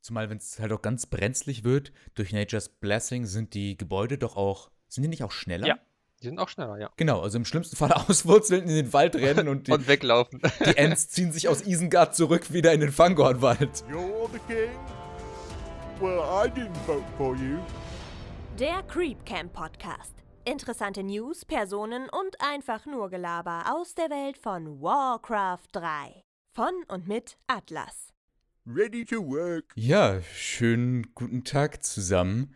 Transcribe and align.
Zumal, 0.00 0.30
wenn 0.30 0.38
es 0.38 0.58
halt 0.58 0.72
auch 0.72 0.80
ganz 0.80 1.06
brenzlig 1.06 1.62
wird, 1.62 1.92
durch 2.14 2.32
Nature's 2.32 2.68
Blessing 2.68 3.26
sind 3.26 3.52
die 3.54 3.76
Gebäude 3.76 4.16
doch 4.16 4.36
auch, 4.36 4.70
sind 4.88 5.02
die 5.02 5.08
nicht 5.08 5.22
auch 5.22 5.32
schneller? 5.32 5.66
Ja, 5.66 5.78
die 6.22 6.28
sind 6.28 6.38
auch 6.38 6.48
schneller, 6.48 6.78
ja. 6.78 6.90
Genau, 6.96 7.20
also 7.20 7.36
im 7.36 7.44
schlimmsten 7.44 7.76
Fall 7.76 7.92
auswurzeln, 8.08 8.62
in 8.62 8.74
den 8.74 8.92
Wald 8.92 9.14
rennen 9.16 9.48
und, 9.48 9.66
die, 9.66 9.72
Und 9.72 9.88
weglaufen. 9.88 10.40
die 10.60 10.76
Ents 10.76 11.08
ziehen 11.10 11.32
sich 11.32 11.48
aus 11.48 11.62
Isengard 11.66 12.14
zurück 12.14 12.52
wieder 12.52 12.72
in 12.72 12.80
den 12.80 12.92
Fangornwald. 12.92 13.84
You're 13.90 14.28
the 14.32 14.38
king? 14.48 14.70
Well, 16.00 16.20
I 16.20 16.48
didn't 16.48 16.76
vote 16.86 17.04
for 17.18 17.36
you. 17.36 17.58
Der 18.58 18.82
Creep 18.84 19.24
Camp 19.26 19.52
Podcast. 19.52 20.14
Interessante 20.46 21.02
News, 21.02 21.44
Personen 21.44 22.08
und 22.08 22.36
einfach 22.40 22.86
nur 22.86 23.10
Gelaber 23.10 23.64
aus 23.74 23.94
der 23.94 24.08
Welt 24.08 24.38
von 24.38 24.80
Warcraft 24.80 25.68
3. 25.72 26.22
Von 26.54 26.72
und 26.88 27.06
mit 27.06 27.36
Atlas. 27.46 28.14
Ready 28.72 29.04
to 29.04 29.26
work. 29.26 29.72
Ja, 29.74 30.20
schönen 30.34 31.12
guten 31.14 31.42
Tag 31.42 31.82
zusammen. 31.82 32.54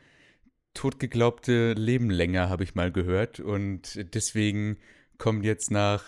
Totgeglaubte 0.73 1.73
leben 1.73 2.09
länger, 2.09 2.49
habe 2.49 2.63
ich 2.63 2.77
mal 2.77 2.93
gehört. 2.93 3.41
Und 3.41 4.15
deswegen 4.15 4.79
kommt 5.19 5.45
jetzt 5.45 5.73
nach, 5.73 6.05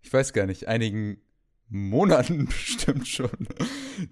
ich 0.00 0.12
weiß 0.12 0.32
gar 0.32 0.46
nicht, 0.46 0.66
einigen 0.66 1.20
Monaten 1.68 2.46
bestimmt 2.46 3.06
schon 3.06 3.46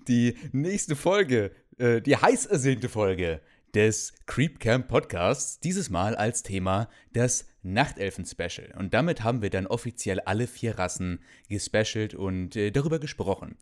die 0.06 0.36
nächste 0.52 0.94
Folge, 0.94 1.50
äh, 1.78 2.00
die 2.00 2.16
heiß 2.16 2.46
ersehnte 2.46 2.88
Folge 2.88 3.40
des 3.74 4.12
Creep 4.26 4.60
Camp 4.60 4.86
Podcasts. 4.86 5.58
Dieses 5.58 5.90
Mal 5.90 6.14
als 6.14 6.44
Thema 6.44 6.88
das 7.12 7.48
Nachtelfen-Special. 7.62 8.74
Und 8.78 8.94
damit 8.94 9.24
haben 9.24 9.42
wir 9.42 9.50
dann 9.50 9.66
offiziell 9.66 10.20
alle 10.20 10.46
vier 10.46 10.78
Rassen 10.78 11.18
gespecialt 11.48 12.14
und 12.14 12.54
äh, 12.54 12.70
darüber 12.70 13.00
gesprochen. 13.00 13.56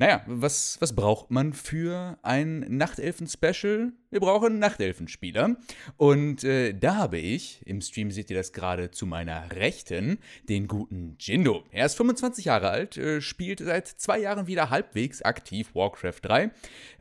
Naja, 0.00 0.22
was, 0.26 0.78
was 0.80 0.96
braucht 0.96 1.30
man 1.30 1.52
für 1.52 2.18
ein 2.22 2.60
Nachtelfen-Special? 2.60 3.92
Wir 4.08 4.20
brauchen 4.20 4.58
Nachtelfenspieler. 4.58 5.58
Und 5.98 6.42
äh, 6.42 6.72
da 6.72 6.96
habe 6.96 7.18
ich, 7.18 7.60
im 7.66 7.82
Stream 7.82 8.10
seht 8.10 8.30
ihr 8.30 8.36
das 8.38 8.54
gerade 8.54 8.90
zu 8.90 9.04
meiner 9.04 9.52
Rechten, 9.52 10.16
den 10.48 10.68
guten 10.68 11.16
Jindo. 11.20 11.64
Er 11.70 11.84
ist 11.84 11.96
25 11.96 12.46
Jahre 12.46 12.70
alt, 12.70 12.96
äh, 12.96 13.20
spielt 13.20 13.58
seit 13.58 13.88
zwei 13.88 14.18
Jahren 14.20 14.46
wieder 14.46 14.70
halbwegs 14.70 15.20
aktiv 15.20 15.74
Warcraft 15.74 16.20
3. 16.22 16.50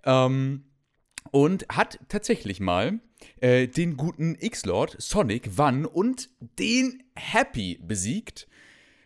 Ähm, 0.03 0.65
und 1.31 1.67
hat 1.69 1.99
tatsächlich 2.09 2.59
mal 2.59 2.99
äh, 3.39 3.67
den 3.67 3.95
guten 3.95 4.35
X-Lord, 4.35 4.97
Sonic, 4.99 5.57
Van 5.57 5.85
und 5.85 6.27
den 6.59 7.01
Happy 7.15 7.79
besiegt. 7.81 8.48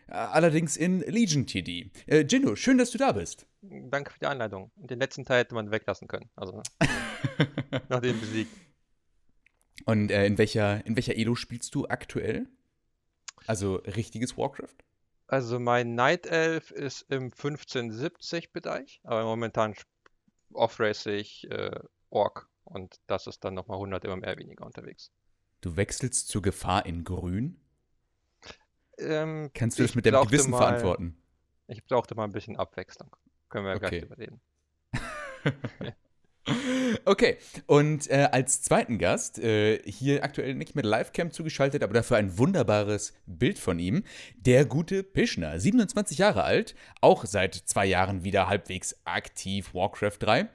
Allerdings 0.08 0.76
in 0.76 1.00
Legion 1.00 1.46
TD. 1.46 1.90
Äh, 2.06 2.20
Jindo, 2.28 2.56
schön, 2.56 2.78
dass 2.78 2.90
du 2.90 2.98
da 2.98 3.12
bist. 3.12 3.46
Danke 3.62 4.12
für 4.12 4.18
die 4.18 4.26
Einleitung. 4.26 4.70
Und 4.76 4.90
den 4.90 4.98
letzten 4.98 5.24
Teil 5.24 5.40
hätte 5.40 5.54
man 5.54 5.70
weglassen 5.70 6.08
können. 6.08 6.28
Also, 6.36 6.62
nach 7.88 8.00
dem 8.00 8.20
besiegt. 8.20 8.52
Und 9.86 10.10
äh, 10.10 10.26
in 10.26 10.38
welcher, 10.38 10.84
in 10.86 10.96
welcher 10.96 11.16
Elo 11.16 11.34
spielst 11.34 11.74
du 11.74 11.86
aktuell? 11.86 12.46
Also 13.46 13.76
richtiges 13.76 14.36
Warcraft? 14.36 14.76
Also, 15.26 15.58
mein 15.58 15.94
Night 15.94 16.26
Elf 16.26 16.70
ist 16.70 17.06
im 17.10 17.30
1570-Bereich, 17.30 19.00
aber 19.04 19.24
momentan 19.24 19.74
off-race 20.52 21.06
ich 21.06 21.50
äh, 21.50 21.80
Orc. 22.10 22.48
Und 22.64 23.00
das 23.06 23.26
ist 23.26 23.44
dann 23.44 23.54
nochmal 23.54 23.76
100 23.76 24.04
immer 24.04 24.16
mehr 24.16 24.38
weniger 24.38 24.64
unterwegs. 24.64 25.10
Du 25.60 25.76
wechselst 25.76 26.28
zur 26.28 26.42
Gefahr 26.42 26.86
in 26.86 27.04
Grün? 27.04 27.60
Ähm, 28.98 29.50
Kannst 29.54 29.78
du 29.78 29.82
das 29.82 29.94
mit 29.94 30.06
deinem 30.06 30.24
Gewissen 30.26 30.50
mal- 30.50 30.58
verantworten? 30.58 31.16
Ich 31.66 31.82
brauchte 31.84 32.14
mal 32.14 32.24
ein 32.24 32.32
bisschen 32.32 32.56
Abwechslung. 32.56 33.14
Können 33.48 33.64
wir 33.66 33.70
ja 33.72 33.76
Okay. 33.76 33.88
gleich 33.88 34.00
drüber 34.02 34.18
reden. 34.18 34.40
Okay, 37.06 37.38
und 37.66 38.10
äh, 38.10 38.28
als 38.30 38.60
zweiten 38.60 38.98
Gast, 38.98 39.38
äh, 39.38 39.78
hier 39.90 40.22
aktuell 40.22 40.54
nicht 40.54 40.74
mit 40.74 40.84
Livecam 40.84 41.30
zugeschaltet, 41.30 41.82
aber 41.82 41.94
dafür 41.94 42.18
ein 42.18 42.36
wunderbares 42.36 43.14
Bild 43.24 43.58
von 43.58 43.78
ihm, 43.78 44.04
der 44.36 44.66
gute 44.66 45.02
Pischner, 45.02 45.58
27 45.58 46.18
Jahre 46.18 46.42
alt, 46.44 46.74
auch 47.00 47.24
seit 47.24 47.54
zwei 47.54 47.86
Jahren 47.86 48.24
wieder 48.24 48.46
halbwegs 48.46 48.94
aktiv 49.04 49.72
Warcraft 49.72 50.18
3 50.18 50.48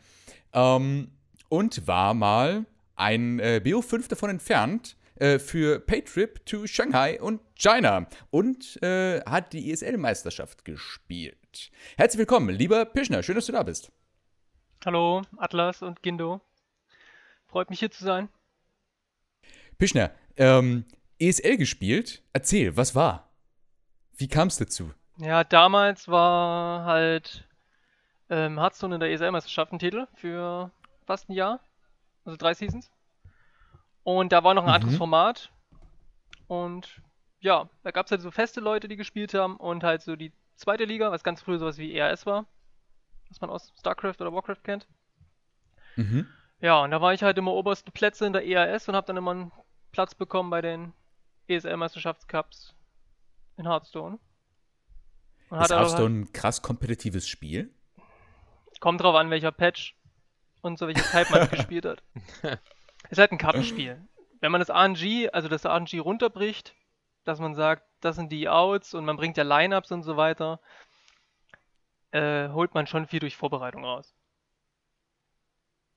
ähm, 0.53 1.09
und 1.49 1.87
war 1.87 2.13
mal 2.13 2.65
ein 2.95 3.39
äh, 3.39 3.59
BO5 3.63 4.07
davon 4.09 4.29
entfernt 4.29 4.95
äh, 5.19 5.37
für 5.39 5.79
Paytrip 5.79 6.45
to 6.45 6.65
Shanghai 6.65 7.21
und 7.21 7.41
China 7.55 8.07
und 8.31 8.81
äh, 8.81 9.21
hat 9.21 9.53
die 9.53 9.71
ESL-Meisterschaft 9.71 10.65
gespielt. 10.65 11.71
Herzlich 11.97 12.19
willkommen, 12.19 12.49
lieber 12.49 12.85
Pischner, 12.85 13.21
schön, 13.21 13.35
dass 13.35 13.45
du 13.45 13.51
da 13.51 13.63
bist. 13.63 13.91
Hallo, 14.85 15.23
Atlas 15.37 15.81
und 15.81 16.01
Gindo. 16.01 16.41
Freut 17.47 17.69
mich 17.69 17.79
hier 17.79 17.91
zu 17.91 18.03
sein. 18.03 18.29
Pischner, 19.77 20.11
ähm, 20.37 20.85
ESL 21.19 21.57
gespielt? 21.57 22.23
Erzähl, 22.31 22.77
was 22.77 22.95
war? 22.95 23.29
Wie 24.15 24.27
kam 24.27 24.47
es 24.47 24.57
dazu? 24.57 24.93
Ja, 25.17 25.43
damals 25.43 26.07
war 26.07 26.85
halt 26.85 27.45
ähm, 28.29 28.57
Hearthstone 28.57 28.95
in 28.95 29.01
der 29.01 29.11
ESL-Meisterschaft 29.11 29.73
ein 29.73 29.79
Titel 29.79 30.07
für 30.15 30.71
fast 31.05 31.29
ein 31.29 31.33
Jahr. 31.33 31.59
Also 32.23 32.37
drei 32.37 32.53
Seasons. 32.53 32.89
Und 34.17 34.31
da 34.31 34.43
war 34.43 34.55
noch 34.55 34.63
ein 34.63 34.69
anderes 34.73 34.95
Mhm. 34.95 34.97
Format. 34.97 35.51
Und 36.47 36.99
ja, 37.41 37.69
da 37.83 37.91
gab 37.91 38.07
es 38.07 38.11
halt 38.11 38.21
so 38.21 38.31
feste 38.31 38.59
Leute, 38.59 38.87
die 38.87 38.95
gespielt 38.95 39.35
haben 39.35 39.55
und 39.57 39.83
halt 39.83 40.01
so 40.01 40.15
die 40.15 40.33
zweite 40.55 40.85
Liga, 40.85 41.11
was 41.11 41.23
ganz 41.23 41.41
früher 41.43 41.59
sowas 41.59 41.77
wie 41.77 41.93
ERS 41.95 42.25
war. 42.25 42.47
Was 43.29 43.39
man 43.39 43.51
aus 43.51 43.71
StarCraft 43.77 44.15
oder 44.19 44.33
Warcraft 44.33 44.63
kennt. 44.63 44.87
Mhm. 45.95 46.27
Ja, 46.59 46.81
und 46.83 46.89
da 46.89 47.01
war 47.01 47.13
ich 47.13 47.21
halt 47.21 47.37
immer 47.37 47.53
oberste 47.53 47.91
Plätze 47.91 48.25
in 48.25 48.33
der 48.33 48.47
ERS 48.47 48.89
und 48.89 48.95
habe 48.95 49.05
dann 49.05 49.15
immer 49.17 49.29
einen 49.31 49.51
Platz 49.91 50.15
bekommen 50.15 50.49
bei 50.49 50.61
den 50.61 50.91
ESL-Meisterschaftscups 51.47 52.73
in 53.57 53.67
Hearthstone. 53.67 54.17
Und 55.49 55.61
Ist 55.61 55.69
Hearthstone 55.69 56.21
ein 56.21 56.33
krass 56.33 56.63
kompetitives 56.63 57.27
Spiel? 57.27 57.71
Halt, 57.97 58.81
kommt 58.81 59.01
drauf 59.01 59.15
an, 59.15 59.29
welcher 59.29 59.51
Patch 59.51 59.95
und 60.61 60.79
so 60.79 60.87
welches 60.87 61.11
Type 61.11 61.29
man 61.31 61.47
gespielt 61.51 61.85
hat. 61.85 62.01
Ist 63.09 63.17
halt 63.17 63.31
ein 63.31 63.37
Kartenspiel. 63.37 64.01
Wenn 64.39 64.51
man 64.51 64.59
das 64.59 64.69
RNG, 64.69 65.29
also 65.33 65.49
das 65.49 65.65
RNG 65.65 65.99
runterbricht, 65.99 66.75
dass 67.23 67.39
man 67.39 67.55
sagt, 67.55 67.83
das 67.99 68.15
sind 68.15 68.31
die 68.31 68.47
Outs 68.47 68.93
und 68.93 69.05
man 69.05 69.17
bringt 69.17 69.37
ja 69.37 69.43
Lineups 69.43 69.91
und 69.91 70.03
so 70.03 70.15
weiter, 70.15 70.59
äh, 72.11 72.49
holt 72.49 72.73
man 72.73 72.87
schon 72.87 73.07
viel 73.07 73.19
durch 73.19 73.35
Vorbereitung 73.35 73.83
raus. 73.83 74.15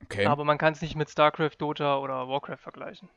Okay. 0.04 0.26
Aber 0.26 0.44
man 0.44 0.58
kann 0.58 0.72
es 0.72 0.82
nicht 0.82 0.96
mit 0.96 1.08
StarCraft, 1.08 1.56
Dota 1.58 1.98
oder 1.98 2.28
Warcraft 2.28 2.58
vergleichen. 2.58 3.08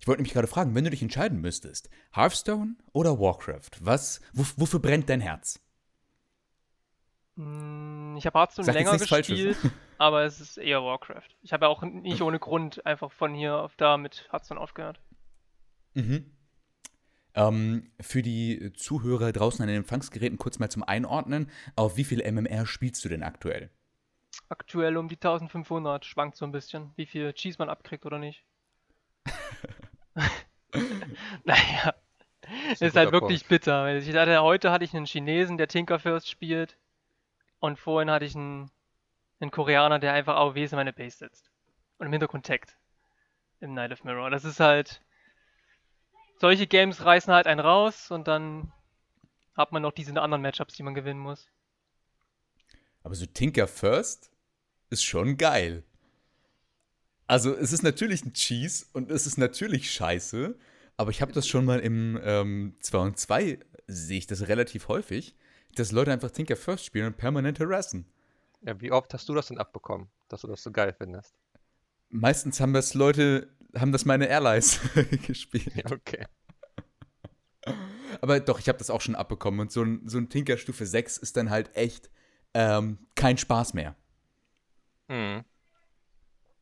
ich 0.00 0.06
wollte 0.06 0.22
mich 0.22 0.32
gerade 0.32 0.46
fragen, 0.46 0.74
wenn 0.74 0.84
du 0.84 0.90
dich 0.90 1.02
entscheiden 1.02 1.40
müsstest, 1.40 1.88
Hearthstone 2.12 2.76
oder 2.92 3.18
Warcraft, 3.18 3.70
was, 3.80 4.20
wo, 4.34 4.44
wofür 4.56 4.80
brennt 4.80 5.08
dein 5.08 5.20
Herz? 5.20 5.60
Mm, 7.38 8.16
Ich 8.16 8.26
habe 8.26 8.38
Hearthstone 8.38 8.66
Sag 8.66 8.74
länger 8.74 8.92
nichts 8.92 9.08
Falsches. 9.08 9.38
gespielt, 9.38 9.72
aber 9.98 10.24
es 10.24 10.40
ist 10.40 10.58
eher 10.58 10.82
Warcraft. 10.82 11.28
Ich 11.42 11.52
habe 11.52 11.66
ja 11.66 11.68
auch 11.68 11.82
nicht 11.82 12.20
ohne 12.20 12.38
Grund 12.40 12.84
einfach 12.84 13.12
von 13.12 13.32
hier 13.34 13.56
auf 13.56 13.76
da 13.76 13.96
mit 13.96 14.26
Hearthstone 14.32 14.60
aufgehört. 14.60 15.00
Mhm. 15.94 16.32
Ähm, 17.34 17.92
für 18.00 18.22
die 18.22 18.72
Zuhörer 18.74 19.30
draußen 19.32 19.62
an 19.62 19.68
den 19.68 19.76
Empfangsgeräten 19.78 20.38
kurz 20.38 20.58
mal 20.58 20.68
zum 20.70 20.82
Einordnen, 20.82 21.48
auf 21.76 21.96
wie 21.96 22.04
viel 22.04 22.20
MMR 22.28 22.66
spielst 22.66 23.04
du 23.04 23.08
denn 23.08 23.22
aktuell? 23.22 23.70
Aktuell 24.48 24.96
um 24.96 25.08
die 25.08 25.14
1500, 25.16 26.04
schwankt 26.04 26.36
so 26.36 26.44
ein 26.44 26.52
bisschen, 26.52 26.90
wie 26.96 27.06
viel 27.06 27.32
Cheese 27.34 27.56
man 27.60 27.68
abkriegt 27.68 28.04
oder 28.04 28.18
nicht. 28.18 28.44
naja, 31.44 31.94
Ist 32.72 32.82
ist 32.82 32.96
halt 32.96 33.12
wirklich 33.12 33.40
Punkt. 33.42 33.48
bitter. 33.48 33.94
Ich 33.96 34.12
hatte, 34.14 34.42
heute 34.42 34.72
hatte 34.72 34.84
ich 34.84 34.94
einen 34.94 35.06
Chinesen, 35.06 35.56
der 35.58 35.68
Tinkerfirst 35.68 36.28
spielt. 36.28 36.76
Und 37.60 37.78
vorhin 37.78 38.10
hatte 38.10 38.24
ich 38.24 38.34
einen, 38.34 38.70
einen 39.40 39.50
Koreaner, 39.50 39.98
der 39.98 40.12
einfach 40.12 40.36
AOWs 40.36 40.72
in 40.72 40.76
meine 40.76 40.92
Base 40.92 41.18
setzt. 41.18 41.50
Und 41.98 42.06
im 42.06 42.12
Hintergrund 42.12 42.46
taggt. 42.46 42.76
Im 43.60 43.74
Night 43.74 43.92
of 43.92 44.04
Mirror. 44.04 44.30
Das 44.30 44.44
ist 44.44 44.60
halt. 44.60 45.02
Solche 46.40 46.68
Games 46.68 47.04
reißen 47.04 47.32
halt 47.32 47.48
einen 47.48 47.60
raus 47.60 48.12
und 48.12 48.28
dann 48.28 48.72
hat 49.56 49.72
man 49.72 49.82
noch 49.82 49.90
diese 49.90 50.12
anderen 50.20 50.42
Matchups, 50.42 50.74
die 50.74 50.84
man 50.84 50.94
gewinnen 50.94 51.18
muss. 51.18 51.48
Aber 53.02 53.16
so 53.16 53.26
Tinker 53.26 53.66
First 53.66 54.30
ist 54.90 55.02
schon 55.02 55.36
geil. 55.36 55.82
Also, 57.26 57.54
es 57.54 57.72
ist 57.72 57.82
natürlich 57.82 58.24
ein 58.24 58.32
Cheese 58.32 58.86
und 58.92 59.10
es 59.10 59.26
ist 59.26 59.36
natürlich 59.36 59.92
scheiße, 59.92 60.56
aber 60.96 61.10
ich 61.10 61.20
habe 61.20 61.32
das 61.32 61.46
schon 61.46 61.64
mal 61.64 61.80
im 61.80 62.18
ähm, 62.22 62.76
2 62.80 62.98
und 62.98 63.18
2 63.18 63.58
sehe 63.86 64.18
ich 64.18 64.26
das 64.26 64.48
relativ 64.48 64.88
häufig, 64.88 65.34
dass 65.78 65.92
Leute 65.92 66.12
einfach 66.12 66.30
Tinker 66.30 66.56
First 66.56 66.84
spielen 66.84 67.06
und 67.08 67.16
permanent 67.16 67.60
harassen. 67.60 68.06
Ja, 68.62 68.80
wie 68.80 68.90
oft 68.92 69.12
hast 69.14 69.28
du 69.28 69.34
das 69.34 69.48
denn 69.48 69.58
abbekommen, 69.58 70.08
dass 70.28 70.42
du 70.42 70.48
das 70.48 70.62
so 70.62 70.70
geil 70.72 70.94
findest? 70.96 71.34
Meistens 72.10 72.60
haben 72.60 72.72
das 72.72 72.94
Leute, 72.94 73.48
haben 73.74 73.92
das 73.92 74.04
meine 74.04 74.28
Allies 74.30 74.80
gespielt. 75.26 75.74
Ja, 75.74 75.84
okay. 75.92 76.26
Aber 78.20 78.40
doch, 78.40 78.58
ich 78.58 78.68
habe 78.68 78.78
das 78.78 78.90
auch 78.90 79.00
schon 79.00 79.14
abbekommen. 79.14 79.60
Und 79.60 79.70
so 79.72 79.82
ein, 79.82 80.08
so 80.08 80.18
ein 80.18 80.28
Tinker 80.28 80.56
Stufe 80.56 80.86
6 80.86 81.18
ist 81.18 81.36
dann 81.36 81.50
halt 81.50 81.76
echt 81.76 82.10
ähm, 82.54 82.98
kein 83.14 83.38
Spaß 83.38 83.74
mehr. 83.74 83.94
Mhm. 85.08 85.44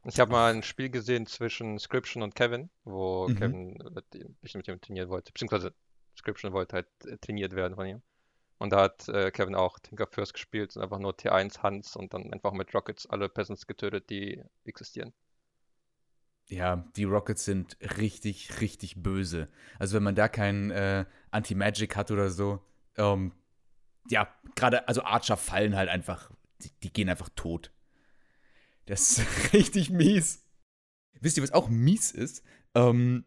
Ich 0.05 0.21
habe 0.21 0.31
mal 0.31 0.53
ein 0.55 0.63
Spiel 0.63 0.91
gesehen 0.91 1.27
zwischen 1.27 1.79
Scription 1.79 2.23
und 2.23 2.35
Kevin, 2.35 2.71
wo 2.85 3.29
Mhm. 3.29 3.37
Kevin 3.37 3.71
ihm, 3.75 3.97
ein 3.97 4.35
bisschen 4.41 4.59
mit 4.59 4.69
ihm 4.69 4.81
trainieren 4.81 5.09
wollte, 5.09 5.33
beziehungsweise 5.33 5.75
Scription 6.17 6.53
wollte 6.53 6.77
halt 6.77 6.87
äh, 7.07 7.19
trainiert 7.19 7.55
werden 7.55 7.75
von 7.75 7.87
ihm. 7.87 8.03
Und 8.59 8.71
da 8.71 8.83
hat 8.83 9.09
äh, 9.09 9.31
Kevin 9.31 9.55
auch 9.55 9.79
Tinker 9.79 10.07
First 10.07 10.35
gespielt 10.35 10.77
und 10.77 10.83
einfach 10.83 10.99
nur 10.99 11.13
T1 11.13 11.63
Hans 11.63 11.95
und 11.95 12.15
dann 12.15 12.33
einfach 12.33 12.53
mit 12.53 12.75
Rockets 12.75 13.07
alle 13.07 13.29
Peasants 13.29 13.67
getötet, 13.67 14.09
die 14.09 14.43
existieren. 14.65 15.13
Ja, 16.49 16.85
die 16.97 17.05
Rockets 17.05 17.45
sind 17.45 17.77
richtig, 17.99 18.61
richtig 18.61 19.03
böse. 19.03 19.49
Also 19.79 19.97
wenn 19.97 20.05
man 20.05 20.15
da 20.15 20.29
kein 20.29 20.71
äh, 20.71 21.05
Anti-Magic 21.33 21.97
hat 21.97 22.11
oder 22.11 22.31
so, 22.31 22.63
ähm, 22.97 23.33
ja, 24.09 24.29
gerade, 24.55 24.87
also 24.89 25.03
Archer 25.03 25.37
fallen 25.37 25.77
halt 25.77 25.89
einfach, 25.89 26.31
die, 26.63 26.71
die 26.83 26.93
gehen 26.93 27.09
einfach 27.09 27.29
tot. 27.35 27.73
Das 28.87 29.19
ist 29.19 29.53
richtig 29.53 29.91
mies. 29.91 30.45
Wisst 31.21 31.37
ihr, 31.37 31.43
was 31.43 31.53
auch 31.53 31.69
mies 31.69 32.13
ist? 32.13 32.45
Ähm, 32.75 33.25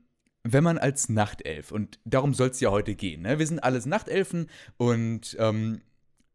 wenn 0.53 0.63
man 0.63 0.77
als 0.77 1.09
Nachtelf, 1.09 1.71
und 1.71 1.99
darum 2.05 2.33
soll 2.33 2.49
es 2.49 2.59
ja 2.59 2.71
heute 2.71 2.95
gehen, 2.95 3.21
ne? 3.23 3.39
wir 3.39 3.47
sind 3.47 3.59
alles 3.59 3.85
Nachtelfen 3.85 4.49
und 4.77 5.35
ähm, 5.39 5.81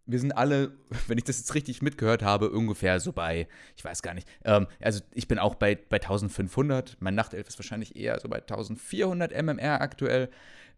wir 0.07 0.19
sind 0.19 0.33
alle, 0.33 0.77
wenn 1.09 1.19
ich 1.19 1.25
das 1.25 1.39
jetzt 1.39 1.55
richtig 1.55 1.83
mitgehört 1.83 2.23
habe, 2.23 2.51
ungefähr 2.51 3.01
so 3.01 3.13
bei, 3.13 3.49
ich 3.77 3.85
weiß 3.85 4.03
gar 4.03 4.15
nicht, 4.15 4.29
ähm, 4.45 4.67
also 4.81 5.01
ich 5.13 5.29
bin 5.29 5.39
auch 5.39 5.55
bei, 5.55 5.75
bei 5.77 5.97
1500, 5.97 6.97
mein 7.01 7.15
Nachtelf 7.15 7.49
ist 7.49 7.59
wahrscheinlich 7.59 7.97
eher 7.97 8.19
so 8.21 8.29
bei 8.29 8.39
1400 8.39 9.33
MMR 9.43 9.81
aktuell. 9.81 10.31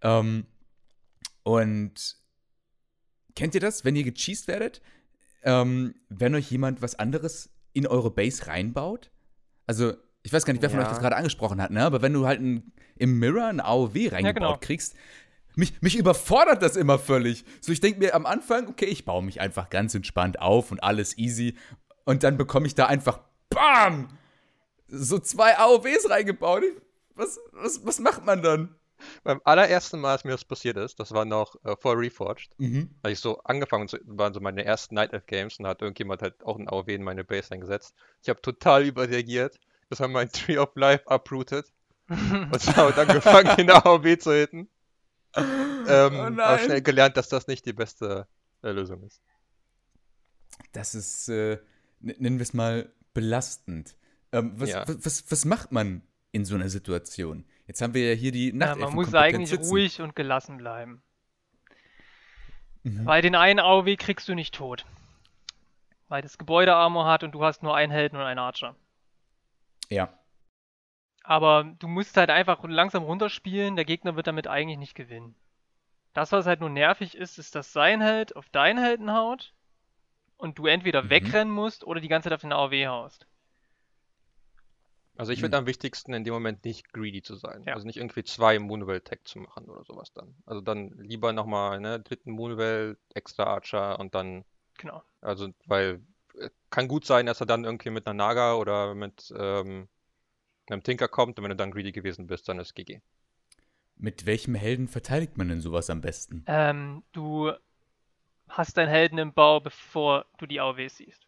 Ähm, 0.02 0.46
und 1.42 2.16
kennt 3.34 3.54
ihr 3.54 3.60
das, 3.60 3.84
wenn 3.84 3.96
ihr 3.96 4.04
gecheased 4.04 4.48
werdet? 4.48 4.80
Ähm, 5.42 5.94
wenn 6.08 6.34
euch 6.34 6.50
jemand 6.50 6.82
was 6.82 6.96
anderes 6.96 7.50
in 7.72 7.86
eure 7.86 8.10
Base 8.10 8.46
reinbaut? 8.46 9.10
Also, 9.66 9.94
ich 10.22 10.32
weiß 10.32 10.44
gar 10.44 10.52
nicht, 10.52 10.62
wer 10.62 10.70
von 10.70 10.80
Ja. 10.80 10.84
euch 10.86 10.90
das 10.90 10.98
gerade 10.98 11.14
angesprochen 11.16 11.60
hat, 11.62 11.70
ne? 11.70 11.84
Aber 11.84 12.02
wenn 12.02 12.12
du 12.12 12.26
halt 12.26 12.40
ein, 12.40 12.72
im 12.98 13.18
Mirror 13.18 13.46
ein 13.46 13.60
AOW 13.60 13.94
reingebaut 14.12 14.34
genau. 14.34 14.58
kriegst, 14.60 14.94
mich, 15.54 15.80
mich 15.80 15.96
überfordert 15.96 16.62
das 16.62 16.76
immer 16.76 16.98
völlig. 16.98 17.44
So, 17.60 17.72
ich 17.72 17.80
denke 17.80 17.98
mir 18.00 18.14
am 18.14 18.26
Anfang, 18.26 18.68
okay, 18.68 18.84
ich 18.86 19.04
baue 19.04 19.22
mich 19.22 19.40
einfach 19.40 19.70
ganz 19.70 19.94
entspannt 19.94 20.40
auf 20.40 20.70
und 20.70 20.82
alles 20.82 21.16
easy. 21.18 21.56
Und 22.04 22.22
dann 22.22 22.36
bekomme 22.36 22.66
ich 22.66 22.74
da 22.74 22.86
einfach 22.86 23.20
BAM! 23.48 24.08
So 24.88 25.18
zwei 25.18 25.56
AOWs 25.58 26.08
reingebaut. 26.10 26.62
Ich- 26.62 26.80
Was, 27.14 27.40
was, 27.52 27.84
was 27.86 27.98
macht 27.98 28.24
man 28.26 28.42
dann? 28.42 28.74
Beim 29.24 29.40
allerersten 29.44 30.00
Mal, 30.00 30.12
als 30.12 30.24
mir 30.24 30.30
das 30.32 30.44
passiert 30.44 30.76
ist, 30.76 31.00
das 31.00 31.12
war 31.12 31.24
noch 31.24 31.56
äh, 31.64 31.74
vor 31.78 31.98
Reforged, 31.98 32.50
Mhm. 32.58 32.90
als 33.02 33.12
ich 33.14 33.20
so 33.20 33.38
angefangen 33.42 33.88
zu, 33.88 33.98
waren 34.04 34.32
so 34.34 34.40
meine 34.40 34.64
ersten 34.64 34.94
Night 34.94 35.12
Elf 35.14 35.26
Games 35.26 35.58
und 35.58 35.66
hat 35.66 35.80
irgendjemand 35.82 36.22
halt 36.22 36.42
auch 36.44 36.58
ein 36.58 36.68
AOW 36.68 36.88
in 36.88 37.02
meine 37.02 37.24
Base 37.24 37.52
eingesetzt. 37.52 37.94
Ich 38.22 38.28
habe 38.28 38.40
total 38.42 38.84
überreagiert. 38.84 39.58
Das 39.90 40.00
haben 40.00 40.12
mein 40.12 40.30
Tree 40.30 40.58
of 40.58 40.70
Life 40.76 41.04
uprooted 41.06 41.64
und 42.08 42.76
habe 42.76 42.92
dann 42.92 43.08
angefangen, 43.08 43.56
den 43.56 43.70
AOW 43.70 44.18
zu 44.18 44.32
hitten. 44.32 44.68
Ähm, 45.88 46.14
Oh 46.14 46.40
aber 46.42 46.58
schnell 46.58 46.82
gelernt, 46.82 47.16
dass 47.16 47.28
das 47.28 47.46
nicht 47.46 47.64
die 47.66 47.72
beste 47.72 48.26
äh, 48.62 48.70
Lösung 48.70 49.02
ist. 49.04 49.22
Das 50.72 50.94
ist, 50.96 51.28
äh, 51.28 51.58
nennen 52.00 52.38
wir 52.38 52.42
es 52.42 52.54
mal, 52.54 52.90
belastend. 53.14 53.96
Ähm, 54.32 54.54
was, 54.56 54.70
Ja. 54.70 54.88
was, 54.88 55.04
was, 55.04 55.30
was 55.30 55.44
macht 55.44 55.70
man 55.72 56.02
in 56.32 56.44
so 56.44 56.54
einer 56.56 56.68
Situation? 56.70 57.44
Jetzt 57.66 57.82
haben 57.82 57.94
wir 57.94 58.08
ja 58.08 58.14
hier 58.16 58.32
die 58.32 58.48
Ja, 58.48 58.54
Nachtelfen 58.54 58.82
man 58.82 58.94
muss 58.94 59.14
eigentlich 59.14 59.50
sitzen. 59.50 59.68
ruhig 59.68 60.00
und 60.00 60.16
gelassen 60.16 60.56
bleiben. 60.56 61.02
Mhm. 62.82 63.04
Weil 63.06 63.22
den 63.22 63.34
einen 63.34 63.60
AOW 63.60 63.96
kriegst 63.96 64.26
du 64.28 64.34
nicht 64.34 64.54
tot. 64.54 64.86
Weil 66.08 66.22
das 66.22 66.38
Gebäude 66.38 66.74
Armor 66.74 67.06
hat 67.06 67.22
und 67.24 67.32
du 67.32 67.44
hast 67.44 67.62
nur 67.62 67.76
einen 67.76 67.92
Helden 67.92 68.16
und 68.16 68.22
einen 68.22 68.38
Archer. 68.40 68.74
Ja. 69.88 70.12
Aber 71.26 71.64
du 71.78 71.88
musst 71.88 72.16
halt 72.16 72.30
einfach 72.30 72.64
langsam 72.64 73.02
runterspielen, 73.02 73.76
der 73.76 73.84
Gegner 73.84 74.16
wird 74.16 74.28
damit 74.28 74.46
eigentlich 74.46 74.78
nicht 74.78 74.94
gewinnen. 74.94 75.36
Das, 76.14 76.32
was 76.32 76.46
halt 76.46 76.60
nur 76.60 76.70
nervig 76.70 77.16
ist, 77.16 77.38
ist, 77.38 77.54
dass 77.54 77.72
sein 77.72 78.00
Held 78.02 78.36
auf 78.36 78.48
deinen 78.50 78.78
Helden 78.82 79.12
haut 79.12 79.54
und 80.38 80.58
du 80.58 80.66
entweder 80.66 81.02
Mhm. 81.02 81.10
wegrennen 81.10 81.52
musst 81.54 81.84
oder 81.84 82.00
die 82.00 82.08
ganze 82.08 82.28
Zeit 82.30 82.34
auf 82.36 82.42
den 82.42 82.52
AOW 82.52 82.86
haust. 82.88 83.26
Also 85.18 85.32
ich 85.32 85.38
Hm. 85.38 85.44
finde 85.44 85.58
am 85.58 85.66
wichtigsten 85.66 86.12
in 86.12 86.24
dem 86.24 86.34
Moment 86.34 86.64
nicht 86.64 86.92
greedy 86.92 87.22
zu 87.22 87.36
sein. 87.36 87.64
Ja. 87.66 87.74
Also 87.74 87.86
nicht 87.86 87.96
irgendwie 87.96 88.24
zwei 88.24 88.58
Moonwell 88.58 89.00
Tag 89.00 89.26
zu 89.26 89.38
machen 89.38 89.68
oder 89.68 89.82
sowas 89.84 90.12
dann. 90.12 90.36
Also 90.44 90.60
dann 90.60 90.90
lieber 90.98 91.32
nochmal, 91.32 91.80
ne, 91.80 92.00
dritten 92.00 92.32
Moonwell, 92.32 92.98
extra 93.14 93.44
Archer 93.44 93.98
und 93.98 94.14
dann, 94.14 94.44
Genau. 94.78 95.02
also 95.22 95.50
weil 95.66 96.02
äh, 96.38 96.50
kann 96.70 96.88
gut 96.88 97.06
sein, 97.06 97.26
dass 97.26 97.40
er 97.40 97.46
dann 97.46 97.64
irgendwie 97.64 97.90
mit 97.90 98.06
einer 98.06 98.14
Naga 98.14 98.54
oder 98.56 98.94
mit 98.94 99.32
ähm, 99.38 99.88
einem 100.70 100.82
Tinker 100.82 101.08
kommt 101.08 101.38
und 101.38 101.44
wenn 101.44 101.50
du 101.50 101.56
dann 101.56 101.70
greedy 101.70 101.92
gewesen 101.92 102.26
bist, 102.26 102.48
dann 102.48 102.58
ist 102.58 102.74
GG. 102.74 103.00
Mit 103.96 104.26
welchem 104.26 104.54
Helden 104.54 104.88
verteidigt 104.88 105.36
man 105.38 105.48
denn 105.48 105.60
sowas 105.60 105.88
am 105.90 106.00
besten? 106.00 106.44
Ähm, 106.46 107.02
du 107.12 107.52
hast 108.48 108.76
deinen 108.76 108.88
Helden 108.88 109.18
im 109.18 109.32
Bau, 109.32 109.60
bevor 109.60 110.26
du 110.38 110.46
die 110.46 110.60
AOWs 110.60 110.96
siehst. 110.98 111.26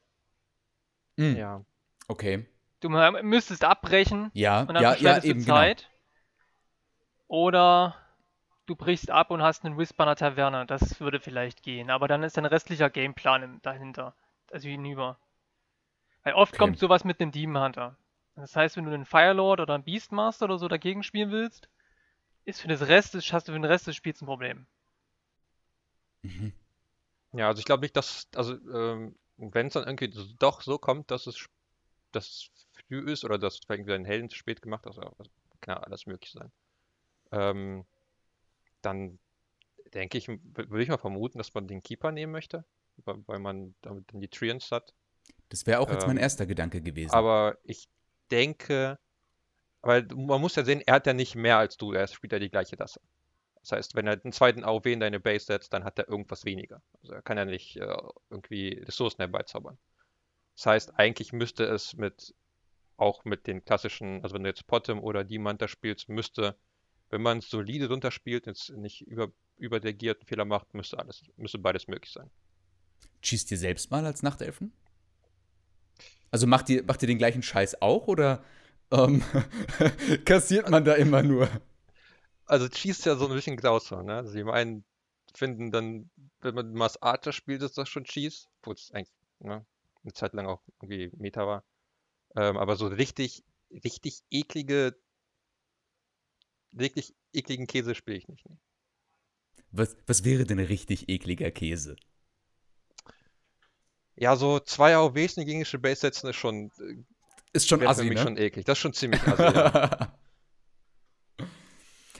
Hm, 1.16 1.36
Ja. 1.36 1.64
Okay. 2.08 2.46
Du 2.80 2.88
mü- 2.88 3.22
müsstest 3.22 3.64
abbrechen 3.64 4.30
Ja, 4.34 4.60
und 4.60 4.74
dann 4.74 4.82
ja, 4.82 4.94
ja, 4.96 5.22
eben, 5.22 5.40
du 5.40 5.44
genau. 5.46 5.56
Zeit. 5.56 5.88
Oder 7.26 7.96
du 8.66 8.76
brichst 8.76 9.10
ab 9.10 9.30
und 9.30 9.42
hast 9.42 9.64
einen 9.64 9.76
Whisper 9.76 10.14
Taverne. 10.14 10.66
Das 10.66 11.00
würde 11.00 11.20
vielleicht 11.20 11.62
gehen. 11.62 11.90
Aber 11.90 12.08
dann 12.08 12.22
ist 12.22 12.36
dein 12.36 12.46
restlicher 12.46 12.88
Gameplan 12.90 13.60
dahinter. 13.62 14.14
Also 14.52 14.68
hinüber. 14.68 15.18
Weil 16.22 16.34
oft 16.34 16.54
Okay. 16.54 16.58
kommt 16.58 16.78
sowas 16.78 17.04
mit 17.04 17.20
einem 17.20 17.32
Demon 17.32 17.62
Hunter. 17.62 17.96
Das 18.38 18.56
heißt, 18.56 18.78
wenn 18.78 18.86
du 18.86 18.90
einen 18.94 19.04
Firelord 19.04 19.60
oder 19.60 19.74
einen 19.74 19.84
Beastmaster 19.84 20.46
oder 20.46 20.56
so 20.58 20.66
dagegen 20.66 21.02
spielen 21.02 21.30
willst, 21.30 21.68
ist 22.44 22.60
für 22.60 22.68
das 22.68 22.88
Rest 22.88 23.14
des, 23.14 23.32
hast 23.32 23.48
du 23.48 23.52
für 23.52 23.58
den 23.58 23.64
Rest 23.66 23.86
des 23.86 23.96
Spiels 23.96 24.22
ein 24.22 24.26
Problem. 24.26 24.66
Mhm. 26.22 26.52
Ja, 27.34 27.48
also 27.48 27.60
ich 27.60 27.66
glaube 27.66 27.82
nicht, 27.82 27.96
dass, 27.96 28.28
also 28.34 28.54
ähm, 28.72 29.16
wenn 29.36 29.68
es 29.68 29.74
dann 29.74 29.86
irgendwie 29.86 30.12
so- 30.12 30.26
doch 30.38 30.62
so 30.62 30.78
kommt, 30.78 31.10
dass 31.10 31.26
es, 31.26 31.46
es 32.14 32.50
früh 32.88 33.10
ist 33.12 33.24
oder 33.24 33.38
dass 33.38 33.60
du 33.60 33.72
irgendwie 33.72 33.92
deinen 33.92 34.04
Helden 34.06 34.30
zu 34.30 34.36
spät 34.36 34.62
gemacht 34.62 34.86
hast, 34.86 34.98
also, 34.98 35.12
kann 35.62 35.76
ja 35.76 35.82
alles 35.82 36.06
möglich 36.06 36.32
sein. 36.32 36.52
Ähm, 37.32 37.86
dann 38.82 39.18
denke 39.94 40.18
ich, 40.18 40.28
würde 40.28 40.82
ich 40.82 40.88
mal 40.90 40.98
vermuten, 40.98 41.38
dass 41.38 41.54
man 41.54 41.68
den 41.68 41.82
Keeper 41.82 42.12
nehmen 42.12 42.32
möchte, 42.32 42.64
weil, 43.04 43.40
man 43.40 43.74
damit 43.82 44.12
dann 44.12 44.20
die 44.20 44.28
Treants 44.28 44.70
hat. 44.72 44.94
Das 45.50 45.66
wäre 45.66 45.80
auch 45.80 45.92
jetzt 45.92 46.06
mein 46.06 46.16
Ähm, 46.16 46.18
erster 46.18 46.46
Gedanke 46.46 46.80
gewesen. 46.80 47.14
Aber 47.14 47.58
ich 47.64 47.88
denke, 48.28 48.98
weil 49.80 50.06
man 50.14 50.40
muss 50.40 50.56
ja 50.56 50.64
sehen, 50.64 50.82
er 50.86 50.94
hat 50.94 51.06
ja 51.06 51.12
nicht 51.12 51.34
mehr 51.34 51.58
als 51.58 51.76
du, 51.76 51.92
er 51.92 52.06
spielt 52.06 52.32
ja 52.32 52.38
die 52.38 52.50
gleiche 52.50 52.76
Tasse. 52.76 53.00
Das 53.60 53.72
heißt, 53.72 53.94
wenn 53.94 54.06
er 54.06 54.20
einen 54.22 54.32
zweiten 54.32 54.64
AOW 54.64 54.86
in 54.86 55.00
deine 55.00 55.20
Base 55.20 55.46
setzt, 55.46 55.72
dann 55.72 55.84
hat 55.84 55.98
er 55.98 56.08
irgendwas 56.08 56.44
weniger. 56.44 56.82
Also 57.02 57.12
er 57.12 57.22
kann 57.22 57.36
ja 57.36 57.44
nicht 57.44 57.76
äh, 57.76 57.96
irgendwie 58.30 58.82
Ressourcen 58.84 59.18
herbeizaubern. 59.18 59.78
Das 60.56 60.66
heißt, 60.66 60.98
eigentlich 60.98 61.32
müsste 61.32 61.64
es 61.64 61.94
mit, 61.94 62.34
auch 62.96 63.24
mit 63.24 63.46
den 63.46 63.64
klassischen, 63.64 64.22
also 64.22 64.34
wenn 64.34 64.42
du 64.42 64.48
jetzt 64.48 64.66
Potem 64.66 65.00
oder 65.00 65.22
Dimanta 65.22 65.68
spielst, 65.68 66.08
müsste, 66.08 66.56
wenn 67.10 67.22
man 67.22 67.38
es 67.38 67.50
solide 67.50 67.88
runterspielt, 67.88 68.46
jetzt 68.46 68.70
nicht 68.70 69.02
über, 69.02 69.30
überdegiert 69.56 70.24
Fehler 70.24 70.44
macht, 70.44 70.74
müsste 70.74 70.98
alles, 70.98 71.22
müsste 71.36 71.58
beides 71.58 71.86
möglich 71.88 72.12
sein. 72.12 72.30
Schießt 73.20 73.50
ihr 73.50 73.58
selbst 73.58 73.90
mal 73.90 74.04
als 74.04 74.22
Nachtelfen? 74.22 74.72
Also 76.30 76.46
macht 76.46 76.68
ihr, 76.68 76.84
macht 76.84 77.02
ihr 77.02 77.08
den 77.08 77.18
gleichen 77.18 77.42
Scheiß 77.42 77.80
auch 77.82 78.06
oder 78.06 78.44
ähm, 78.90 79.22
kassiert 80.24 80.70
man 80.70 80.84
da 80.84 80.94
immer 80.94 81.22
nur? 81.22 81.48
Also 82.44 82.68
Cheese 82.68 83.00
ist 83.00 83.04
ja 83.06 83.16
so 83.16 83.28
ein 83.28 83.34
bisschen 83.34 83.56
Grauzone, 83.56 84.04
ne? 84.04 84.16
Also 84.16 84.32
die 84.32 84.44
einen 84.44 84.84
finden 85.34 85.70
dann, 85.70 86.10
wenn 86.40 86.54
man 86.54 86.72
Mass 86.72 87.00
Archer 87.02 87.32
spielt, 87.32 87.62
ist 87.62 87.78
das 87.78 87.88
schon 87.88 88.04
Cheese, 88.04 88.46
wo 88.62 88.72
es 88.72 88.90
eigentlich 88.92 89.12
ne, 89.40 89.64
eine 90.02 90.12
Zeit 90.12 90.32
lang 90.34 90.46
auch 90.46 90.62
irgendwie 90.80 91.10
Meta 91.16 91.46
war. 91.46 91.64
Ähm, 92.36 92.56
aber 92.56 92.76
so 92.76 92.86
richtig, 92.86 93.44
richtig 93.70 94.22
eklige, 94.30 94.96
wirklich 96.72 97.14
ekligen 97.32 97.66
Käse 97.66 97.94
spiele 97.94 98.18
ich 98.18 98.28
nicht. 98.28 98.48
Ne? 98.48 98.58
Was, 99.70 99.96
was 100.06 100.24
wäre 100.24 100.44
denn 100.44 100.58
richtig 100.58 101.08
ekliger 101.08 101.50
Käse? 101.50 101.96
Ja, 104.20 104.34
so 104.36 104.58
zwei 104.60 104.94
AOWs 104.96 105.36
in 105.36 105.42
die 105.42 105.46
gegnerische 105.46 105.78
Base 105.78 106.00
setzen 106.00 106.28
ist 106.28 106.36
schon, 106.36 106.70
äh, 106.80 106.96
Ist 107.52 107.68
schon 107.68 107.86
assi, 107.86 108.02
für 108.02 108.08
mich 108.08 108.18
ne? 108.18 108.22
schon 108.24 108.36
eklig. 108.36 108.64
Das 108.64 108.78
ist 108.78 108.82
schon 108.82 108.92
ziemlich 108.92 109.22
assi, 109.26 109.42
ja. 109.42 110.12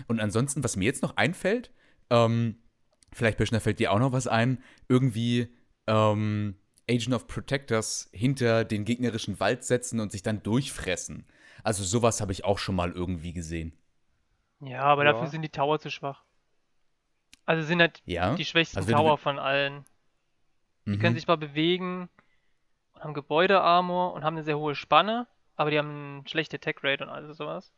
Und 0.06 0.20
ansonsten, 0.20 0.62
was 0.62 0.76
mir 0.76 0.84
jetzt 0.84 1.02
noch 1.02 1.16
einfällt, 1.16 1.72
ähm, 2.10 2.62
vielleicht 3.12 3.38
Böschner 3.38 3.60
fällt 3.60 3.78
dir 3.80 3.92
auch 3.92 3.98
noch 3.98 4.12
was 4.12 4.26
ein, 4.28 4.62
irgendwie 4.88 5.48
ähm, 5.86 6.56
Agent 6.88 7.14
of 7.14 7.26
Protectors 7.26 8.08
hinter 8.12 8.64
den 8.64 8.84
gegnerischen 8.84 9.40
Wald 9.40 9.64
setzen 9.64 10.00
und 10.00 10.12
sich 10.12 10.22
dann 10.22 10.42
durchfressen. 10.42 11.26
Also 11.64 11.82
sowas 11.82 12.20
habe 12.20 12.32
ich 12.32 12.44
auch 12.44 12.58
schon 12.58 12.76
mal 12.76 12.92
irgendwie 12.92 13.32
gesehen. 13.32 13.76
Ja, 14.60 14.82
aber 14.82 15.04
Ja. 15.04 15.12
dafür 15.12 15.28
sind 15.28 15.42
die 15.42 15.48
Tower 15.50 15.78
zu 15.80 15.90
schwach. 15.90 16.22
Also 17.44 17.66
sind 17.66 17.80
halt 17.80 18.00
Ja? 18.04 18.34
die 18.36 18.44
schwächsten 18.44 18.78
Also 18.78 18.92
Tower 18.92 19.18
von 19.18 19.38
allen. 19.38 19.84
Die 20.92 20.98
können 20.98 21.12
Mhm. 21.14 21.18
sich 21.18 21.26
mal 21.26 21.36
bewegen 21.36 22.08
und 22.94 23.02
haben 23.04 23.14
Gebäudearmor 23.14 24.12
und 24.14 24.24
haben 24.24 24.34
eine 24.36 24.44
sehr 24.44 24.58
hohe 24.58 24.74
Spanne, 24.74 25.26
aber 25.56 25.70
die 25.70 25.78
haben 25.78 26.18
eine 26.20 26.28
schlechte 26.28 26.56
Attack 26.56 26.82
Rate 26.82 27.04
und 27.04 27.10
alles 27.10 27.36
sowas. 27.36 27.72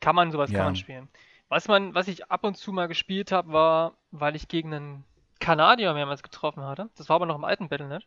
Kann 0.00 0.14
man, 0.14 0.30
sowas 0.32 0.50
Ja. 0.50 0.58
kann 0.58 0.66
man 0.66 0.76
spielen. 0.76 1.08
Was 1.48 1.68
man, 1.68 1.94
was 1.94 2.08
ich 2.08 2.30
ab 2.30 2.44
und 2.44 2.56
zu 2.56 2.72
mal 2.72 2.88
gespielt 2.88 3.32
habe, 3.32 3.52
war, 3.52 3.96
weil 4.10 4.36
ich 4.36 4.48
gegen 4.48 4.72
einen 4.72 5.04
Kanadier 5.40 5.92
mehrmals 5.94 6.22
getroffen 6.22 6.62
hatte. 6.64 6.88
Das 6.96 7.08
war 7.08 7.16
aber 7.16 7.26
noch 7.26 7.36
im 7.36 7.44
alten 7.44 7.68
Battlenet. 7.68 8.06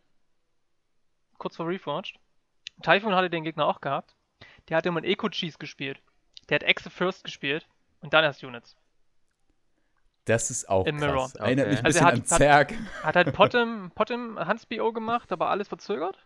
Kurz 1.37 1.55
vor 1.57 1.67
Reforged. 1.67 2.17
Typhoon 2.81 3.13
hatte 3.15 3.29
den 3.29 3.43
Gegner 3.43 3.65
auch 3.67 3.81
gehabt. 3.81 4.15
Der 4.69 4.77
hat 4.77 4.85
immer 4.85 4.97
einen 4.97 5.05
Eco-Cheese 5.11 5.57
gespielt. 5.57 6.01
Der 6.49 6.55
hat 6.55 6.63
Exe 6.63 6.89
First 6.89 7.23
gespielt 7.23 7.67
und 8.01 8.13
dann 8.13 8.23
erst 8.23 8.43
Units. 8.43 8.75
Das 10.25 10.49
ist 10.49 10.67
auch 10.69 10.85
Im 10.85 10.97
krass. 10.99 11.35
Erinnert 11.35 11.67
mich 11.69 11.79
ein 11.79 11.85
Also 11.85 11.99
bisschen 11.99 12.07
er 12.07 12.13
an 12.13 12.19
hat- 12.19 12.31
hat- 12.31 12.37
Zerg. 12.37 12.73
Hat 13.03 13.15
halt 13.15 13.33
Potem, 13.35 13.91
Potem 13.93 14.39
Hans 14.39 14.65
BO 14.65 14.91
gemacht, 14.91 15.31
aber 15.31 15.49
alles 15.49 15.67
verzögert. 15.67 16.17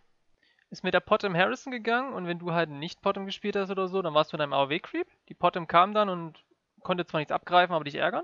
Ist 0.69 0.83
mit 0.83 0.93
der 0.93 0.99
Potem 0.99 1.35
Harrison 1.35 1.71
gegangen 1.71 2.13
und 2.13 2.27
wenn 2.27 2.39
du 2.39 2.53
halt 2.53 2.69
nicht 2.69 3.01
Potem 3.01 3.25
gespielt 3.25 3.55
hast 3.55 3.71
oder 3.71 3.87
so, 3.87 4.01
dann 4.01 4.13
warst 4.13 4.31
du 4.31 4.37
in 4.37 4.41
einem 4.41 4.53
AOW-Creep. 4.53 5.07
Die 5.27 5.33
Potem 5.33 5.67
kam 5.67 5.93
dann 5.93 6.09
und 6.09 6.43
konnte 6.81 7.05
zwar 7.05 7.19
nichts 7.19 7.31
abgreifen, 7.33 7.73
aber 7.75 7.83
dich 7.83 7.95
ärgern. 7.95 8.23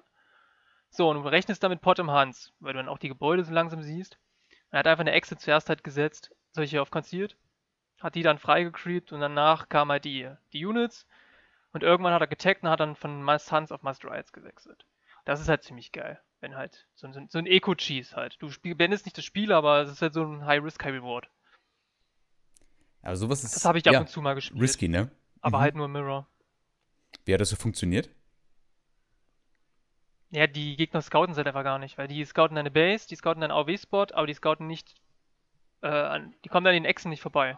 So, 0.90 1.10
und 1.10 1.22
du 1.24 1.28
rechnest 1.28 1.62
dann 1.64 1.72
mit 1.72 1.82
Potem 1.82 2.10
Hans, 2.12 2.54
weil 2.60 2.74
du 2.74 2.80
dann 2.80 2.88
auch 2.88 3.00
die 3.00 3.10
Gebäude 3.10 3.44
so 3.44 3.52
langsam 3.52 3.82
siehst. 3.82 4.18
Er 4.72 4.80
hat 4.80 4.88
einfach 4.88 5.02
eine 5.02 5.12
Exit 5.12 5.42
zuerst 5.42 5.68
halt 5.70 5.84
gesetzt, 5.84 6.32
solche 6.52 6.82
auf 6.82 6.92
Concealed, 6.92 7.36
hat 8.00 8.16
die 8.16 8.24
dann 8.24 8.38
freigecreept 8.38 9.12
und 9.12 9.20
danach 9.22 9.68
kamen 9.68 9.92
halt 9.92 10.06
die, 10.06 10.30
die 10.54 10.66
Units 10.66 11.06
und 11.74 11.82
irgendwann 11.84 12.14
hat 12.14 12.22
er 12.22 12.28
getaggt 12.28 12.64
und 12.64 12.70
hat 12.70 12.80
dann 12.80 12.96
von 12.96 13.24
Must 13.24 13.52
Hans 13.52 13.72
auf 13.72 13.84
Must 13.84 14.06
Riots 14.06 14.32
gewechselt. 14.32 14.86
Das 15.26 15.42
ist 15.42 15.50
halt 15.50 15.64
ziemlich 15.64 15.92
geil, 15.92 16.20
wenn 16.40 16.56
halt 16.56 16.88
so, 16.96 17.08
ein- 17.08 17.28
so 17.30 17.38
ein 17.40 17.46
Eco-Cheese 17.48 18.16
halt. 18.16 18.38
Du 18.40 18.50
spiel, 18.50 18.76
beendest 18.76 19.06
nicht 19.06 19.18
das 19.18 19.26
Spiel, 19.26 19.52
aber 19.52 19.82
es 19.82 19.92
ist 19.92 20.02
halt 20.02 20.14
so 20.14 20.24
ein 20.24 20.46
High-Risk, 20.46 20.84
High-Reward. 20.84 21.30
Aber 23.02 23.16
sowas 23.18 23.44
ist. 23.44 23.56
Das 23.56 23.66
habe 23.66 23.78
ich 23.78 23.88
ab 23.88 23.94
ja, 23.94 24.00
und 24.00 24.10
zu 24.10 24.22
mal 24.22 24.34
gespielt. 24.36 24.62
Risky, 24.62 24.88
ne? 24.88 25.12
Aber 25.42 25.58
Mhm. 25.58 25.62
halt 25.62 25.76
nur 25.76 25.88
Mirror. 25.88 26.28
Wie 27.26 27.34
hat 27.34 27.42
das 27.42 27.50
so 27.50 27.56
funktioniert? 27.56 28.10
Ja, 30.32 30.48
die 30.48 30.76
Gegner 30.76 31.02
scouten 31.02 31.32
es 31.32 31.38
halt 31.38 31.48
einfach 31.48 31.64
gar 31.64 31.80
nicht, 31.80 31.98
weil 31.98 32.08
die 32.08 32.24
scouten 32.26 32.56
deine 32.56 32.72
Base, 32.72 33.08
die 33.08 33.16
scouten 33.16 33.42
deinen 33.42 33.52
AOW-Spot, 33.52 34.08
aber 34.14 34.28
die 34.28 34.34
scouten 34.34 34.68
nicht, 34.68 34.96
äh, 35.82 35.88
an, 35.88 36.34
die 36.44 36.50
kommen 36.50 36.66
an 36.68 36.74
den 36.74 36.86
Echsen 36.86 37.10
nicht 37.10 37.22
vorbei. 37.22 37.58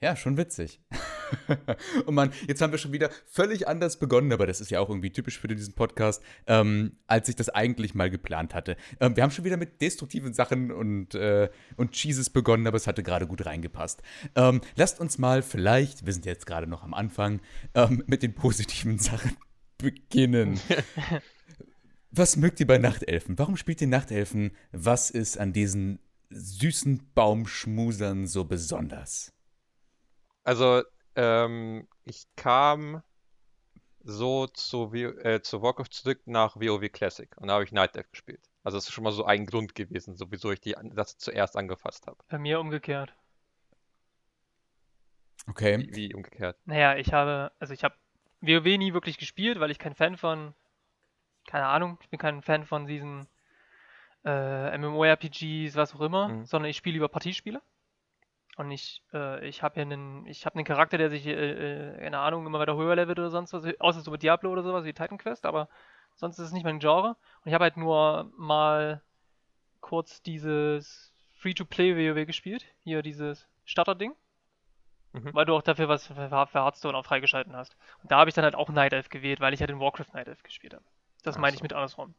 Ja, 0.00 0.14
schon 0.16 0.36
witzig. 0.36 0.80
Und 2.06 2.14
man, 2.14 2.32
jetzt 2.46 2.60
haben 2.60 2.72
wir 2.72 2.78
schon 2.78 2.92
wieder 2.92 3.10
völlig 3.26 3.68
anders 3.68 3.98
begonnen, 3.98 4.32
aber 4.32 4.46
das 4.46 4.60
ist 4.60 4.70
ja 4.70 4.80
auch 4.80 4.88
irgendwie 4.88 5.10
typisch 5.10 5.38
für 5.38 5.48
diesen 5.48 5.74
Podcast, 5.74 6.22
ähm, 6.46 6.92
als 7.06 7.28
ich 7.28 7.36
das 7.36 7.48
eigentlich 7.48 7.94
mal 7.94 8.10
geplant 8.10 8.54
hatte. 8.54 8.76
Ähm, 9.00 9.16
wir 9.16 9.22
haben 9.22 9.30
schon 9.30 9.44
wieder 9.44 9.56
mit 9.56 9.80
destruktiven 9.80 10.32
Sachen 10.34 10.70
und, 10.70 11.14
äh, 11.14 11.48
und 11.76 11.92
Cheeses 11.92 12.30
begonnen, 12.30 12.66
aber 12.66 12.76
es 12.76 12.86
hatte 12.86 13.02
gerade 13.02 13.26
gut 13.26 13.46
reingepasst. 13.46 14.02
Ähm, 14.34 14.60
lasst 14.76 15.00
uns 15.00 15.18
mal 15.18 15.42
vielleicht, 15.42 16.06
wir 16.06 16.12
sind 16.12 16.26
jetzt 16.26 16.46
gerade 16.46 16.66
noch 16.66 16.82
am 16.82 16.94
Anfang, 16.94 17.40
ähm, 17.74 18.02
mit 18.06 18.22
den 18.22 18.34
positiven 18.34 18.98
Sachen 18.98 19.36
beginnen. 19.78 20.60
Was 22.10 22.36
mögt 22.36 22.60
ihr 22.60 22.66
bei 22.66 22.78
Nachtelfen? 22.78 23.38
Warum 23.38 23.56
spielt 23.56 23.80
ihr 23.80 23.88
Nachtelfen? 23.88 24.52
Was 24.70 25.10
ist 25.10 25.36
an 25.36 25.52
diesen 25.52 25.98
süßen 26.30 27.10
Baumschmusern 27.14 28.28
so 28.28 28.44
besonders? 28.44 29.32
Also, 30.44 30.82
ähm, 31.16 31.88
ich 32.04 32.26
kam 32.36 33.02
so 34.02 34.46
zu, 34.46 34.92
äh, 34.94 35.40
zu 35.40 35.62
Warcraft 35.62 35.90
zurück 35.90 36.20
nach 36.26 36.56
WoW 36.56 36.88
Classic 36.92 37.34
und 37.38 37.48
da 37.48 37.54
habe 37.54 37.64
ich 37.64 37.72
Night 37.72 37.96
Elf 37.96 38.10
gespielt. 38.10 38.42
Also 38.62 38.76
das 38.76 38.84
ist 38.84 38.92
schon 38.92 39.04
mal 39.04 39.12
so 39.12 39.24
ein 39.24 39.46
Grund 39.46 39.74
gewesen, 39.74 40.16
so 40.16 40.30
wieso 40.30 40.52
ich 40.52 40.60
die, 40.60 40.74
das 40.94 41.16
zuerst 41.18 41.56
angefasst 41.56 42.06
habe. 42.06 42.18
Bei 42.28 42.38
mir 42.38 42.60
umgekehrt. 42.60 43.14
Okay. 45.48 45.78
Wie, 45.78 45.94
wie 45.94 46.14
umgekehrt. 46.14 46.56
Naja, 46.64 46.96
ich 46.96 47.12
habe, 47.12 47.52
also 47.58 47.74
ich 47.74 47.84
habe 47.84 47.94
WoW 48.40 48.64
nie 48.78 48.92
wirklich 48.94 49.18
gespielt, 49.18 49.60
weil 49.60 49.70
ich 49.70 49.78
kein 49.78 49.94
Fan 49.94 50.16
von, 50.16 50.54
keine 51.46 51.66
Ahnung, 51.66 51.98
ich 52.00 52.08
bin 52.08 52.18
kein 52.18 52.42
Fan 52.42 52.64
von 52.64 52.86
diesen 52.86 53.26
äh, 54.24 54.76
MMORPGs, 54.78 55.76
was 55.76 55.94
auch 55.94 56.00
immer, 56.00 56.28
Mhm. 56.28 56.46
sondern 56.46 56.70
ich 56.70 56.76
spiele 56.76 56.94
lieber 56.94 57.08
Partiespiele. 57.08 57.60
Und 58.56 58.70
ich, 58.70 59.02
äh, 59.12 59.46
ich 59.46 59.62
habe 59.62 59.74
hier 59.74 59.82
einen, 59.82 60.26
ich 60.26 60.46
habe 60.46 60.56
einen 60.56 60.64
Charakter, 60.64 60.96
der 60.98 61.10
sich, 61.10 61.26
äh, 61.26 61.32
äh, 61.32 61.98
keine 61.98 62.18
Ahnung, 62.18 62.46
immer 62.46 62.58
weiter 62.58 62.76
höher 62.76 62.94
levelt 62.94 63.18
oder 63.18 63.30
sonst 63.30 63.52
was, 63.52 63.64
außer 63.80 64.00
so 64.00 64.10
mit 64.10 64.22
Diablo 64.22 64.50
oder 64.50 64.62
sowas 64.62 64.84
wie 64.84 64.92
Titan 64.92 65.18
Quest, 65.18 65.44
aber 65.46 65.68
sonst 66.14 66.38
ist 66.38 66.46
es 66.46 66.52
nicht 66.52 66.64
mein 66.64 66.78
Genre. 66.78 67.10
Und 67.10 67.48
ich 67.48 67.54
habe 67.54 67.64
halt 67.64 67.76
nur 67.76 68.30
mal 68.36 69.02
kurz 69.80 70.22
dieses 70.22 71.12
Free-to-Play 71.32 71.96
WoW 71.96 72.26
gespielt, 72.26 72.64
hier 72.84 73.02
dieses 73.02 73.48
Starter-Ding 73.64 74.14
Mhm. 75.14 75.32
weil 75.32 75.44
du 75.44 75.54
auch 75.54 75.62
dafür 75.62 75.88
was 75.88 76.08
für, 76.08 76.14
für 76.14 76.30
Hearthstone 76.30 76.98
auch 76.98 77.06
freigeschalten 77.06 77.54
hast. 77.54 77.76
Und 78.02 78.10
da 78.10 78.18
habe 78.18 78.28
ich 78.28 78.34
dann 78.34 78.44
halt 78.44 78.56
auch 78.56 78.68
Night 78.68 78.92
Elf 78.92 79.08
gewählt, 79.08 79.38
weil 79.40 79.54
ich 79.54 79.60
halt 79.60 79.70
in 79.70 79.78
Warcraft 79.78 80.12
Night 80.12 80.26
Elf 80.26 80.42
gespielt 80.42 80.74
habe. 80.74 80.84
Das 81.22 81.38
meine 81.38 81.54
ich 81.54 81.62
mit 81.62 81.72
andersrum. 81.72 82.14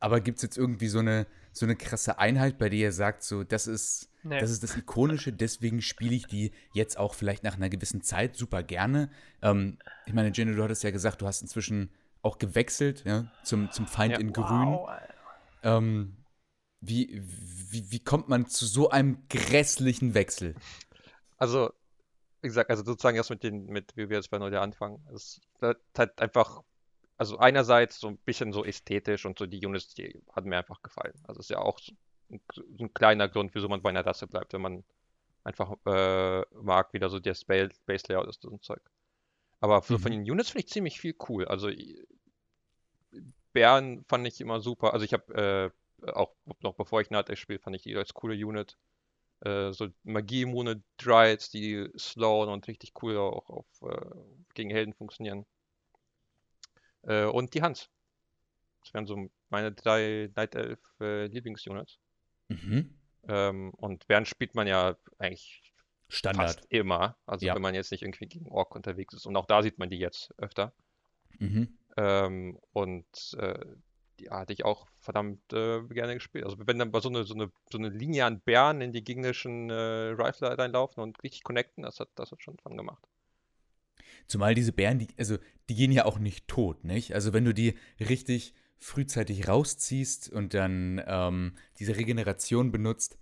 Aber 0.00 0.20
gibt 0.20 0.36
es 0.38 0.42
jetzt 0.42 0.58
irgendwie 0.58 0.88
so 0.88 0.98
eine, 0.98 1.26
so 1.52 1.66
eine 1.66 1.76
krasse 1.76 2.18
Einheit, 2.18 2.58
bei 2.58 2.68
der 2.68 2.78
ihr 2.78 2.92
sagt, 2.92 3.22
so, 3.22 3.44
das 3.44 3.66
ist, 3.66 4.10
Nee. 4.26 4.40
das 4.40 4.50
ist 4.50 4.62
das 4.62 4.74
Ikonische, 4.76 5.32
deswegen 5.34 5.82
spiele 5.82 6.14
ich 6.14 6.26
die 6.26 6.52
jetzt 6.72 6.96
auch 6.98 7.14
vielleicht 7.14 7.42
nach 7.44 7.56
einer 7.56 7.68
gewissen 7.68 8.00
Zeit 8.00 8.36
super 8.36 8.62
gerne. 8.62 9.10
Ähm, 9.42 9.78
ich 10.06 10.14
meine, 10.14 10.30
Jenny, 10.32 10.54
du 10.54 10.62
hattest 10.62 10.82
ja 10.82 10.90
gesagt, 10.90 11.20
du 11.20 11.26
hast 11.26 11.42
inzwischen 11.42 11.90
auch 12.22 12.38
gewechselt 12.38 13.04
ja, 13.04 13.30
zum, 13.42 13.70
zum 13.70 13.86
Feind 13.86 14.14
Ja. 14.14 14.20
in 14.20 14.32
Grün. 14.32 14.46
Wow. 14.46 14.90
Ähm, 15.62 16.16
wie, 16.80 17.20
wie, 17.22 17.90
wie 17.90 17.98
kommt 18.00 18.28
man 18.30 18.46
zu 18.46 18.64
so 18.66 18.88
einem 18.90 19.26
grässlichen 19.28 20.14
Wechsel? 20.14 20.54
Also, 21.36 21.70
wie 22.40 22.48
gesagt, 22.48 22.70
also 22.70 22.82
sozusagen 22.84 23.16
erst 23.16 23.30
mit 23.30 23.42
den, 23.42 23.66
mit 23.66 23.94
wie 23.96 24.08
wir 24.08 24.16
jetzt 24.16 24.30
bei 24.30 24.38
Neu 24.38 24.58
anfangen. 24.58 25.06
Es 25.14 25.40
ist 25.60 25.76
halt 25.98 26.18
einfach, 26.20 26.62
also 27.16 27.38
einerseits 27.38 28.00
so 28.00 28.08
ein 28.08 28.18
bisschen 28.18 28.52
so 28.52 28.64
ästhetisch 28.64 29.24
und 29.26 29.38
so 29.38 29.46
die 29.46 29.64
Units, 29.64 29.94
die 29.94 30.22
hat 30.34 30.44
mir 30.44 30.58
einfach 30.58 30.82
gefallen. 30.82 31.14
Also 31.24 31.40
ist 31.40 31.50
ja 31.50 31.58
auch 31.58 31.78
so 31.78 31.92
ein, 32.30 32.40
so 32.54 32.62
ein 32.84 32.94
kleiner 32.94 33.28
Grund, 33.28 33.54
wieso 33.54 33.68
man 33.68 33.82
bei 33.82 33.90
einer 33.90 34.06
Rasse 34.06 34.26
bleibt, 34.26 34.52
wenn 34.52 34.62
man 34.62 34.84
einfach 35.44 35.72
äh, 35.86 36.42
mag, 36.62 36.92
wie 36.94 37.00
da 37.00 37.08
so 37.10 37.20
das 37.20 37.44
Ba- 37.46 37.68
Base 37.86 38.06
Layout 38.08 38.28
ist, 38.28 38.42
so 38.42 38.50
ein 38.50 38.60
Zeug. 38.62 38.82
Aber 39.60 39.82
so 39.82 39.98
von 39.98 40.12
Mhm. 40.12 40.12
den 40.12 40.22
Units 40.30 40.50
finde 40.50 40.66
ich 40.66 40.72
ziemlich 40.72 41.00
viel 41.00 41.16
cool. 41.28 41.46
Also 41.46 41.68
i- 41.70 42.06
Bären 43.52 44.04
fand 44.08 44.26
ich 44.26 44.40
immer 44.40 44.60
super. 44.60 44.92
Also 44.92 45.04
ich 45.04 45.12
habe 45.12 45.72
äh, 46.04 46.10
auch 46.12 46.34
noch 46.60 46.74
bevor 46.74 47.00
ich 47.00 47.10
Night 47.10 47.36
spiele, 47.38 47.58
fand 47.58 47.76
ich 47.76 47.82
die 47.82 47.96
als 47.96 48.14
coole 48.14 48.34
Unit. 48.34 48.76
Äh, 49.40 49.72
so 49.72 49.88
Magie-immune 50.04 50.82
Dryads, 50.98 51.50
die 51.50 51.88
slowen 51.98 52.50
und 52.50 52.68
richtig 52.68 52.92
cool 53.02 53.18
auch 53.18 53.50
auf, 53.50 53.66
äh, 53.82 54.06
gegen 54.54 54.70
Helden 54.70 54.94
funktionieren. 54.94 55.46
Äh, 57.06 57.24
und 57.24 57.54
die 57.54 57.62
Hans. 57.62 57.90
Das 58.82 58.92
wären 58.94 59.06
so 59.06 59.30
meine 59.48 59.72
drei 59.72 60.30
Night 60.36 60.54
Elf 60.54 60.80
äh, 61.00 61.26
Lieblingsunits. 61.26 61.98
Mhm. 62.48 62.94
Ähm, 63.26 63.70
und 63.74 64.06
Bären 64.06 64.26
spielt 64.26 64.54
man 64.54 64.66
ja 64.66 64.96
eigentlich 65.18 65.72
Standard. 66.08 66.46
fast 66.56 66.66
immer. 66.68 67.16
Also 67.26 67.46
Ja. 67.46 67.54
wenn 67.54 67.62
man 67.62 67.74
jetzt 67.74 67.90
nicht 67.90 68.02
irgendwie 68.02 68.26
gegen 68.26 68.48
Ork 68.48 68.74
unterwegs 68.74 69.14
ist. 69.14 69.26
Und 69.26 69.36
auch 69.36 69.46
da 69.46 69.62
sieht 69.62 69.78
man 69.78 69.88
die 69.88 69.98
jetzt 69.98 70.34
öfter. 70.38 70.72
Mhm. 71.38 71.78
Ähm, 71.96 72.58
und 72.72 73.34
äh, 73.38 73.64
die 74.20 74.30
hatte 74.30 74.52
ich 74.52 74.64
auch 74.64 74.86
verdammt 75.00 75.40
äh, 75.52 75.82
gerne 75.88 76.14
gespielt. 76.14 76.44
Also 76.44 76.56
wenn 76.66 76.78
dann 76.78 76.90
mal 76.90 77.00
so 77.02 77.08
eine, 77.08 77.24
so 77.24 77.34
eine, 77.34 77.50
so 77.70 77.78
eine 77.78 77.88
Linie 77.88 78.26
an 78.26 78.40
Bären 78.40 78.80
in 78.80 78.92
die 78.92 79.02
gegnerischen 79.02 79.70
äh, 79.70 79.74
Rifler 79.74 80.58
reinlaufen 80.58 81.02
und 81.02 81.22
richtig 81.22 81.42
connecten, 81.42 81.82
das 81.82 81.98
hat, 82.00 82.10
das 82.14 82.30
hat 82.30 82.42
schon 82.42 82.58
Fun 82.58 82.76
gemacht. 82.76 83.02
Zumal 84.26 84.54
diese 84.54 84.72
Bären, 84.72 84.98
die, 84.98 85.08
also 85.18 85.38
die 85.68 85.74
gehen 85.74 85.92
ja 85.92 86.04
auch 86.04 86.18
nicht 86.18 86.48
tot, 86.48 86.84
nicht? 86.84 87.14
Also 87.14 87.32
wenn 87.32 87.44
du 87.44 87.54
die 87.54 87.74
richtig 88.00 88.54
frühzeitig 88.78 89.48
rausziehst 89.48 90.30
und 90.30 90.54
dann 90.54 91.02
ähm, 91.06 91.54
diese 91.78 91.96
Regeneration 91.96 92.70
benutzt, 92.70 93.18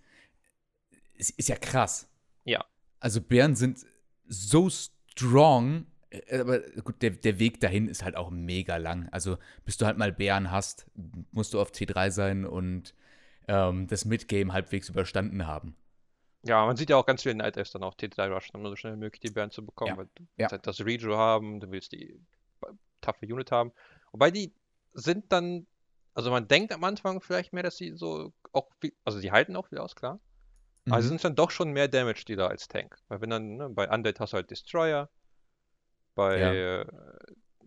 ist, 1.15 1.31
ist 1.31 1.49
ja 1.49 1.55
krass. 1.55 2.09
Ja. 2.43 2.65
Also 2.99 3.21
Bären 3.21 3.55
sind 3.55 3.85
so 4.27 4.69
strong, 4.69 5.85
äh, 6.09 6.39
aber 6.39 6.59
gut, 6.59 7.01
der, 7.01 7.11
der 7.11 7.39
Weg 7.39 7.59
dahin 7.59 7.87
ist 7.87 8.03
halt 8.03 8.15
auch 8.15 8.29
mega 8.29 8.77
lang. 8.77 9.07
Also 9.09 9.37
bis 9.65 9.77
du 9.77 9.85
halt 9.85 9.97
mal 9.97 10.11
Bären 10.11 10.51
hast, 10.51 10.87
musst 11.31 11.53
du 11.53 11.61
auf 11.61 11.71
T3 11.71 12.11
sein 12.11 12.45
und 12.45 12.93
ähm, 13.47 13.87
das 13.87 14.05
Midgame 14.05 14.53
halbwegs 14.53 14.89
überstanden 14.89 15.47
haben. 15.47 15.75
Ja, 16.43 16.65
man 16.65 16.75
sieht 16.75 16.89
ja 16.89 16.97
auch 16.97 17.05
ganz 17.05 17.23
viele 17.23 17.35
Night 17.35 17.55
Elves 17.57 17.71
dann 17.71 17.83
auch 17.83 17.95
T3 17.95 18.27
rushen, 18.29 18.55
um 18.55 18.65
so 18.67 18.75
schnell 18.75 18.93
wie 18.93 18.97
möglich 18.99 19.21
die 19.21 19.29
Bären 19.31 19.51
zu 19.51 19.65
bekommen, 19.65 19.93
Ja, 19.93 19.97
weil 19.97 20.09
du 20.15 20.27
ja. 20.37 20.49
halt 20.51 20.67
das 20.67 20.79
Rejo 20.85 21.17
haben, 21.17 21.59
du 21.59 21.71
willst 21.71 21.91
die 21.93 22.19
taffe 23.01 23.25
Unit 23.25 23.51
haben. 23.51 23.71
Wobei 24.11 24.31
die 24.31 24.53
sind 24.93 25.31
dann, 25.31 25.67
also 26.13 26.31
man 26.31 26.47
denkt 26.47 26.73
am 26.73 26.83
Anfang 26.83 27.21
vielleicht 27.21 27.53
mehr, 27.53 27.63
dass 27.63 27.77
sie 27.77 27.95
so 27.95 28.33
auch 28.51 28.69
viel, 28.81 28.93
also 29.05 29.19
die 29.21 29.31
halten 29.31 29.55
auch 29.55 29.67
viel 29.67 29.77
aus, 29.79 29.95
klar. 29.95 30.19
Aber 30.89 31.01
sie 31.01 31.07
Mhm. 31.07 31.09
sind 31.09 31.23
dann 31.23 31.35
doch 31.35 31.51
schon 31.51 31.71
mehr 31.71 31.87
Damage-Dealer 31.87 32.49
als 32.49 32.67
Tank. 32.67 32.97
Weil 33.07 33.21
wenn 33.21 33.29
dann, 33.29 33.55
ne, 33.57 33.69
bei 33.69 33.89
Undead 33.89 34.19
hast 34.19 34.33
du 34.33 34.37
halt 34.37 34.51
Destroyer. 34.51 35.09
Bei, 36.15 36.39
Ja. 36.39 36.53
äh, 36.53 36.85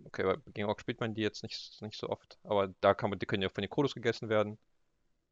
okay, 0.05 0.23
bei, 0.25 0.37
gegen 0.53 0.69
Ork 0.69 0.81
spielt 0.81 1.01
man 1.01 1.15
die 1.15 1.23
jetzt 1.23 1.43
nicht, 1.43 1.81
nicht 1.83 1.99
so 1.99 2.09
oft. 2.09 2.39
Aber 2.45 2.69
da 2.81 2.95
kann 2.95 3.11
man, 3.11 3.19
die 3.19 3.27
können 3.27 3.43
ja 3.43 3.49
von 3.49 3.63
den 3.63 3.71
Kodos 3.71 3.95
gegessen 3.95 4.29
werden. 4.29 4.59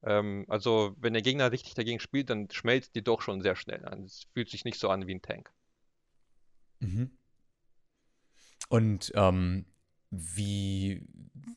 Ähm, 0.05 0.45
also, 0.49 0.95
wenn 0.99 1.15
der 1.15 1.23
Gegner 1.23 1.51
richtig 1.51 1.75
dagegen 1.75 2.01
spielt, 2.01 2.31
dann 2.31 2.51
schmelzt 2.51 2.95
die 2.95 3.03
doch 3.03 3.23
schon 3.23 3.43
sehr 3.43 3.57
schnell 3.57 3.85
an. 3.87 4.05
Es 4.05 4.27
fühlt 4.33 4.51
sich 4.51 4.65
nicht 4.65 4.79
so 4.79 4.91
an 4.91 5.07
wie 5.07 5.15
ein 5.15 5.23
Tank. 5.23 5.51
Mhm. 6.81 7.11
Und 8.69 9.13
ähm, 9.15 9.67
wie 10.11 11.07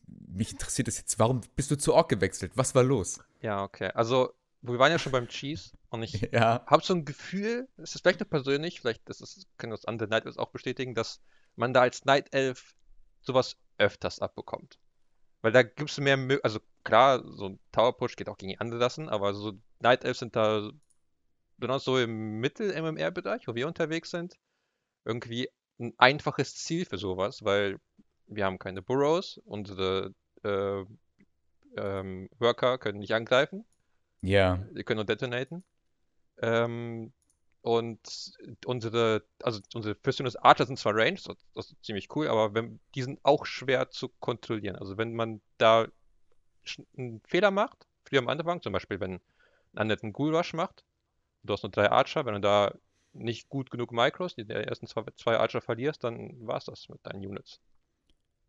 mich 0.05 0.51
interessiert 0.51 0.87
das 0.87 0.97
jetzt, 0.97 1.19
warum 1.19 1.41
bist 1.55 1.71
du 1.71 1.77
zu 1.77 1.93
Ork 1.93 2.09
gewechselt? 2.09 2.51
Was 2.55 2.75
war 2.75 2.83
los? 2.83 3.19
Ja, 3.41 3.63
okay. 3.63 3.91
Also, 3.93 4.33
wir 4.61 4.79
waren 4.79 4.91
ja 4.91 4.99
schon 4.99 5.11
beim 5.11 5.27
Cheese 5.27 5.71
und 5.89 6.03
ich 6.03 6.21
Ja. 6.31 6.65
habe 6.65 6.83
so 6.83 6.93
ein 6.93 7.05
Gefühl, 7.05 7.67
es 7.77 7.95
ist 7.95 8.01
vielleicht 8.01 8.19
nur 8.19 8.29
persönlich, 8.29 8.81
vielleicht 8.81 9.07
das 9.09 9.21
ist, 9.21 9.47
können 9.57 9.71
das 9.71 9.85
andere 9.85 10.09
Night 10.09 10.25
Elves 10.25 10.37
auch 10.37 10.49
bestätigen, 10.49 10.95
dass 10.95 11.21
man 11.55 11.73
da 11.73 11.81
als 11.81 12.05
Night 12.05 12.33
Elf 12.33 12.75
sowas 13.21 13.57
öfters 13.77 14.19
abbekommt. 14.19 14.79
Weil 15.47 15.53
da 15.53 15.63
gibt 15.63 15.89
es 15.89 15.97
mehr, 15.97 16.17
Mö 16.17 16.39
also 16.43 16.59
klar, 16.83 17.23
so 17.25 17.45
ein 17.45 17.59
Tower 17.71 17.95
Push 17.95 18.17
geht 18.17 18.27
auch 18.27 18.35
gegen 18.35 18.49
die 18.49 18.59
andere 18.59 18.81
lassen, 18.81 19.07
aber 19.07 19.33
so 19.33 19.53
Night 19.79 20.03
Elves 20.03 20.19
sind 20.19 20.35
da 20.35 20.69
besonders 21.55 21.85
so 21.85 21.97
im 21.97 22.41
Mittel-MMR-Bereich, 22.41 23.47
wo 23.47 23.55
wir 23.55 23.65
unterwegs 23.65 24.11
sind, 24.11 24.35
irgendwie 25.05 25.49
ein 25.79 25.93
einfaches 25.99 26.53
Ziel 26.57 26.83
für 26.83 26.97
sowas, 26.97 27.45
weil 27.45 27.79
wir 28.25 28.43
haben 28.43 28.59
keine 28.59 28.81
Burrows, 28.81 29.37
unsere 29.45 30.13
äh, 30.43 30.83
ähm, 31.77 32.29
Worker 32.39 32.77
können 32.77 32.99
nicht 32.99 33.13
angreifen. 33.13 33.63
Ja. 34.19 34.57
Die 34.75 34.83
können 34.83 34.97
nur 34.97 35.05
detonaten. 35.05 35.63
Ähm, 36.41 37.13
und 37.67 37.99
unsere, 38.65 39.23
also 39.43 39.59
unsere 39.73 39.93
Prisoners 39.93 40.37
Archer 40.37 40.65
sind 40.65 40.79
zwar 40.79 40.95
ranged, 40.95 41.27
das, 41.53 41.71
ist 41.71 41.83
ziemlich 41.83 42.15
cool, 42.15 42.29
aber 42.29 42.53
wenn, 42.53 42.79
die 42.95 43.03
sind 43.03 43.19
auch 43.23 43.45
schwer 43.45 43.89
zu 43.89 44.07
kontrollieren. 44.21 44.77
Also 44.77 44.97
wenn 44.97 45.13
man 45.13 45.41
da 45.57 45.85
einen 46.97 47.21
Fehler 47.27 47.51
macht, 47.51 47.85
früher 48.05 48.19
am 48.19 48.29
Anfang, 48.29 48.61
zum 48.61 48.71
Beispiel 48.71 49.01
wenn 49.01 49.15
ein 49.73 49.79
anderer 49.79 50.01
einen 50.01 50.13
Ghoul 50.13 50.33
Rush 50.33 50.53
macht, 50.53 50.85
du 51.43 51.51
hast 51.51 51.63
nur 51.63 51.71
drei 51.71 51.91
Archer, 51.91 52.25
wenn 52.25 52.35
du 52.35 52.39
da 52.39 52.73
nicht 53.11 53.49
gut 53.49 53.69
genug 53.69 53.91
Micros, 53.91 54.35
die 54.35 54.45
der 54.45 54.65
ersten 54.65 54.87
zwei, 54.87 55.03
zwei 55.17 55.37
Archer 55.37 55.59
verlierst, 55.59 56.05
dann 56.05 56.47
war's 56.47 56.65
das 56.65 56.87
mit 56.87 57.05
deinen 57.05 57.25
Units. 57.25 57.59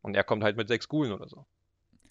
Und 0.00 0.14
er 0.14 0.22
kommt 0.22 0.44
halt 0.44 0.56
mit 0.56 0.68
sechs 0.68 0.88
Ghoulen 0.88 1.10
oder 1.10 1.28
so. 1.28 1.44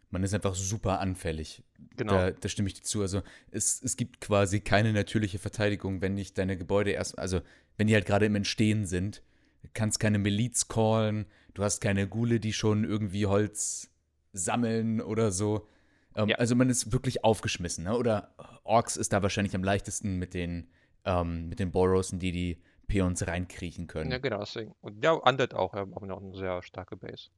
Man 0.10 0.24
ist 0.24 0.34
einfach 0.34 0.56
super 0.56 1.00
anfällig. 1.00 1.64
Genau. 1.98 2.14
Da, 2.14 2.32
da 2.32 2.50
stimme 2.50 2.68
ich 2.68 2.76
dir 2.76 2.84
zu. 2.84 3.02
Also 3.02 3.22
es, 3.52 3.82
es 3.82 3.98
gibt 3.98 4.22
quasi 4.22 4.62
keine 4.62 4.94
natürliche 4.94 5.40
Verteidigung, 5.40 6.02
wenn 6.02 6.14
nicht 6.14 6.38
deine 6.38 6.58
Gebäude 6.58 6.92
erst, 6.92 7.20
also 7.20 7.42
wenn 7.76 7.88
die 7.88 7.94
halt 7.94 8.06
gerade 8.06 8.26
im 8.26 8.36
Entstehen 8.36 8.86
sind. 8.86 9.22
Du 9.64 9.70
kannst 9.74 10.00
keine 10.00 10.18
Miliz 10.18 10.68
callen, 10.68 11.26
du 11.54 11.64
hast 11.64 11.82
keine 11.82 12.08
Gule, 12.08 12.40
die 12.40 12.54
schon 12.54 12.84
irgendwie 12.86 13.26
Holz 13.26 13.90
sammeln 14.32 15.02
oder 15.02 15.32
so. 15.32 15.68
Ähm, 16.16 16.30
Ja. 16.30 16.38
Also 16.38 16.56
man 16.56 16.70
ist 16.70 16.94
wirklich 16.94 17.24
aufgeschmissen. 17.24 17.84
Ne? 17.84 17.98
Oder 17.98 18.34
Orks 18.64 18.96
ist 18.96 19.12
da 19.12 19.22
wahrscheinlich 19.24 19.56
am 19.56 19.64
leichtesten 19.64 20.18
mit 20.18 20.34
den, 20.34 20.70
ähm, 21.06 21.50
mit 21.50 21.60
den 21.60 21.72
Borrows, 21.72 22.12
in 22.14 22.20
die 22.20 22.32
die 22.32 22.62
Peons 22.88 23.28
reinkriechen 23.28 23.88
können. 23.88 24.12
Ja, 24.12 24.18
genau, 24.20 24.40
deswegen. 24.40 24.74
Und 24.80 25.04
ja, 25.04 25.12
Undead 25.12 25.54
auch, 25.54 25.74
haben 25.74 25.94
auch 25.94 26.02
noch 26.02 26.22
eine 26.22 26.34
sehr 26.36 26.62
starke 26.64 26.96
Base. 26.96 27.30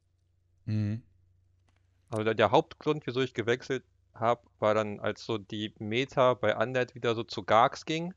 Mhm. 0.66 1.02
Also 2.10 2.34
der, 2.34 2.50
Hauptgrund, 2.50 3.06
wieso 3.06 3.20
ich 3.20 3.34
gewechselt 3.34 3.84
habe, 4.14 4.42
war 4.60 4.74
dann, 4.74 5.00
als 5.00 5.24
so 5.24 5.38
die 5.38 5.74
Meta 5.78 6.34
bei 6.34 6.56
Undead 6.56 6.94
wieder 6.94 7.14
so 7.16 7.24
zu 7.24 7.42
Garks 7.42 7.84
ging, 7.84 8.14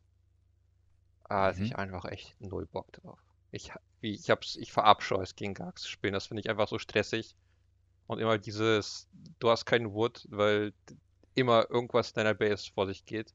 ah, 1.30 1.46
hatte 1.48 1.60
Mhm. 1.60 1.66
ich 1.66 1.76
einfach 1.76 2.06
echt 2.06 2.36
null 2.40 2.66
Bock 2.66 2.92
drauf. 2.94 3.20
Ich, 3.52 3.72
wie, 4.02 4.14
ich, 4.14 4.30
hab's, 4.30 4.56
ich 4.56 4.72
verabscheue 4.72 5.24
es, 5.24 5.36
gegen 5.36 5.54
Garks 5.54 5.84
zu 5.84 5.90
spielen. 5.90 6.14
Das 6.14 6.28
finde 6.28 6.42
ich 6.42 6.50
einfach 6.50 6.68
so 6.68 6.80
stressig. 6.80 7.36
Und 8.08 8.20
immer 8.20 8.38
dieses, 8.40 9.08
du 9.40 9.50
hast 9.50 9.66
keinen 9.66 9.94
Wood, 9.94 10.28
weil 10.30 10.74
immer 11.36 11.70
irgendwas 11.70 12.10
in 12.12 12.16
deiner 12.16 12.34
Base 12.36 12.72
vor 12.74 12.88
sich 12.88 13.06
geht. 13.06 13.34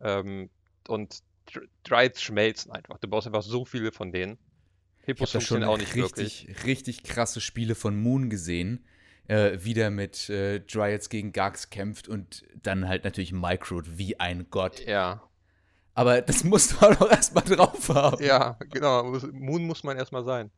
Ähm, 0.00 0.50
und 0.88 1.22
Dr- 1.46 1.66
Drides 1.84 2.22
schmelzen 2.22 2.70
einfach. 2.72 2.98
Du 2.98 3.08
brauchst 3.08 3.26
einfach 3.26 3.42
so 3.42 3.64
viele 3.64 3.92
von 3.92 4.12
denen. 4.12 4.38
Ich 5.14 5.20
Hippos 5.20 5.30
habe 5.32 5.32
da 5.32 5.40
schon 5.40 5.62
funktionieren 5.62 5.68
auch 5.68 5.76
nicht 5.76 5.94
richtig, 5.94 5.98
wirklich. 5.98 6.48
richtig 6.64 7.02
krasse 7.04 7.40
Spiele 7.40 7.74
von 7.76 8.00
Moon 8.00 8.28
gesehen, 8.30 8.84
äh, 9.28 9.58
wie 9.60 9.74
der 9.74 9.90
mit 9.90 10.28
äh, 10.30 10.60
Dryads 10.60 11.08
gegen 11.08 11.32
Garks 11.32 11.70
kämpft 11.70 12.08
und 12.08 12.44
dann 12.62 12.88
halt 12.88 13.04
natürlich 13.04 13.32
Microd 13.32 13.98
wie 13.98 14.18
ein 14.20 14.46
Gott. 14.50 14.80
Ja. 14.86 15.22
Aber 15.94 16.20
das 16.22 16.44
musst 16.44 16.72
du 16.72 16.86
auch 16.86 16.98
noch 17.00 17.10
erstmal 17.10 17.44
drauf 17.44 17.88
haben. 17.90 18.22
Ja, 18.22 18.56
genau. 18.70 19.04
muss- 19.04 19.26
Moon 19.32 19.64
muss 19.66 19.82
man 19.84 19.96
erstmal 19.96 20.24
sein. 20.24 20.50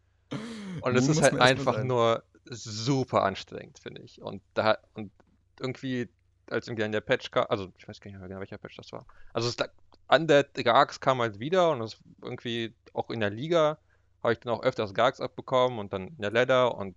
Und 0.80 0.96
es 0.96 1.02
ist 1.02 1.08
muss 1.16 1.22
halt 1.22 1.32
man 1.34 1.42
einfach 1.42 1.74
sein. 1.76 1.86
nur 1.86 2.22
super 2.50 3.22
anstrengend, 3.22 3.78
finde 3.78 4.02
ich. 4.02 4.20
Und 4.20 4.42
da 4.54 4.78
und 4.94 5.12
irgendwie, 5.60 6.08
als 6.50 6.66
irgendwie 6.66 6.84
an 6.84 6.92
der 6.92 7.00
Patch 7.02 7.30
kam, 7.30 7.46
also 7.48 7.72
ich 7.78 7.86
weiß 7.86 8.00
gar 8.00 8.10
nicht 8.10 8.18
mehr 8.18 8.28
genau, 8.28 8.40
welcher 8.40 8.58
Patch 8.58 8.76
das 8.76 8.90
war. 8.92 9.06
Also 9.32 9.48
es 9.48 9.58
lag, 9.58 9.68
Undead 10.08 10.52
Gargs 10.64 11.00
kam 11.00 11.20
halt 11.20 11.38
wieder 11.38 11.70
und 11.70 11.80
es 11.82 11.98
irgendwie 12.20 12.74
auch 12.92 13.10
in 13.10 13.20
der 13.20 13.30
Liga 13.30 13.78
habe 14.22 14.32
ich 14.34 14.40
dann 14.40 14.52
auch 14.52 14.62
öfters 14.62 14.92
Gargs 14.94 15.20
abbekommen 15.20 15.78
und 15.78 15.92
dann 15.92 16.08
in 16.08 16.18
der 16.18 16.30
Ladder 16.30 16.76
und 16.76 16.96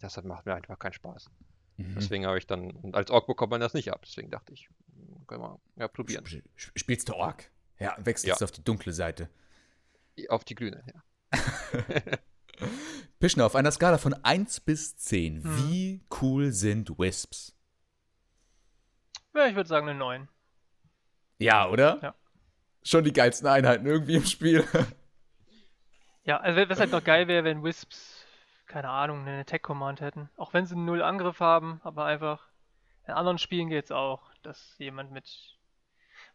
das 0.00 0.22
macht 0.24 0.46
mir 0.46 0.54
einfach 0.54 0.78
keinen 0.78 0.92
Spaß. 0.92 1.30
Mhm. 1.76 1.94
Deswegen 1.96 2.26
habe 2.26 2.38
ich 2.38 2.46
dann, 2.46 2.70
und 2.70 2.94
als 2.94 3.10
Ork 3.10 3.26
bekommt 3.26 3.50
man 3.50 3.60
das 3.60 3.74
nicht 3.74 3.92
ab. 3.92 4.02
Deswegen 4.04 4.30
dachte 4.30 4.52
ich, 4.52 4.68
hm, 4.94 5.26
können 5.26 5.42
wir 5.42 5.60
ja 5.76 5.88
probieren. 5.88 6.24
Sp- 6.28 6.44
sp- 6.56 6.72
Spielst 6.76 7.08
du 7.08 7.14
Ork? 7.14 7.50
Ja, 7.78 7.96
wechselst 7.98 8.26
Ja. 8.28 8.36
du 8.36 8.44
auf 8.44 8.52
die 8.52 8.62
dunkle 8.64 8.92
Seite. 8.92 9.28
Auf 10.28 10.44
die 10.44 10.54
Grüne, 10.54 10.82
ja. 10.86 11.02
Pischner, 13.18 13.46
auf 13.46 13.54
einer 13.54 13.70
Skala 13.70 13.98
von 13.98 14.12
1 14.14 14.60
bis 14.60 14.96
10, 14.96 15.44
Hm. 15.44 15.56
wie 15.68 16.04
cool 16.20 16.52
sind 16.52 16.98
Wisps? 16.98 17.56
Ja, 19.34 19.46
ich 19.46 19.54
würde 19.54 19.68
sagen 19.68 19.88
eine 19.88 19.98
9. 19.98 20.28
Ja, 21.38 21.68
oder? 21.68 21.98
Ja. 22.02 22.14
Schon 22.82 23.04
die 23.04 23.12
geilsten 23.12 23.46
Einheiten 23.46 23.86
irgendwie 23.86 24.16
im 24.16 24.24
Spiel. 24.26 24.64
Ja, 26.24 26.38
also 26.38 26.68
was 26.68 26.80
halt 26.80 26.90
noch 26.92 27.04
geil 27.04 27.28
wäre, 27.28 27.44
wenn 27.44 27.62
Wisps, 27.62 28.19
keine 28.70 28.88
Ahnung, 28.88 29.26
eine 29.26 29.40
Attack-Command 29.40 30.00
hätten. 30.00 30.30
Auch 30.36 30.54
wenn 30.54 30.64
sie 30.64 30.76
null 30.76 31.02
Angriff 31.02 31.40
haben, 31.40 31.80
aber 31.84 32.04
einfach. 32.04 32.48
In 33.06 33.14
anderen 33.14 33.38
Spielen 33.38 33.68
geht's 33.68 33.90
auch, 33.90 34.22
dass 34.42 34.76
jemand 34.78 35.10
mit. 35.10 35.58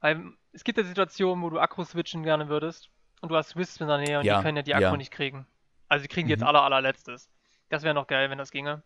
Weil 0.02 0.34
es 0.52 0.64
gibt 0.66 0.78
ja 0.78 0.84
Situationen, 0.84 1.42
wo 1.44 1.50
du 1.50 1.60
Akku 1.60 1.84
switchen 1.86 2.24
gerne 2.24 2.50
würdest 2.50 2.90
und 3.22 3.30
du 3.30 3.36
hast 3.38 3.56
Wisps 3.56 3.80
in 3.80 3.88
der 3.88 4.00
Nähe 4.00 4.20
und 4.20 4.26
Ja, 4.26 4.38
die 4.38 4.44
können 4.44 4.58
ja 4.58 4.64
die 4.64 4.76
Akku 4.76 4.84
ja. 4.84 4.98
nicht 4.98 5.12
kriegen. 5.12 5.48
Also 5.88 6.04
die 6.04 6.10
kriegen 6.10 6.28
die 6.28 6.32
jetzt 6.34 6.42
Mhm. 6.42 6.48
aller 6.48 6.64
allerletztes. 6.64 7.30
Das 7.70 7.84
wäre 7.84 7.96
noch 7.96 8.08
geil, 8.08 8.30
wenn 8.30 8.38
das 8.38 8.52
ginge. 8.52 8.84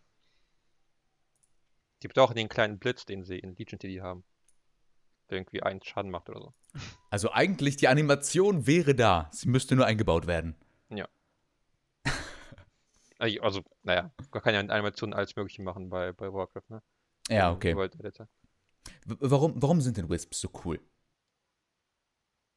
Die 2.04 2.08
brauchen 2.08 2.36
den 2.36 2.48
kleinen 2.50 2.78
Blitz, 2.80 3.06
den 3.06 3.24
sie 3.24 3.40
in 3.40 3.56
Legion 3.56 3.80
TD 3.80 4.02
haben. 4.02 4.24
Der 5.30 5.38
irgendwie 5.38 5.64
einen 5.64 5.82
Schaden 5.82 6.12
macht 6.12 6.30
oder 6.30 6.40
so. 6.42 6.54
Also 7.10 7.32
eigentlich, 7.32 7.78
die 7.78 7.88
Animation 7.88 8.68
wäre 8.68 8.94
da. 8.96 9.30
Sie 9.32 9.50
müsste 9.50 9.76
nur 9.76 9.86
eingebaut 9.86 10.28
werden. 10.28 10.56
Also, 10.90 11.04
Also, 13.20 13.64
naja, 13.84 14.12
man 14.32 14.42
kann 14.42 14.54
ja 14.54 14.62
in 14.62 14.72
Animationen 14.72 15.14
alles 15.14 15.36
Mögliche 15.36 15.62
machen 15.62 15.90
bei, 15.90 16.14
bei 16.14 16.32
Warcraft, 16.32 16.70
ne? 16.70 16.82
Ja, 17.30 17.52
okay. 17.52 17.76
Warum, 19.06 19.62
warum 19.62 19.82
sind 19.82 19.98
denn 19.98 20.10
Wisps 20.10 20.40
so 20.40 20.50
cool? 20.64 20.80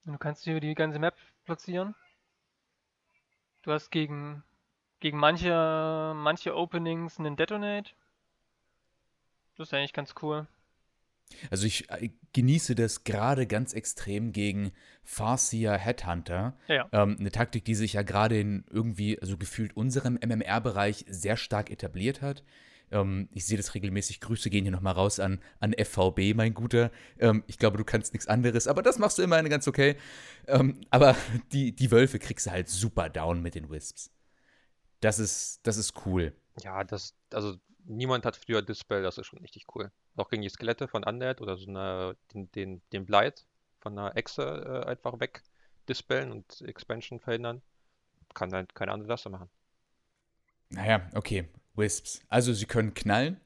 Du 0.05 0.17
kannst 0.19 0.45
hier 0.45 0.61
die 0.61 0.75
ganze 0.75 0.99
Map 0.99 1.17
platzieren. 1.45 1.95
Du 3.63 3.73
hast 3.73 3.91
gegen, 3.91 4.43
gegen 5.01 5.19
manche, 5.19 6.13
manche 6.17 6.57
Openings 6.57 7.19
einen 7.19 7.37
Detonate. 7.37 7.93
Das 9.57 9.69
ist 9.69 9.75
eigentlich 9.75 9.93
ganz 9.93 10.15
cool. 10.23 10.47
Also 11.51 11.67
ich 11.67 11.91
äh, 11.91 12.11
genieße 12.33 12.75
das 12.75 13.05
gerade 13.05 13.47
ganz 13.47 13.73
extrem 13.73 14.33
gegen 14.33 14.73
Farseer 15.05 15.77
Headhunter. 15.77 16.57
Ja, 16.69 16.75
ja. 16.75 16.89
Ähm, 16.93 17.17
eine 17.19 17.31
Taktik, 17.31 17.65
die 17.65 17.75
sich 17.75 17.95
ja 17.95 18.03
gerade 18.03 18.39
in 18.39 18.65
irgendwie, 18.71 19.21
also 19.21 19.37
gefühlt 19.37 19.77
unserem 19.77 20.19
MMR-Bereich 20.25 21.05
sehr 21.09 21.37
stark 21.37 21.71
etabliert 21.71 22.23
hat. 22.23 22.43
Ähm, 22.93 23.29
ich 23.33 23.47
sehe 23.47 23.57
das 23.57 23.75
regelmäßig. 23.75 24.21
Grüße 24.21 24.51
gehen 24.51 24.65
hier 24.65 24.73
nochmal 24.73 24.95
raus 24.95 25.19
an, 25.19 25.41
an 25.59 25.73
FVB, 25.73 26.35
mein 26.35 26.55
Guter. 26.55 26.91
Ähm, 27.19 27.43
ich 27.47 27.59
glaube, 27.59 27.79
du 27.79 27.85
kannst 27.85 28.13
nichts 28.13 28.29
anderes, 28.29 28.69
aber 28.69 28.83
das 28.83 28.99
machst 28.99 29.19
du 29.19 29.23
immerhin 29.23 29.49
ganz 29.49 29.67
okay. 29.67 29.97
Ähm, 30.47 30.81
aber 30.91 31.17
die, 31.53 31.75
die 31.75 31.91
Wölfe 31.91 32.19
kriegst 32.19 32.47
du 32.47 32.51
halt 32.51 32.69
super 32.69 33.09
down 33.09 33.43
mit 33.43 33.55
den 33.55 33.71
Wisps. 33.71 34.11
Das 35.01 35.19
ist, 35.19 35.61
das 35.65 35.79
ist 35.79 36.07
cool. 36.07 36.33
Ja, 36.63 36.85
das, 36.85 37.15
also 37.33 37.57
niemand 37.85 38.25
hat 38.25 38.37
früher 38.37 38.63
Dispel, 38.63 39.03
das 39.03 39.19
ist 39.19 39.27
schon 39.27 39.41
richtig 39.41 39.67
cool. 39.75 39.91
Auch 40.17 40.29
gegen 40.29 40.43
die 40.43 40.49
Skelette 40.49 40.89
von 40.89 41.05
Undead 41.05 41.41
oder 41.41 41.57
so 41.57 41.69
eine, 41.69 42.17
den, 42.33 42.51
den, 42.53 42.83
den 42.93 43.07
Blight 43.07 43.47
von 43.81 43.99
einer 43.99 44.17
Echse 44.17 44.85
äh, 44.85 44.89
einfach 44.89 45.21
weg 45.21 45.43
dispellen 45.89 46.31
und 46.31 46.61
Expansion 46.63 47.19
verhindern. 47.21 47.63
Kann 48.35 48.51
dann 48.51 48.69
keine 48.69 48.93
andere 48.93 49.09
Lasse 49.11 49.29
machen. 49.29 49.51
Naja, 50.71 51.09
okay. 51.15 51.49
Wisps. 51.75 52.23
Also 52.29 52.53
sie 52.53 52.67
können 52.67 52.95
knallen 52.95 53.41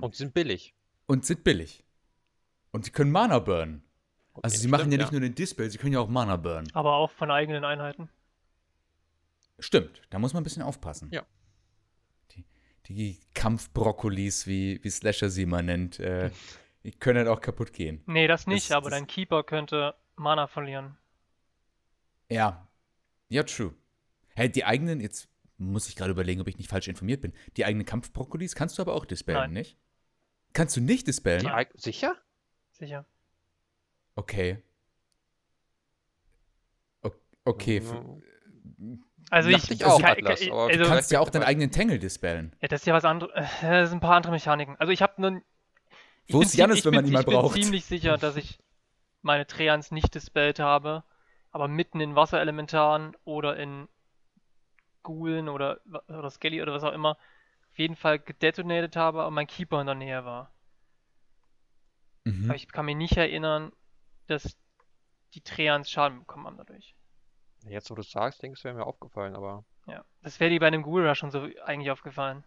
Und 0.00 0.14
sie 0.14 0.24
sind 0.24 0.34
billig. 0.34 0.74
und 1.06 1.24
sind 1.24 1.44
billig. 1.44 1.84
Und 2.70 2.84
sie 2.84 2.90
können 2.90 3.10
Mana 3.10 3.38
burnen. 3.38 3.82
Also 4.42 4.58
sie 4.58 4.68
machen 4.68 4.82
stimmt, 4.82 4.92
ja 4.94 4.98
nicht 4.98 5.12
nur 5.12 5.20
den 5.20 5.34
Dispel, 5.34 5.70
sie 5.70 5.78
können 5.78 5.94
ja 5.94 6.00
auch 6.00 6.08
Mana 6.08 6.36
burnen. 6.36 6.68
Aber 6.74 6.94
auch 6.94 7.10
von 7.10 7.30
eigenen 7.30 7.64
Einheiten. 7.64 8.10
Stimmt, 9.58 10.02
da 10.10 10.18
muss 10.18 10.34
man 10.34 10.42
ein 10.42 10.44
bisschen 10.44 10.62
aufpassen. 10.62 11.10
Ja. 11.10 11.24
Die, 12.88 13.18
Kampfbrokkolis, 13.34 14.46
wie, 14.46 14.82
wie 14.82 14.90
Slasher 14.90 15.28
sie 15.30 15.46
mal 15.46 15.62
nennt, 15.62 15.98
äh, 16.00 16.30
Die 16.84 16.92
können 16.92 17.18
halt 17.18 17.28
auch 17.28 17.40
kaputt 17.40 17.72
gehen. 17.72 18.00
Nee, 18.06 18.28
das 18.28 18.46
nicht, 18.46 18.70
Das- 18.70 18.76
aber 18.76 18.90
das- 18.90 18.98
dein 18.98 19.06
Keeper 19.08 19.42
könnte 19.42 19.94
Mana 20.14 20.46
verlieren. 20.46 20.96
Ja. 22.30 22.68
Ja, 23.28 23.42
true. 23.42 23.74
Hey, 24.34 24.50
die 24.50 24.64
eigenen, 24.64 25.00
jetzt 25.00 25.28
muss 25.58 25.88
ich 25.88 25.96
gerade 25.96 26.12
überlegen, 26.12 26.40
ob 26.40 26.46
ich 26.48 26.58
nicht 26.58 26.70
falsch 26.70 26.86
informiert 26.86 27.22
bin. 27.22 27.32
Die 27.56 27.64
eigenen 27.64 27.86
Kampfbrokkolis 27.86 28.54
kannst 28.54 28.78
du 28.78 28.82
aber 28.82 28.94
auch 28.94 29.04
dispellen, 29.04 29.38
Nein. 29.38 29.52
nicht? 29.54 29.78
Kannst 30.52 30.76
du 30.76 30.80
nicht 30.80 31.06
dispellen? 31.08 31.42
Die, 31.42 31.80
sicher? 31.80 32.16
Sicher. 32.70 33.04
Okay. 34.14 34.62
O 37.02 37.10
okay. 37.44 37.82
Also 39.30 39.48
ich, 39.48 39.70
ich 39.70 39.84
auch, 39.84 40.00
kann- 40.00 40.12
Atlas, 40.12 40.40
kann- 40.40 40.50
aber 40.52 40.66
also, 40.66 40.78
Du 40.84 40.88
kannst 40.88 41.10
ja 41.10 41.20
auch 41.20 41.30
deinen 41.30 41.42
eigenen 41.42 41.70
Tangle 41.70 41.98
dispellen. 41.98 42.54
ja, 42.60 42.68
das 42.68 42.82
ist 42.82 42.86
ja 42.86 42.94
was 42.94 43.04
anderes. 43.04 43.32
Äh, 43.34 43.42
das 43.80 43.90
sind 43.90 43.98
ein 43.98 44.00
paar 44.00 44.16
andere 44.16 44.32
Mechaniken. 44.32 44.76
Also 44.78 44.92
ich 44.92 45.02
habe 45.02 45.20
nun. 45.20 45.42
Wo 46.28 46.40
ist 46.42 46.54
ich 46.54 46.60
wenn 46.84 46.94
man 46.94 47.06
ihn 47.06 47.12
mal 47.12 47.20
Ich 47.20 47.26
bin 47.26 47.34
braucht? 47.34 47.54
ziemlich 47.54 47.84
sicher, 47.84 48.18
dass 48.18 48.36
ich 48.36 48.58
meine 49.22 49.46
Treants 49.46 49.90
nicht 49.90 50.14
dispelled 50.14 50.58
habe, 50.58 51.04
aber 51.50 51.68
mitten 51.68 52.00
in 52.00 52.14
Wasserelementaren 52.16 53.16
oder 53.24 53.56
in 53.56 53.88
Ghoulen 55.02 55.48
oder, 55.48 55.80
oder 56.08 56.30
Skelly 56.30 56.62
oder 56.62 56.72
was 56.72 56.82
auch 56.82 56.92
immer 56.92 57.10
auf 57.70 57.78
jeden 57.78 57.94
Fall 57.96 58.18
gedetonated 58.18 58.96
habe, 58.96 59.20
aber 59.22 59.30
mein 59.30 59.46
Keeper 59.46 59.80
in 59.80 59.86
der 59.86 59.94
Nähe 59.94 60.24
war. 60.24 60.50
Mhm. 62.24 62.44
Aber 62.46 62.56
ich 62.56 62.68
kann 62.68 62.86
mich 62.86 62.96
nicht 62.96 63.16
erinnern, 63.16 63.72
dass 64.26 64.56
die 65.34 65.40
Treants 65.42 65.90
Schaden 65.90 66.20
bekommen 66.20 66.46
haben 66.46 66.56
dadurch. 66.56 66.94
Jetzt, 67.68 67.90
wo 67.90 67.94
du 67.94 68.00
es 68.02 68.10
sagst, 68.10 68.42
denke 68.42 68.54
ich, 68.54 68.60
es 68.60 68.64
wäre 68.64 68.74
mir 68.74 68.86
aufgefallen, 68.86 69.34
aber 69.34 69.64
Ja. 69.86 70.04
Das 70.22 70.40
wäre 70.40 70.50
dir 70.50 70.60
bei 70.60 70.66
einem 70.66 70.84
Rush 70.84 71.18
schon 71.18 71.30
so 71.30 71.48
eigentlich 71.64 71.90
aufgefallen. 71.90 72.44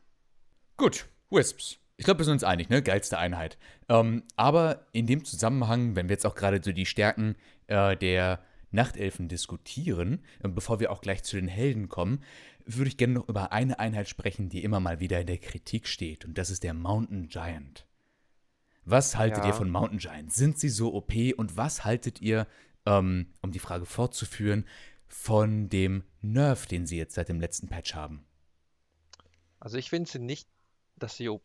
Gut, 0.77 1.07
Wisps. 1.29 1.77
Ich 1.97 2.05
glaube, 2.05 2.19
wir 2.19 2.25
sind 2.25 2.33
uns 2.33 2.43
einig, 2.45 2.69
ne? 2.69 2.81
Geilste 2.81 3.17
Einheit. 3.17 3.57
Ähm, 3.89 4.23
aber 4.37 4.87
in 4.93 5.05
dem 5.07 5.25
Zusammenhang, 5.25 5.95
wenn 5.95 6.07
wir 6.07 6.13
jetzt 6.13 6.25
auch 6.25 6.35
gerade 6.35 6.61
so 6.63 6.71
die 6.71 6.85
Stärken 6.85 7.35
äh, 7.67 7.97
der 7.97 8.39
Nachtelfen 8.71 9.27
diskutieren, 9.27 10.23
äh, 10.41 10.47
bevor 10.47 10.79
wir 10.79 10.91
auch 10.91 11.01
gleich 11.01 11.23
zu 11.23 11.35
den 11.35 11.49
Helden 11.49 11.89
kommen, 11.89 12.23
würde 12.65 12.87
ich 12.89 12.97
gerne 12.97 13.15
noch 13.15 13.27
über 13.27 13.51
eine 13.51 13.79
Einheit 13.79 14.07
sprechen, 14.07 14.47
die 14.47 14.63
immer 14.63 14.79
mal 14.79 14.99
wieder 15.01 15.19
in 15.19 15.27
der 15.27 15.39
Kritik 15.39 15.87
steht. 15.87 16.23
Und 16.23 16.37
das 16.37 16.49
ist 16.49 16.63
der 16.63 16.73
Mountain 16.73 17.27
Giant. 17.27 17.85
Was 18.85 19.17
haltet 19.17 19.39
Ja. 19.39 19.47
ihr 19.47 19.53
von 19.53 19.69
Mountain 19.69 19.99
Giant? 19.99 20.31
Sind 20.31 20.57
sie 20.57 20.69
so 20.69 20.93
OP? 20.93 21.13
Und 21.35 21.57
was 21.57 21.83
haltet 21.83 22.21
ihr, 22.21 22.47
ähm, 22.85 23.27
um 23.41 23.51
die 23.51 23.59
Frage 23.59 23.85
fortzuführen, 23.85 24.65
von 25.09 25.69
dem 25.69 26.03
Nerf, 26.21 26.65
den 26.65 26.85
sie 26.85 26.97
jetzt 26.97 27.15
seit 27.15 27.29
dem 27.29 27.39
letzten 27.39 27.67
Patch 27.67 27.95
haben? 27.95 28.25
Also 29.59 29.77
ich 29.77 29.89
finde 29.89 30.09
sie 30.09 30.19
nicht, 30.19 30.47
dass 30.95 31.15
sie 31.15 31.29
OP 31.29 31.41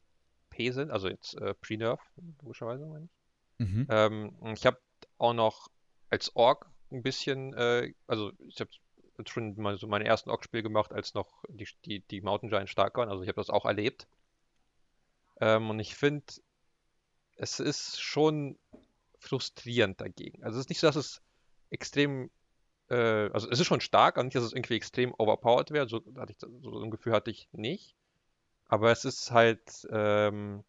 sind, 0.56 0.90
also 0.90 1.08
jetzt 1.08 1.34
äh, 1.34 1.54
Pre-Nerf, 1.54 2.00
logischerweise 2.42 2.86
meine 2.86 3.06
ich. 3.06 3.66
Mhm. 3.66 3.86
Ähm, 3.88 4.36
ich 4.54 4.66
habe 4.66 4.78
auch 5.18 5.34
noch 5.34 5.68
als 6.10 6.34
Ork 6.36 6.70
ein 6.92 7.02
bisschen, 7.02 7.54
äh, 7.54 7.92
also 8.06 8.32
ich 8.46 8.60
habe 8.60 8.70
schon 9.26 9.54
mal 9.56 9.78
so 9.78 9.86
meine 9.86 10.04
ersten 10.04 10.30
Ork-Spiele 10.30 10.62
gemacht, 10.62 10.92
als 10.92 11.14
noch 11.14 11.42
die, 11.48 11.68
die, 11.84 12.00
die 12.00 12.20
Mountain 12.20 12.50
Giants 12.50 12.70
stark 12.70 12.96
waren, 12.96 13.08
also 13.08 13.22
ich 13.22 13.28
habe 13.28 13.40
das 13.40 13.50
auch 13.50 13.64
erlebt. 13.64 14.06
Ähm, 15.40 15.70
und 15.70 15.80
ich 15.80 15.94
finde, 15.94 16.26
es 17.36 17.60
ist 17.60 18.00
schon 18.00 18.58
frustrierend 19.18 20.00
dagegen. 20.00 20.42
Also 20.44 20.58
es 20.58 20.66
ist 20.66 20.68
nicht 20.68 20.80
so, 20.80 20.86
dass 20.86 20.96
es 20.96 21.22
extrem, 21.70 22.30
äh, 22.90 23.30
also 23.32 23.48
es 23.50 23.60
ist 23.60 23.66
schon 23.66 23.80
stark, 23.80 24.16
aber 24.16 24.24
nicht, 24.24 24.36
dass 24.36 24.44
es 24.44 24.52
irgendwie 24.52 24.76
extrem 24.76 25.14
overpowered 25.18 25.70
wäre, 25.70 25.88
so, 25.88 26.02
hatte 26.16 26.32
ich, 26.32 26.38
so 26.38 26.80
ein 26.82 26.90
Gefühl 26.90 27.12
hatte 27.12 27.30
ich 27.30 27.48
nicht. 27.52 27.94
Aber 28.68 28.90
es 28.90 29.04
ist 29.04 29.30
halt, 29.30 29.86
ähm, 29.90 30.64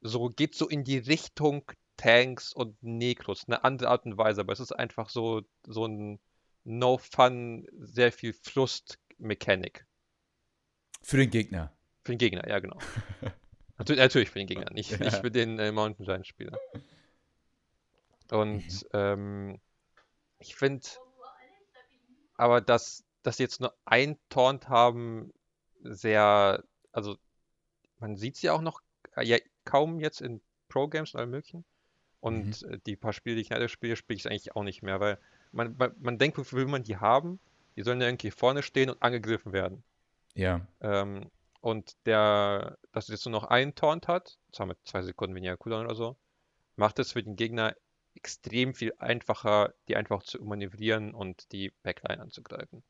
so, 0.00 0.30
geht 0.30 0.54
so 0.54 0.68
in 0.68 0.84
die 0.84 0.98
Richtung 0.98 1.64
Tanks 1.96 2.52
und 2.52 2.82
Necros, 2.82 3.44
eine 3.46 3.62
andere 3.64 3.90
Art 3.90 4.04
und 4.04 4.16
Weise, 4.18 4.40
aber 4.40 4.52
es 4.52 4.60
ist 4.60 4.72
einfach 4.72 5.08
so, 5.08 5.42
so 5.66 5.86
ein 5.86 6.18
No-Fun, 6.64 7.66
sehr 7.78 8.12
viel 8.12 8.32
Frust-Mechanik. 8.32 9.86
Für 11.02 11.16
den 11.18 11.30
Gegner. 11.30 11.72
Für 12.04 12.12
den 12.12 12.18
Gegner, 12.18 12.48
ja, 12.48 12.58
genau. 12.58 12.78
Natürlich, 13.78 14.00
natürlich 14.00 14.30
für 14.30 14.38
den 14.38 14.46
Gegner, 14.46 14.70
nicht, 14.72 14.90
Ja. 14.90 14.98
nicht 14.98 15.16
für 15.16 15.30
den 15.30 15.58
äh, 15.58 15.72
Mountain 15.72 16.04
Giant 16.04 16.26
Spieler. 16.26 16.56
Und 18.30 18.64
Mhm. 18.64 18.88
ähm, 18.92 19.60
ich 20.42 20.56
finde, 20.56 20.86
aber 22.36 22.60
dass, 22.60 23.04
dass 23.22 23.36
sie 23.36 23.44
jetzt 23.44 23.60
nur 23.60 23.74
ein 23.84 24.18
Taunt 24.28 24.68
haben, 24.68 25.32
sehr, 25.82 26.62
also 26.92 27.16
man 27.98 28.16
sieht 28.16 28.36
sie 28.36 28.50
auch 28.50 28.60
noch 28.60 28.80
äh, 29.16 29.24
ja, 29.24 29.38
kaum 29.64 30.00
jetzt 30.00 30.20
in 30.20 30.40
Pro-Games 30.68 31.14
und 31.14 31.20
allem 31.20 31.30
möglichen. 31.30 31.64
Und 32.20 32.62
äh, 32.64 32.78
die 32.86 32.96
paar 32.96 33.12
Spiele, 33.12 33.36
die 33.36 33.42
ich 33.42 33.50
leider 33.50 33.68
spiele, 33.68 33.96
spiele 33.96 34.16
ich 34.16 34.26
eigentlich 34.26 34.54
auch 34.54 34.62
nicht 34.62 34.82
mehr, 34.82 35.00
weil 35.00 35.18
man, 35.50 35.76
man, 35.76 35.94
man 35.98 36.18
denkt, 36.18 36.38
wofür 36.38 36.58
will 36.58 36.66
man 36.66 36.82
die 36.82 36.96
haben? 36.96 37.40
Die 37.76 37.82
sollen 37.82 38.00
ja 38.00 38.06
irgendwie 38.06 38.30
vorne 38.30 38.62
stehen 38.62 38.90
und 38.90 39.02
angegriffen 39.02 39.52
werden. 39.52 39.82
Ja. 40.34 40.66
Ähm, 40.80 41.30
und 41.60 41.96
der, 42.06 42.78
dass 42.92 43.04
es 43.04 43.10
jetzt 43.10 43.26
nur 43.26 43.32
noch 43.32 43.44
einen 43.44 43.74
Taunt 43.74 44.08
hat, 44.08 44.38
zwar 44.52 44.66
mit 44.66 44.78
zwei 44.84 45.02
Sekunden 45.02 45.34
weniger 45.34 45.56
Cooldown 45.56 45.86
oder 45.86 45.94
so, 45.94 46.16
macht 46.76 46.98
es 46.98 47.12
für 47.12 47.22
den 47.22 47.36
Gegner 47.36 47.76
extrem 48.22 48.72
viel 48.74 48.94
einfacher, 48.98 49.74
die 49.88 49.96
einfach 49.96 50.22
zu 50.22 50.42
manövrieren 50.44 51.12
und 51.12 51.50
die 51.50 51.72
Backline 51.82 52.22
anzugreifen. 52.22 52.84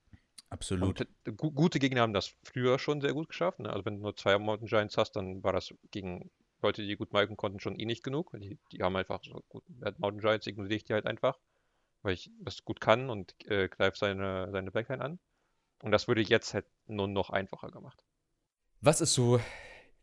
Absolut. 0.51 1.01
Und 1.01 1.09
äh, 1.25 1.33
gu 1.33 1.51
gute 1.51 1.79
Gegner 1.79 2.03
haben 2.03 2.13
das 2.13 2.35
früher 2.43 2.79
schon 2.79 3.01
sehr 3.01 3.15
gut 3.15 3.29
geschafft. 3.29 3.59
Ne? 3.59 3.71
Also 3.71 3.87
wenn 3.87 3.97
du 3.97 4.03
nur 4.03 4.15
zwei 4.15 4.39
Mountain 4.39 4.69
Giants 4.69 4.99
hast, 4.99 5.13
dann 5.13 5.43
war 5.43 5.55
das 5.55 5.73
gegen 5.91 6.31
Leute, 6.61 6.83
die 6.83 6.97
gut 6.97 7.15
miken 7.15 7.39
konnten, 7.39 7.61
schon 7.61 7.79
eh 7.79 7.87
nicht 7.87 8.05
genug. 8.05 8.31
Die, 8.35 8.59
die 8.71 8.83
haben 8.83 8.95
einfach 8.95 9.21
so 9.25 9.43
gut, 9.49 9.65
Mountain 9.99 10.21
Giants 10.21 10.47
ignoriere 10.47 10.75
ich 10.75 10.85
die 10.85 10.93
halt 10.93 11.07
einfach, 11.07 11.39
weil 12.03 12.13
ich 12.13 12.31
das 12.41 12.65
gut 12.65 12.83
kann 12.83 13.09
und 13.09 13.35
äh, 13.47 13.69
greife 13.69 13.97
seine, 13.97 14.51
seine 14.53 14.71
Backline 14.71 15.03
an. 15.03 15.19
Und 15.83 15.93
das 15.93 16.07
würde 16.09 16.21
jetzt 16.21 16.53
halt 16.53 16.67
nur 16.87 17.09
noch 17.09 17.31
einfacher 17.31 17.71
gemacht. 17.71 18.05
Was 18.83 19.01
ist 19.01 19.15
so 19.15 19.41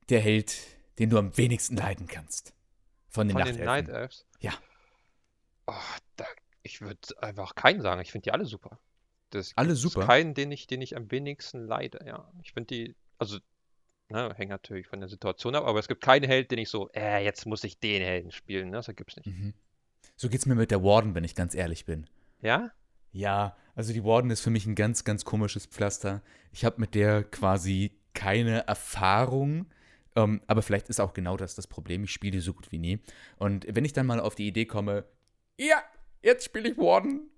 der 0.10 0.22
Held, 0.22 0.58
den 0.98 1.12
du 1.12 1.20
am 1.20 1.38
wenigsten 1.38 1.78
leiden 1.78 2.08
kannst? 2.08 2.54
Von 3.10 3.28
den 3.28 3.38
Von 3.38 3.46
den. 3.46 3.64
Night 3.64 3.88
Elves? 3.88 4.26
Ja. 4.40 4.54
Oh, 5.70 5.98
da, 6.16 6.26
ich 6.64 6.82
würde 6.82 7.00
einfach 7.22 7.56
keinen 7.56 7.82
sagen. 7.82 8.02
Ich 8.02 8.12
finde 8.12 8.24
die 8.24 8.32
alle 8.32 8.46
super. 8.46 8.80
Das 9.30 9.54
Alle 9.56 9.76
super? 9.76 10.06
keinen, 10.06 10.34
den 10.34 10.52
ich, 10.52 10.66
den 10.66 10.82
ich 10.82 10.98
am 10.98 11.12
wenigsten 11.12 11.66
leide, 11.66 12.00
ja. 12.06 12.32
Ich 12.42 12.54
finde 12.54 12.74
die, 12.74 12.96
also, 13.20 13.38
ne, 14.10 14.34
hängt 14.36 14.50
natürlich 14.50 14.88
von 14.88 15.00
der 15.00 15.10
Situation 15.10 15.54
ab, 15.54 15.66
aber 15.66 15.78
es 15.78 15.88
gibt 15.88 16.02
keinen 16.02 16.26
Held, 16.26 16.50
den 16.50 16.58
ich 16.58 16.70
so, 16.70 16.90
äh, 16.94 17.24
jetzt 17.24 17.46
muss 17.46 17.64
ich 17.64 17.80
den 17.80 18.02
Helden 18.02 18.32
spielen, 18.32 18.72
ne? 18.72 18.78
Das 18.78 18.88
gibt's 18.96 19.16
nicht. 19.18 19.28
Mhm. 19.28 19.54
So 20.16 20.30
geht's 20.30 20.48
mir 20.48 20.56
mit 20.56 20.72
der 20.72 20.84
Warden, 20.84 21.14
wenn 21.14 21.24
ich 21.24 21.36
ganz 21.36 21.54
ehrlich 21.54 21.86
bin. 21.86 22.08
Ja? 22.42 22.72
Ja, 23.12 23.56
also 23.76 23.94
die 23.94 24.04
Warden 24.04 24.32
ist 24.32 24.42
für 24.42 24.50
mich 24.50 24.66
ein 24.66 24.76
ganz, 24.76 25.04
ganz 25.04 25.26
komisches 25.26 25.68
Pflaster. 25.68 26.22
Ich 26.52 26.66
habe 26.66 26.82
mit 26.82 26.96
der 26.96 27.24
quasi 27.24 27.92
keine 28.14 28.68
Erfahrung. 28.68 29.68
Ähm, 30.16 30.42
aber 30.48 30.62
vielleicht 30.62 30.90
ist 30.90 31.00
auch 31.00 31.14
genau 31.14 31.38
das 31.38 31.56
das 31.56 31.68
Problem. 31.68 32.04
Ich 32.04 32.12
spiele 32.12 32.34
die 32.34 32.40
so 32.40 32.54
gut 32.54 32.72
wie 32.72 32.80
nie. 32.80 33.00
Und 33.38 33.66
wenn 33.70 33.86
ich 33.86 33.94
dann 33.94 34.08
mal 34.08 34.20
auf 34.20 34.36
die 34.36 34.48
Idee 34.48 34.66
komme, 34.66 35.06
ja, 35.68 35.82
jetzt 36.22 36.46
spiele 36.46 36.70
ich 36.70 36.78
Warden, 36.78 37.30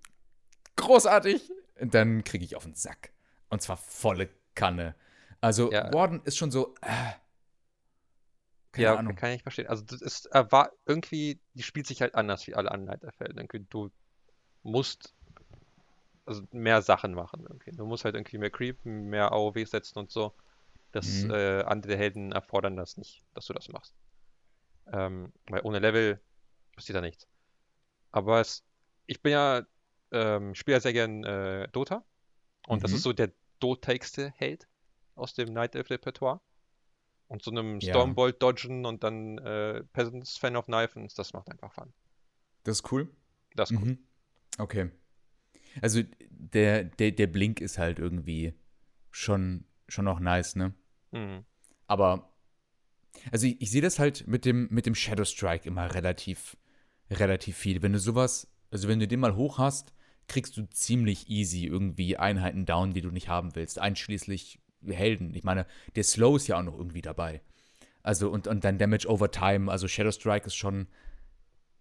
großartig, 0.75 1.51
dann 1.79 2.23
kriege 2.23 2.45
ich 2.45 2.55
auf 2.55 2.63
den 2.63 2.75
Sack. 2.75 3.12
Und 3.49 3.62
zwar 3.62 3.77
volle 3.77 4.29
Kanne. 4.55 4.95
Also 5.41 5.71
Ja. 5.71 5.91
Warden 5.93 6.21
ist 6.23 6.38
schon 6.38 6.51
so, 6.51 6.75
äh, 6.81 7.12
keine 8.71 8.84
ja, 8.86 8.95
Ahnung. 8.95 9.15
kann 9.15 9.31
ich 9.31 9.43
verstehen. 9.43 9.67
Also, 9.67 9.84
das 9.84 10.01
ist, 10.01 10.27
äh, 10.34 10.49
war 10.51 10.71
irgendwie, 10.86 11.39
die 11.55 11.63
spielt 11.63 11.88
sich 11.88 12.01
halt 12.01 12.15
anders 12.15 12.47
wie 12.47 12.55
alle 12.55 12.71
anderen. 12.71 12.99
Irgendwie, 13.19 13.65
Du 13.69 13.91
musst 14.63 15.13
also 16.25 16.43
mehr 16.51 16.81
Sachen 16.81 17.13
machen. 17.13 17.41
Irgendwie. 17.41 17.71
Du 17.71 17.86
musst 17.86 18.05
halt 18.05 18.15
irgendwie 18.15 18.38
mehr 18.38 18.51
Creepen, 18.51 19.10
mehr 19.10 19.31
AOW 19.34 19.65
setzen 19.65 19.97
und 19.99 20.12
so. 20.12 20.34
Das 20.93 21.23
Mhm. 21.23 21.31
äh, 21.31 21.62
andere 21.63 21.97
Helden 21.97 22.31
erfordern 22.31 22.77
das 22.77 22.95
nicht, 22.97 23.23
dass 23.34 23.45
du 23.47 23.53
das 23.53 23.67
machst. 23.69 23.93
Ähm, 24.93 25.34
weil 25.47 25.62
ohne 25.63 25.79
Level 25.79 26.19
passiert 26.75 26.95
da 26.97 27.01
nichts. 27.01 27.27
Aber 28.12 28.41
es, 28.41 28.63
ich 29.08 29.21
bin 29.21 29.34
ja, 29.34 29.65
ähm, 30.12 30.56
spiele 30.56 30.78
ja 30.78 30.82
sehr 30.82 30.93
gern 30.93 31.24
äh, 31.24 31.67
Dota. 31.69 32.06
Und 32.67 32.84
das 32.84 32.91
Mhm. 32.91 32.97
ist 32.97 33.04
so 33.04 33.13
der 33.13 33.32
dotaigste 33.60 34.32
Held 34.38 34.67
aus 35.15 35.34
dem 35.34 35.54
Night 35.54 35.76
Elf 35.76 35.89
Repertoire. 35.89 36.41
Und 37.28 37.43
so 37.43 37.52
einem 37.52 37.82
Ja. 37.82 37.88
Stormbolt 37.89 38.41
dodgen 38.43 38.86
und 38.86 39.04
dann 39.04 39.38
äh, 39.39 39.84
Peasants 39.93 40.38
Fan 40.38 40.56
of 40.58 40.65
Knives, 40.65 41.15
das 41.15 41.34
macht 41.34 41.50
einfach 41.50 41.74
Fun. 41.74 41.93
Das 42.63 42.78
ist 42.78 42.91
cool. 42.91 43.10
Das 43.56 43.71
ist 43.71 43.78
cool. 43.82 43.88
Mhm. 43.88 43.97
Okay. 44.58 44.91
Also 45.82 46.04
der, 46.30 46.86
der, 46.86 47.12
der 47.12 47.28
Blink 47.28 47.62
ist 47.62 47.78
halt 47.80 48.00
irgendwie 48.00 48.54
schon, 49.12 49.65
schon 49.89 50.08
auch 50.08 50.19
nice, 50.21 50.56
ne? 50.56 50.74
Mhm. 51.12 51.45
Aber 51.88 52.32
also 53.32 53.47
ich, 53.47 53.62
ich 53.62 53.71
sehe 53.71 53.82
das 53.82 54.00
halt 54.00 54.28
mit 54.28 54.45
dem, 54.45 54.67
mit 54.71 54.86
dem 54.86 54.95
Shadow 54.95 55.26
Strike 55.26 55.67
immer 55.67 55.93
relativ, 55.93 56.58
relativ 57.12 57.58
viel. 57.58 57.82
Wenn 57.82 57.93
du 57.93 58.00
sowas, 58.00 58.47
also 58.71 58.88
wenn 58.88 59.00
du 59.00 59.08
den 59.08 59.19
mal 59.19 59.36
hoch 59.36 59.58
hast, 59.58 59.93
kriegst 60.28 60.56
du 60.58 60.67
ziemlich 60.69 61.30
easy 61.30 61.65
irgendwie 61.65 62.17
Einheiten 62.17 62.65
down, 62.65 62.93
die 62.93 63.02
du 63.02 63.12
nicht 63.12 63.28
haben 63.28 63.56
willst. 63.56 63.80
Einschließlich 63.80 64.60
Helden. 64.86 65.34
Ich 65.36 65.43
meine, 65.43 65.67
der 65.95 66.04
Slow 66.04 66.36
ist 66.36 66.47
ja 66.47 66.58
auch 66.58 66.63
noch 66.63 66.78
irgendwie 66.78 67.02
dabei. 67.02 67.41
Also 68.02 68.30
und, 68.30 68.47
und 68.47 68.63
dann 68.63 68.78
Damage 68.78 69.08
over 69.08 69.30
Time. 69.30 69.71
Also 69.71 69.88
Shadow 69.88 70.12
Strike 70.12 70.47
ist 70.47 70.56
schon 70.56 70.88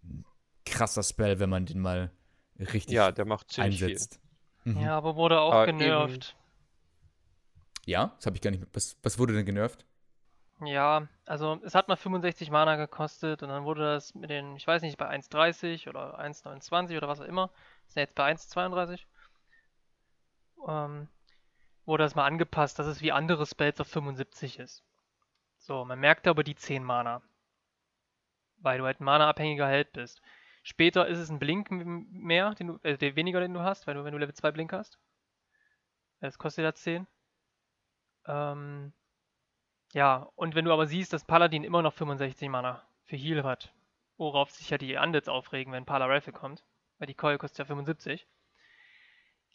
ein 0.03 0.25
krasser 0.65 1.03
Spell, 1.03 1.39
wenn 1.39 1.49
man 1.49 1.65
den 1.65 1.79
mal 1.79 2.11
richtig 2.59 2.93
Ja, 2.93 3.11
der 3.11 3.25
macht 3.25 3.51
ziemlich 3.51 3.83
einsetzt. 3.83 4.19
Mhm. 4.65 4.81
Ja, 4.81 4.97
aber 4.97 5.15
wurde 5.15 5.39
auch 5.39 5.53
Aber 5.53 5.65
genervt. 5.65 6.35
Ja, 7.85 8.13
das 8.17 8.27
habe 8.27 8.35
ich 8.35 8.41
gar 8.41 8.51
nicht. 8.51 8.63
Was, 8.73 8.97
was 9.01 9.17
wurde 9.17 9.33
denn 9.33 9.45
genervt? 9.45 9.85
Ja, 10.63 11.07
also 11.25 11.59
es 11.63 11.73
hat 11.73 11.87
mal 11.87 11.95
65 11.95 12.51
Mana 12.51 12.75
gekostet 12.75 13.41
und 13.41 13.49
dann 13.49 13.63
wurde 13.65 13.81
das 13.81 14.13
mit 14.13 14.29
den, 14.29 14.55
ich 14.55 14.67
weiß 14.67 14.83
nicht, 14.83 14.97
bei 14.97 15.09
1,30 15.09 15.89
oder 15.89 16.19
1,29 16.19 16.97
oder 16.97 17.07
was 17.07 17.19
auch 17.19 17.25
immer, 17.25 17.49
ist 17.87 17.95
ja 17.95 18.03
jetzt 18.03 18.13
bei 18.13 18.31
1,32, 18.31 19.01
ähm, 20.67 21.07
wurde 21.85 22.03
das 22.03 22.13
mal 22.15 22.25
angepasst, 22.25 22.77
dass 22.77 22.85
es 22.85 23.01
wie 23.01 23.11
andere 23.11 23.47
Spells 23.47 23.81
auf 23.81 23.87
75 23.87 24.59
ist. 24.59 24.83
So, 25.57 25.83
man 25.85 25.99
merkt 25.99 26.27
aber 26.27 26.43
die 26.43 26.55
10 26.55 26.83
Mana, 26.83 27.23
weil 28.57 28.77
du 28.77 28.85
halt 28.85 29.01
ein 29.01 29.05
Mana-abhängiger 29.05 29.67
Held 29.67 29.93
bist. 29.93 30.21
Später 30.63 31.07
ist 31.07 31.17
es 31.17 31.29
ein 31.31 31.39
Blink 31.39 31.71
mehr, 31.71 32.53
den 32.55 32.67
du, 32.67 32.79
äh, 32.83 32.97
der 32.97 33.15
weniger, 33.15 33.39
den 33.39 33.53
du 33.53 33.61
hast, 33.61 33.87
weil 33.87 33.95
du, 33.95 34.03
wenn 34.03 34.13
du 34.13 34.19
Level 34.19 34.35
2 34.35 34.51
Blink 34.51 34.73
hast. 34.73 34.99
Das 36.19 36.37
kostet 36.37 36.63
ja 36.65 36.73
10. 36.73 37.07
Ähm, 38.27 38.93
ja, 39.93 40.29
und 40.35 40.55
wenn 40.55 40.65
du 40.65 40.73
aber 40.73 40.87
siehst, 40.87 41.13
dass 41.13 41.23
Paladin 41.25 41.63
immer 41.63 41.81
noch 41.81 41.93
65 41.93 42.49
Mana 42.49 42.81
für 43.05 43.15
Heal 43.17 43.43
hat, 43.43 43.73
worauf 44.17 44.51
sich 44.51 44.69
ja 44.69 44.77
die 44.77 44.95
Undeads 44.95 45.27
aufregen, 45.29 45.73
wenn 45.73 45.85
Pala 45.85 46.05
Rifle 46.05 46.33
kommt, 46.33 46.63
weil 46.99 47.07
die 47.07 47.13
Coil 47.15 47.37
kostet 47.37 47.59
ja 47.59 47.65
75. 47.65 48.27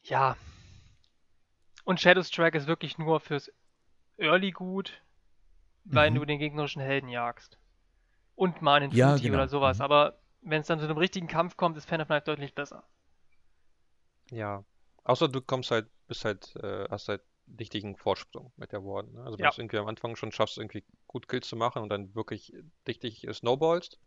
Ja. 0.02 0.36
Und 1.84 2.00
Shadows 2.00 2.30
Track 2.30 2.54
ist 2.54 2.66
wirklich 2.66 2.98
nur 2.98 3.20
fürs 3.20 3.50
Early 4.18 4.50
gut, 4.50 5.02
weil 5.84 6.10
Mhm. 6.10 6.14
du 6.16 6.24
den 6.24 6.38
gegnerischen 6.38 6.82
Helden 6.82 7.08
jagst. 7.08 7.58
Und 8.34 8.60
mal 8.62 8.76
einen 8.82 8.92
Ja, 8.92 9.16
genau. 9.16 9.34
oder 9.34 9.48
sowas. 9.48 9.78
Mhm. 9.78 9.84
Aber 9.84 10.18
wenn 10.42 10.60
es 10.60 10.66
dann 10.66 10.78
zu 10.78 10.84
einem 10.84 10.98
richtigen 10.98 11.28
Kampf 11.28 11.56
kommt, 11.56 11.76
ist 11.76 11.88
Fan 11.88 12.00
of 12.00 12.08
Knife 12.08 12.24
deutlich 12.24 12.54
besser. 12.54 12.84
Ja. 14.30 14.64
Außer 15.04 15.28
du 15.28 15.40
kommst 15.40 15.70
halt, 15.70 15.88
bist 16.08 16.24
halt, 16.24 16.54
äh, 16.56 16.88
hast 16.90 17.08
halt 17.08 17.22
richtigen 17.58 17.96
Vorsprung 17.96 18.52
mit 18.56 18.72
der 18.72 18.82
Warden. 18.84 19.12
Ne? 19.14 19.22
Also 19.24 19.38
wenn 19.38 19.44
Ja. 19.44 19.50
du 19.50 19.54
es 19.54 19.58
irgendwie 19.58 19.78
am 19.78 19.86
Anfang 19.86 20.16
schon 20.16 20.32
schaffst, 20.32 20.58
irgendwie 20.58 20.84
gut 21.06 21.28
Kills 21.28 21.48
zu 21.48 21.56
machen 21.56 21.82
und 21.82 21.88
dann 21.88 22.14
wirklich 22.14 22.52
richtig 22.86 23.26
snowballst, 23.32 23.98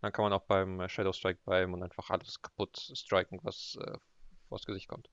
dann 0.00 0.12
kann 0.12 0.22
man 0.24 0.32
auch 0.32 0.44
beim 0.46 0.80
äh, 0.80 0.88
Shadow 0.88 1.12
Strike 1.12 1.40
bleiben 1.44 1.74
und 1.74 1.82
einfach 1.82 2.10
alles 2.10 2.40
kaputt 2.40 2.76
striken, 2.94 3.38
was 3.42 3.76
äh, 3.80 3.98
vors 4.48 4.64
Gesicht 4.64 4.88
kommt. 4.88 5.10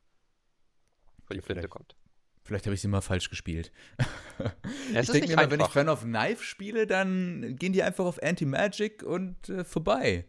Vor 1.26 1.34
die 1.36 1.42
Flinte 1.42 1.62
vielleicht. 1.62 1.70
kommt. 1.72 1.96
Vielleicht 2.44 2.66
habe 2.66 2.76
ich 2.76 2.82
sie 2.82 2.88
mal 2.88 3.02
falsch 3.02 3.30
gespielt. 3.30 3.72
Ja, 4.94 5.02
ich 5.02 5.10
denke 5.12 5.28
mir 5.28 5.36
mal, 5.36 5.52
wenn 5.52 5.60
ich. 5.60 5.68
Fan 5.68 5.90
of 5.90 6.04
Knife 6.04 6.44
spiele, 6.44 6.86
dann 6.88 7.56
gehen 7.58 7.74
die 7.74 7.82
einfach 7.84 8.06
auf 8.06 8.22
Anti-Magic 8.22 9.04
und 9.04 9.50
äh, 9.50 9.66
vorbei. 9.66 10.26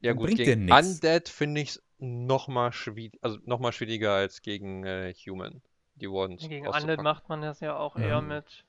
Ja 0.00 0.14
gut, 0.14 0.26
bringt 0.26 0.38
gegen. 0.38 0.72
Undead 0.72 1.28
finde 1.28 1.60
ich 1.60 1.68
es 1.70 1.82
nochmal 1.98 2.72
schwierig, 2.72 3.18
also 3.22 3.38
noch 3.44 3.60
mal 3.60 3.72
schwieriger 3.72 4.14
als 4.14 4.40
gegen 4.42 4.84
äh, 4.84 5.12
Human, 5.14 5.62
die 6.00 6.10
Wardens 6.10 6.42
Gegen 6.48 6.66
Undead 6.66 7.02
macht 7.02 7.28
man 7.28 7.42
das 7.42 7.60
ja 7.60 7.76
auch 7.76 7.96
Ja. 7.96 8.02
eher 8.02 8.22
mit. 8.22 8.64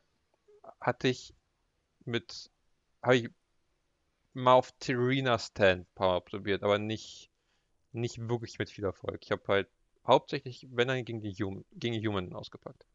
hatte 0.79 1.07
ich 1.07 1.33
mit, 2.05 2.51
habe 3.01 3.17
ich 3.17 3.29
mal 4.33 4.53
auf 4.53 4.71
Terina 4.79 5.37
Stand 5.39 5.81
ein 5.81 5.95
paar 5.95 6.13
Mal 6.13 6.21
probiert, 6.21 6.63
aber 6.63 6.77
nicht, 6.77 7.29
nicht 7.91 8.29
wirklich 8.29 8.59
mit 8.59 8.69
viel 8.69 8.85
Erfolg. 8.85 9.19
Ich 9.23 9.31
habe 9.31 9.43
halt 9.47 9.67
hauptsächlich, 10.05 10.67
wenn 10.71 10.87
dann 10.87 11.05
gegen 11.05 11.21
die 11.21 11.33
Hum 11.43 11.65
gegen 11.73 11.99
die 11.99 12.07
Human 12.07 12.33
ausgepackt. 12.33 12.85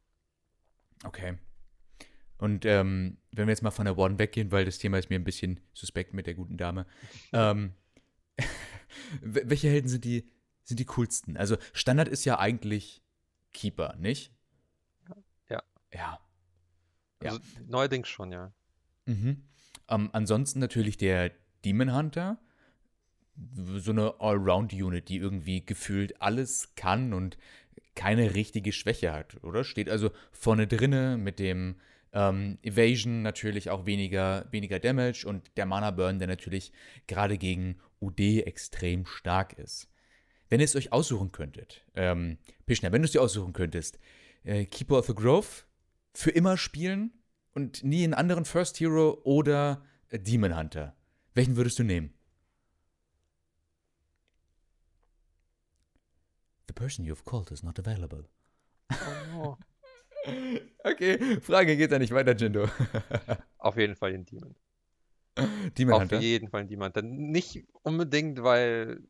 Okay. 1.04 1.38
Und 2.38 2.64
ähm, 2.66 3.18
wenn 3.32 3.46
wir 3.46 3.52
jetzt 3.52 3.62
mal 3.62 3.70
von 3.70 3.86
der 3.86 3.96
One 3.96 4.18
weggehen, 4.18 4.52
weil 4.52 4.64
das 4.64 4.78
Thema 4.78 4.98
ist 4.98 5.08
mir 5.08 5.18
ein 5.18 5.24
bisschen 5.24 5.60
suspekt 5.72 6.12
mit 6.12 6.26
der 6.26 6.34
guten 6.34 6.56
Dame. 6.56 6.86
ähm, 7.32 7.74
wel- 9.22 9.48
welche 9.48 9.68
Helden 9.68 9.88
sind 9.88 10.04
die, 10.04 10.28
sind 10.64 10.80
die 10.80 10.84
coolsten? 10.84 11.36
Also 11.36 11.56
Standard 11.72 12.08
ist 12.08 12.24
ja 12.24 12.38
eigentlich 12.38 13.02
Keeper, 13.56 13.96
nicht? 13.98 14.32
Ja. 15.48 15.62
Ja. 15.92 16.20
Ja. 17.22 17.30
Also 17.30 17.40
neuerdings 17.66 18.08
schon, 18.08 18.30
ja. 18.30 18.52
Mhm. 19.06 19.44
Ähm, 19.88 20.10
ansonsten 20.12 20.60
natürlich 20.60 20.98
der 20.98 21.32
Demon 21.64 21.94
Hunter. 21.94 22.38
So 23.64 23.90
eine 23.90 24.18
Allround-Unit, 24.20 25.08
die 25.08 25.18
irgendwie 25.18 25.64
gefühlt 25.64 26.22
alles 26.22 26.74
kann 26.74 27.12
und 27.12 27.36
keine 27.94 28.34
richtige 28.34 28.72
Schwäche 28.72 29.12
hat, 29.12 29.42
oder? 29.42 29.64
Steht 29.64 29.90
also 29.90 30.10
vorne 30.32 30.66
drinne 30.66 31.18
mit 31.18 31.38
dem 31.38 31.76
ähm, 32.12 32.58
Evasion 32.62 33.20
natürlich 33.22 33.68
auch 33.68 33.84
weniger, 33.84 34.46
weniger 34.50 34.78
Damage 34.78 35.26
und 35.26 35.50
der 35.56 35.66
Mana 35.66 35.90
Burn, 35.90 36.18
der 36.18 36.28
natürlich 36.28 36.72
gerade 37.06 37.36
gegen 37.36 37.78
UD 38.00 38.20
extrem 38.46 39.04
stark 39.06 39.54
ist. 39.58 39.90
Wenn 40.48 40.60
ihr 40.60 40.64
es 40.64 40.76
euch 40.76 40.92
aussuchen 40.92 41.32
könntet, 41.32 41.84
ähm, 41.94 42.38
Pischner, 42.66 42.92
wenn 42.92 43.02
du 43.02 43.06
es 43.06 43.12
dir 43.12 43.22
aussuchen 43.22 43.52
könntest, 43.52 43.98
äh, 44.44 44.64
Keeper 44.64 44.98
of 44.98 45.06
the 45.06 45.14
Grove 45.14 45.46
für 46.14 46.30
immer 46.30 46.56
spielen 46.56 47.12
und 47.52 47.82
nie 47.82 48.04
einen 48.04 48.14
anderen 48.14 48.44
First 48.44 48.78
Hero 48.80 49.20
oder 49.24 49.84
äh, 50.08 50.18
Demon 50.18 50.56
Hunter. 50.56 50.94
Welchen 51.34 51.56
würdest 51.56 51.78
du 51.78 51.82
nehmen? 51.84 52.12
The 56.68 56.72
person 56.74 57.04
you've 57.04 57.24
called 57.24 57.50
is 57.50 57.62
not 57.62 57.78
available. 57.78 58.24
Oh. 59.36 59.56
Okay, 60.82 61.40
Frage 61.40 61.76
geht 61.76 61.92
da 61.92 62.00
nicht 62.00 62.12
weiter, 62.12 62.34
Jindo. 62.34 62.68
Auf 63.58 63.76
jeden 63.76 63.94
Fall 63.94 64.10
den 64.10 64.24
Demon. 64.24 64.56
Demon 65.78 65.94
Auf 65.94 66.00
Hunter. 66.02 66.18
jeden 66.18 66.48
Fall 66.48 66.62
den 66.62 66.68
Demon. 66.68 66.92
Dann 66.92 67.30
nicht 67.30 67.64
unbedingt, 67.82 68.42
weil 68.42 69.04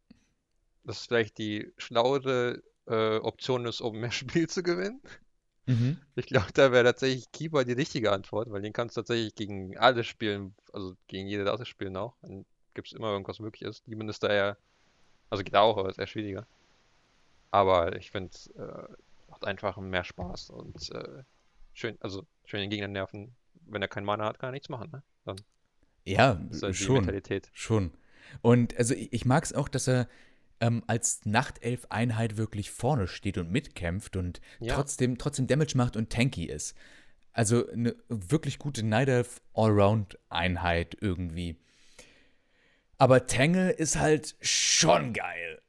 das 0.86 1.06
vielleicht 1.06 1.38
die 1.38 1.72
schlauere 1.78 2.62
äh, 2.86 3.18
Option 3.18 3.66
ist, 3.66 3.80
um 3.80 3.98
mehr 3.98 4.10
Spiel 4.12 4.48
zu 4.48 4.62
gewinnen. 4.62 5.00
Mhm. 5.66 5.98
Ich 6.14 6.26
glaube, 6.26 6.52
da 6.54 6.70
wäre 6.72 6.84
tatsächlich 6.84 7.30
Keeper 7.32 7.64
die 7.64 7.72
richtige 7.72 8.12
Antwort, 8.12 8.50
weil 8.50 8.62
den 8.62 8.72
kannst 8.72 8.96
du 8.96 9.00
tatsächlich 9.00 9.34
gegen 9.34 9.76
alle 9.78 10.04
spielen, 10.04 10.54
also 10.72 10.96
gegen 11.08 11.26
jede 11.28 11.46
Rasse 11.46 11.66
spielen 11.66 11.96
auch. 11.96 12.16
Dann 12.22 12.46
gibt 12.74 12.88
es 12.88 12.92
immer 12.94 13.10
irgendwas 13.10 13.40
Mögliches. 13.40 13.82
Demon 13.84 14.08
ist 14.08 14.22
da 14.22 14.28
eher, 14.28 14.56
also 15.30 15.44
geht 15.44 15.56
auch, 15.56 15.76
aber 15.78 15.90
ist 15.90 15.98
eher 15.98 16.06
schwieriger. 16.06 16.46
Aber 17.50 17.96
ich 17.96 18.10
finde, 18.10 18.36
äh, 18.56 18.94
macht 19.30 19.44
einfach 19.44 19.76
mehr 19.78 20.04
Spaß 20.04 20.50
und 20.50 20.90
äh, 20.92 21.22
schön, 21.72 21.96
also 22.00 22.24
schön 22.44 22.60
den 22.60 22.70
Gegner 22.70 22.88
nerven. 22.88 23.34
Wenn 23.66 23.82
er 23.82 23.88
keinen 23.88 24.04
Mana 24.04 24.26
hat, 24.26 24.38
kann 24.38 24.50
er 24.50 24.52
nichts 24.52 24.68
machen, 24.68 24.90
ne? 24.92 25.02
Dann 25.24 25.36
Ja, 26.04 26.40
ist 26.50 26.62
halt 26.62 26.78
die 26.78 26.84
schon. 26.84 26.94
Mentalität. 26.94 27.50
Schon. 27.52 27.92
Und 28.42 28.76
also 28.76 28.94
ich, 28.94 29.12
ich 29.12 29.24
mag 29.24 29.44
es 29.44 29.52
auch, 29.52 29.68
dass 29.68 29.88
er 29.88 30.08
ähm, 30.60 30.82
als 30.86 31.24
Nachtelf-Einheit 31.24 32.36
wirklich 32.36 32.70
vorne 32.70 33.06
steht 33.08 33.38
und 33.38 33.50
mitkämpft 33.50 34.16
und 34.16 34.40
Ja. 34.60 34.74
trotzdem, 34.74 35.18
trotzdem 35.18 35.46
Damage 35.46 35.76
macht 35.76 35.96
und 35.96 36.10
tanky 36.10 36.44
ist. 36.46 36.74
Also 37.32 37.68
eine 37.70 37.94
wirklich 38.08 38.58
gute 38.58 38.82
Night 38.82 39.08
Elf 39.08 39.42
Allround-Einheit 39.54 40.96
irgendwie. 41.00 41.56
Aber 42.98 43.26
Tangle 43.26 43.70
ist 43.70 43.96
halt 43.96 44.36
schon 44.40 45.12
geil. 45.12 45.60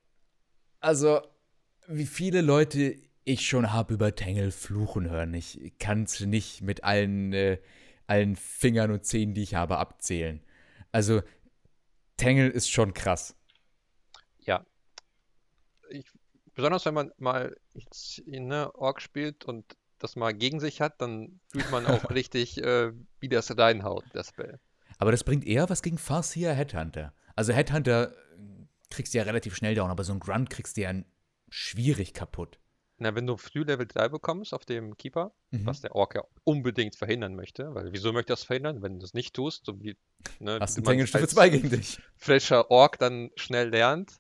Also, 0.80 1.22
wie 1.88 2.06
viele 2.06 2.42
Leute 2.42 2.96
ich 3.26 3.46
schon 3.46 3.74
habe 3.74 3.96
über 3.96 4.16
Tangle 4.16 4.52
fluchen 4.52 5.10
hören. 5.10 5.34
Ich 5.34 5.60
kann 5.80 6.04
es 6.04 6.22
nicht 6.22 6.62
mit 6.62 6.86
allen, 6.86 7.34
äh, 7.34 7.60
allen 8.06 8.38
Fingern 8.38 8.92
und 8.92 9.04
Zehen, 9.04 9.34
die 9.34 9.44
ich 9.44 9.56
habe, 9.56 9.78
abzählen. 9.78 10.42
Also, 10.94 11.22
Tangle 12.16 12.48
ist 12.48 12.72
schon 12.72 12.94
krass. 12.94 13.36
Ich, 15.90 16.06
besonders 16.58 16.84
wenn 16.86 16.94
man 16.94 17.12
mal 17.18 17.56
in 18.26 18.48
ne, 18.48 18.74
Ork 18.76 19.02
spielt 19.02 19.46
und 19.46 19.78
das 20.00 20.16
mal 20.16 20.34
gegen 20.34 20.60
sich 20.60 20.82
hat, 20.82 21.00
dann 21.02 21.40
fühlt 21.48 21.72
man 21.72 21.86
auch 21.86 22.10
richtig, 22.12 22.58
äh, 22.62 22.92
wie 23.20 23.30
das 23.30 23.58
reinhaut, 23.58 24.04
das 24.14 24.30
Spell. 24.30 24.60
Aber 25.00 25.12
das 25.12 25.24
bringt 25.24 25.46
eher 25.46 25.70
was 25.70 25.82
gegen 25.82 25.98
Farseer 25.98 26.54
Headhunter. 26.54 27.14
Also 27.36 27.54
Headhunter 27.54 28.12
äh, 28.12 28.16
kriegst 28.90 29.14
du 29.14 29.18
ja 29.20 29.24
relativ 29.24 29.56
schnell 29.56 29.76
down, 29.76 29.90
aber 29.90 30.04
so 30.04 30.14
ein 30.14 30.20
Grunt 30.20 30.50
kriegst 30.50 30.76
du 30.78 30.82
ja 30.82 30.94
schwierig 31.50 32.14
kaputt. 32.14 32.60
Na, 33.00 33.14
wenn 33.14 33.28
du 33.28 33.38
früh 33.38 33.62
Level 33.64 33.86
3 33.86 34.10
bekommst 34.10 34.54
auf 34.56 34.66
dem 34.66 34.98
Keeper, 34.98 35.32
Mhm. 35.52 35.66
was 35.68 35.82
der 35.82 35.96
Ork 35.96 36.16
ja 36.16 36.24
unbedingt 36.44 36.96
verhindern 36.96 37.36
möchte, 37.36 37.74
weil 37.76 37.94
wieso 37.94 38.12
möchte 38.12 38.34
er 38.34 38.36
das 38.36 38.44
verhindern, 38.44 38.82
wenn 38.82 38.96
du 38.96 39.00
das 39.00 39.14
nicht 39.14 39.34
tust, 39.36 39.66
so 39.66 39.80
wie 39.80 39.96
ne, 40.40 40.58
Hast 40.60 40.78
du 40.78 40.82
Stufe 40.82 41.18
als 41.20 41.32
2 41.32 41.50
gegen 41.50 41.70
dich. 41.70 42.00
frischer 42.18 42.70
Ork 42.72 42.98
dann 43.00 43.30
schnell 43.36 43.70
lernt 43.70 44.14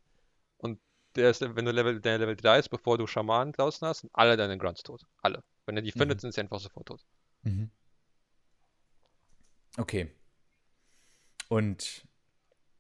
der 1.18 1.30
ist, 1.32 1.42
wenn 1.42 1.66
du 1.66 1.72
Level, 1.72 2.00
der 2.00 2.18
Level 2.18 2.36
3 2.36 2.60
ist, 2.60 2.70
bevor 2.70 2.98
du 2.98 3.08
Schamanen 3.08 3.54
draußen 3.54 3.88
hast, 3.88 4.02
sind 4.02 4.12
alle 4.14 4.38
deine 4.38 4.58
Grunts 4.58 4.84
tot. 4.84 5.06
Alle. 5.22 5.44
Wenn 5.66 5.76
er 5.76 5.82
die 5.82 5.92
Mhm. 5.94 6.00
findet, 6.00 6.22
sind 6.22 6.34
sie 6.34 6.42
einfach 6.42 6.60
sofort 6.60 6.88
tot. 6.88 7.06
Mhm. 7.44 7.70
Okay. 9.78 10.12
Und 11.50 12.06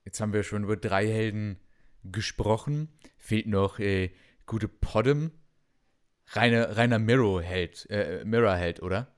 jetzt 0.05 0.19
haben 0.19 0.33
wir 0.33 0.43
schon 0.43 0.63
über 0.63 0.77
drei 0.77 1.05
Helden 1.07 1.59
gesprochen. 2.03 2.89
Fehlt 3.17 3.47
noch 3.47 3.79
äh, 3.79 4.11
gute 4.45 4.67
Podem. 4.67 5.31
Reine, 6.31 6.75
reiner 6.75 6.99
Mirror-Held, 6.99 7.89
äh, 7.89 8.25
Mirror-Held, 8.25 8.81
oder? 8.81 9.15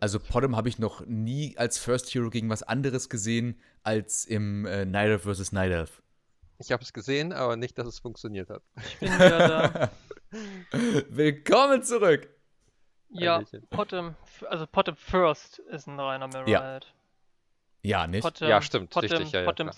Also 0.00 0.18
Podem 0.18 0.56
habe 0.56 0.68
ich 0.68 0.78
noch 0.78 1.04
nie 1.06 1.56
als 1.56 1.78
First 1.78 2.12
Hero 2.12 2.30
gegen 2.30 2.48
was 2.50 2.62
anderes 2.64 3.08
gesehen 3.08 3.60
als 3.82 4.24
im 4.24 4.64
äh, 4.66 4.84
Night 4.84 5.08
Elf 5.08 5.22
vs. 5.22 5.52
Night 5.52 5.70
Elf. 5.72 6.02
Ich 6.60 6.72
habe 6.72 6.82
es 6.82 6.92
gesehen, 6.92 7.32
aber 7.32 7.56
nicht, 7.56 7.78
dass 7.78 7.86
es 7.86 8.00
funktioniert 8.00 8.50
hat. 8.50 8.62
Ich 8.76 8.98
bin 8.98 9.12
wieder 9.12 9.48
da. 9.48 9.90
Willkommen 11.08 11.84
zurück! 11.84 12.28
Ja. 13.10 13.42
Potem, 13.70 14.16
also 14.48 14.66
Potem 14.66 14.96
First 14.96 15.60
ist 15.60 15.86
ein 15.86 15.98
reiner 15.98 16.26
Mirror 16.26 16.48
Ja. 16.48 16.60
halt. 16.60 16.92
Ja, 17.82 18.06
nicht? 18.08 18.22
Potem, 18.22 18.48
Ja, 18.48 18.60
stimmt, 18.60 18.90
Potem, 18.90 19.10
richtig, 19.10 19.32
ja, 19.32 19.40
ja, 19.40 19.46
Potem. 19.46 19.70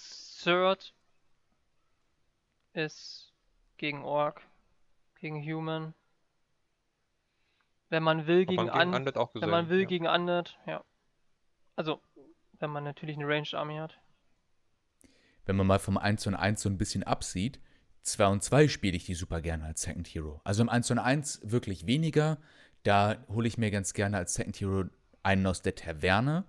Third 0.42 0.94
ist 2.72 3.30
gegen 3.76 4.02
Orc, 4.02 4.40
gegen 5.20 5.40
Human. 5.42 5.94
Wenn 7.90 8.02
man 8.02 8.26
will, 8.26 8.46
gegen, 8.46 8.66
man 8.66 8.94
Undead 8.94 9.16
wenn 9.34 9.50
man 9.50 9.68
will, 9.68 9.80
ja. 9.80 9.86
gegen 9.86 10.06
Undead, 10.06 10.56
ja. 10.66 10.82
Also, 11.76 12.00
wenn 12.58 12.70
man 12.70 12.84
natürlich 12.84 13.16
eine 13.16 13.28
Ranged 13.28 13.54
Army 13.54 13.76
hat. 13.76 13.98
Wenn 15.46 15.56
man 15.56 15.66
mal 15.66 15.78
vom 15.78 15.96
1 15.98 16.26
und 16.26 16.34
1 16.34 16.60
so 16.62 16.68
ein 16.68 16.78
bisschen 16.78 17.02
absieht, 17.02 17.60
2 18.02 18.26
und 18.28 18.42
2 18.42 18.68
spiele 18.68 18.96
ich 18.96 19.04
die 19.04 19.14
super 19.14 19.40
gerne 19.40 19.64
als 19.64 19.82
Second 19.82 20.06
Hero. 20.08 20.40
Also 20.44 20.62
im 20.62 20.68
1 20.68 20.90
und 20.90 20.98
1 20.98 21.40
wirklich 21.44 21.86
weniger. 21.86 22.38
Da 22.82 23.16
hole 23.28 23.46
ich 23.46 23.58
mir 23.58 23.70
ganz 23.70 23.92
gerne 23.92 24.16
als 24.16 24.34
Second 24.34 24.58
Hero 24.60 24.84
einen 25.22 25.46
aus 25.46 25.62
der 25.62 25.74
Taverne. 25.74 26.44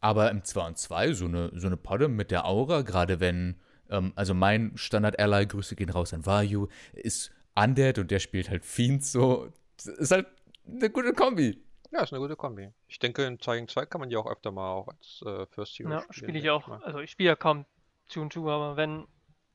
Aber 0.00 0.30
im 0.30 0.42
2 0.44 0.66
und 0.68 0.78
2 0.78 1.12
so 1.12 1.26
eine, 1.26 1.50
so 1.54 1.66
eine 1.66 1.76
Podde 1.76 2.08
mit 2.08 2.30
der 2.30 2.46
Aura, 2.46 2.82
gerade 2.82 3.20
wenn, 3.20 3.60
ähm, 3.90 4.12
also 4.16 4.34
mein 4.34 4.72
Standard-Ally, 4.76 5.46
Grüße 5.46 5.76
gehen 5.76 5.90
raus 5.90 6.12
an 6.14 6.24
Vayu, 6.26 6.68
ist 6.92 7.30
Undead 7.54 7.98
und 7.98 8.10
der 8.10 8.18
spielt 8.18 8.48
halt 8.50 8.64
Fiends 8.64 9.12
so. 9.12 9.52
Das 9.76 9.86
ist 9.86 10.10
halt 10.10 10.26
eine 10.66 10.90
gute 10.90 11.12
Kombi. 11.12 11.62
Ja, 11.92 12.02
ist 12.02 12.12
eine 12.12 12.20
gute 12.20 12.34
Kombi. 12.36 12.70
Ich 12.88 12.98
denke, 12.98 13.24
in 13.26 13.38
2 13.38 13.56
gegen 13.56 13.68
2 13.68 13.84
kann 13.86 14.00
man 14.00 14.08
die 14.08 14.16
auch 14.16 14.26
öfter 14.26 14.50
mal 14.50 14.72
auch 14.72 14.88
als 14.88 15.22
äh, 15.26 15.46
First 15.46 15.78
Hero 15.78 15.90
Ja, 15.90 16.00
spielen. 16.00 16.14
spiele 16.14 16.38
ich 16.38 16.50
auch. 16.50 16.66
mal. 16.66 16.82
Also, 16.82 17.00
ich 17.00 17.10
spiele 17.10 17.28
ja 17.28 17.36
kaum 17.36 17.66
2 18.12 18.20
und 18.20 18.32
2, 18.32 18.50
aber 18.52 18.76
wenn 18.76 19.06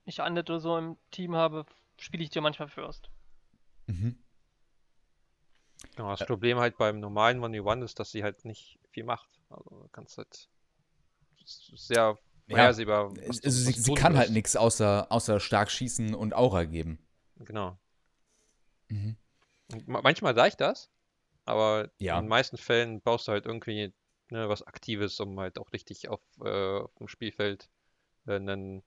ich 0.05 0.21
Undead 0.21 0.49
oder 0.49 0.59
so 0.59 0.77
im 0.77 0.97
Team 1.11 1.35
habe, 1.35 1.65
spiele 1.99 2.23
ich 2.23 2.29
die 2.29 2.41
manchmal 2.41 2.69
First. 2.69 3.09
Mhm. 3.87 4.17
Genau, 5.95 6.09
das 6.11 6.25
Problem 6.25 6.59
halt 6.59 6.77
beim 6.77 6.99
normalen 6.99 7.39
1v1 7.39 7.83
ist, 7.83 7.99
dass 7.99 8.11
sie 8.11 8.23
halt 8.23 8.45
nicht 8.45 8.79
viel 8.91 9.03
macht. 9.03 9.29
Also 9.49 9.69
du 9.69 9.87
kannst 9.91 10.17
halt 10.17 10.49
ist 11.43 11.71
sehr 11.75 12.17
vorhersehbar. 12.49 13.11
was 13.15 13.39
Also 13.43 13.51
sie, 13.51 13.71
sie 13.73 13.93
kann 13.93 14.15
halt 14.15 14.27
wirst. 14.27 14.33
nichts 14.33 14.55
außer, 14.55 15.07
außer 15.11 15.39
stark 15.39 15.71
schießen 15.71 16.13
und 16.15 16.33
Aura 16.33 16.65
geben. 16.65 16.99
Genau. 17.37 17.77
Mhm. 18.89 19.17
Manchmal 19.85 20.37
reicht 20.37 20.61
das, 20.61 20.89
aber 21.45 21.91
Ja. 21.99 22.17
in 22.17 22.25
den 22.25 22.29
meisten 22.29 22.57
Fällen 22.57 23.01
brauchst 23.01 23.27
du 23.27 23.33
halt 23.33 23.45
irgendwie 23.45 23.93
ne, 24.29 24.49
was 24.49 24.63
Aktives, 24.63 25.19
um 25.19 25.39
halt 25.39 25.59
auch 25.59 25.71
richtig 25.73 26.09
auf, 26.09 26.21
äh, 26.43 26.79
auf 26.79 26.93
dem 26.95 27.07
Spielfeld 27.07 27.69
einen 28.35 28.83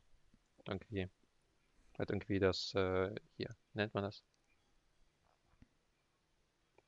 irgendwie 0.66 1.08
halt 1.98 2.10
irgendwie 2.10 2.38
das 2.38 2.74
äh, 2.74 3.14
hier 3.36 3.54
nennt 3.74 3.94
man 3.94 4.04
das. 4.04 4.22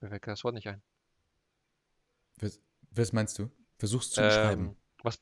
Mir 0.01 0.09
fällt 0.09 0.27
das 0.27 0.43
Wort 0.45 0.55
nicht 0.55 0.69
ein. 0.69 0.83
Was, 2.41 2.61
was 2.91 3.13
meinst 3.13 3.39
du? 3.39 3.51
Versuch's 3.79 4.11
zu 4.11 4.21
beschreiben. 4.21 4.69
Ähm, 4.71 4.77
was, 5.03 5.21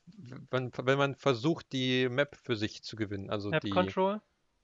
wenn, 0.49 0.71
wenn 0.75 0.97
man 0.97 1.15
versucht, 1.15 1.71
die 1.71 2.07
Map 2.09 2.35
für 2.35 2.55
sich 2.55 2.83
zu 2.83 2.95
gewinnen, 2.95 3.29
also 3.29 3.49
Map 3.49 3.61
die 3.61 3.69
Control. 3.69 4.21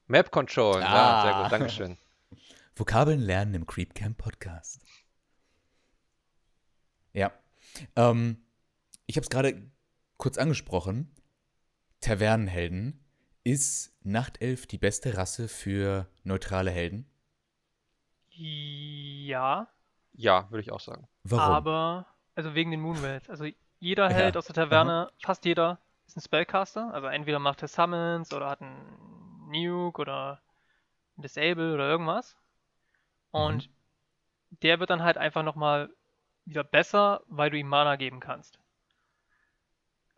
Map 0.08 0.32
Control. 0.32 0.80
Ja, 0.82 1.22
sehr 1.24 1.36
Ah. 1.36 1.44
gut, 1.44 1.52
Dankeschön. 1.52 1.98
Vokabeln 2.76 3.20
lernen 3.20 3.54
im 3.56 3.66
Creepcamp 3.66 4.18
Podcast. 4.18 4.80
Ja. 7.14 7.34
Ähm, 7.96 8.46
ich 9.08 9.18
habe 9.18 9.24
es 9.24 9.30
gerade 9.30 9.72
kurz 10.18 10.38
angesprochen. 10.38 11.12
Tavernenhelden. 12.02 13.04
Ist 13.44 13.94
Nachtelf 14.04 14.66
die 14.68 14.78
beste 14.78 15.16
Rasse 15.18 15.48
für 15.48 16.08
neutrale 16.24 16.72
Helden? 16.72 17.06
Ja, 18.30 19.68
Ja, 20.14 20.50
würde 20.52 20.62
ich 20.62 20.72
auch 20.72 20.80
sagen. 20.80 21.08
Warum? 21.24 21.54
aber, 21.54 22.06
also 22.36 22.56
wegen 22.56 22.72
den 22.72 22.82
Moonwells. 22.82 23.30
Also 23.30 23.46
jeder 23.80 24.10
Ja, 24.10 24.16
Held 24.16 24.38
aus 24.38 24.46
der 24.46 24.56
Taverne, 24.56 25.12
fast 25.22 25.46
jeder, 25.46 25.80
ist 26.08 26.18
ein 26.18 26.22
Spellcaster. 26.22 26.94
Also 26.94 27.08
entweder 27.08 27.40
macht 27.40 27.62
er 27.62 27.68
Summons 27.68 28.34
oder 28.34 28.50
hat 28.50 28.62
einen 28.62 29.50
Nuke 29.52 30.02
oder 30.02 30.42
ein 31.18 31.24
Disable 31.24 31.74
oder 31.74 31.90
irgendwas. 31.90 32.36
Und 33.32 33.70
der 34.64 34.80
wird 34.80 34.90
dann 34.90 35.04
halt 35.04 35.18
einfach 35.18 35.44
nochmal 35.44 35.90
wieder 36.46 36.64
besser, 36.64 37.24
weil 37.28 37.50
du 37.50 37.58
ihm 37.58 37.68
Mana 37.68 37.96
geben 37.98 38.20
kannst. 38.20 38.60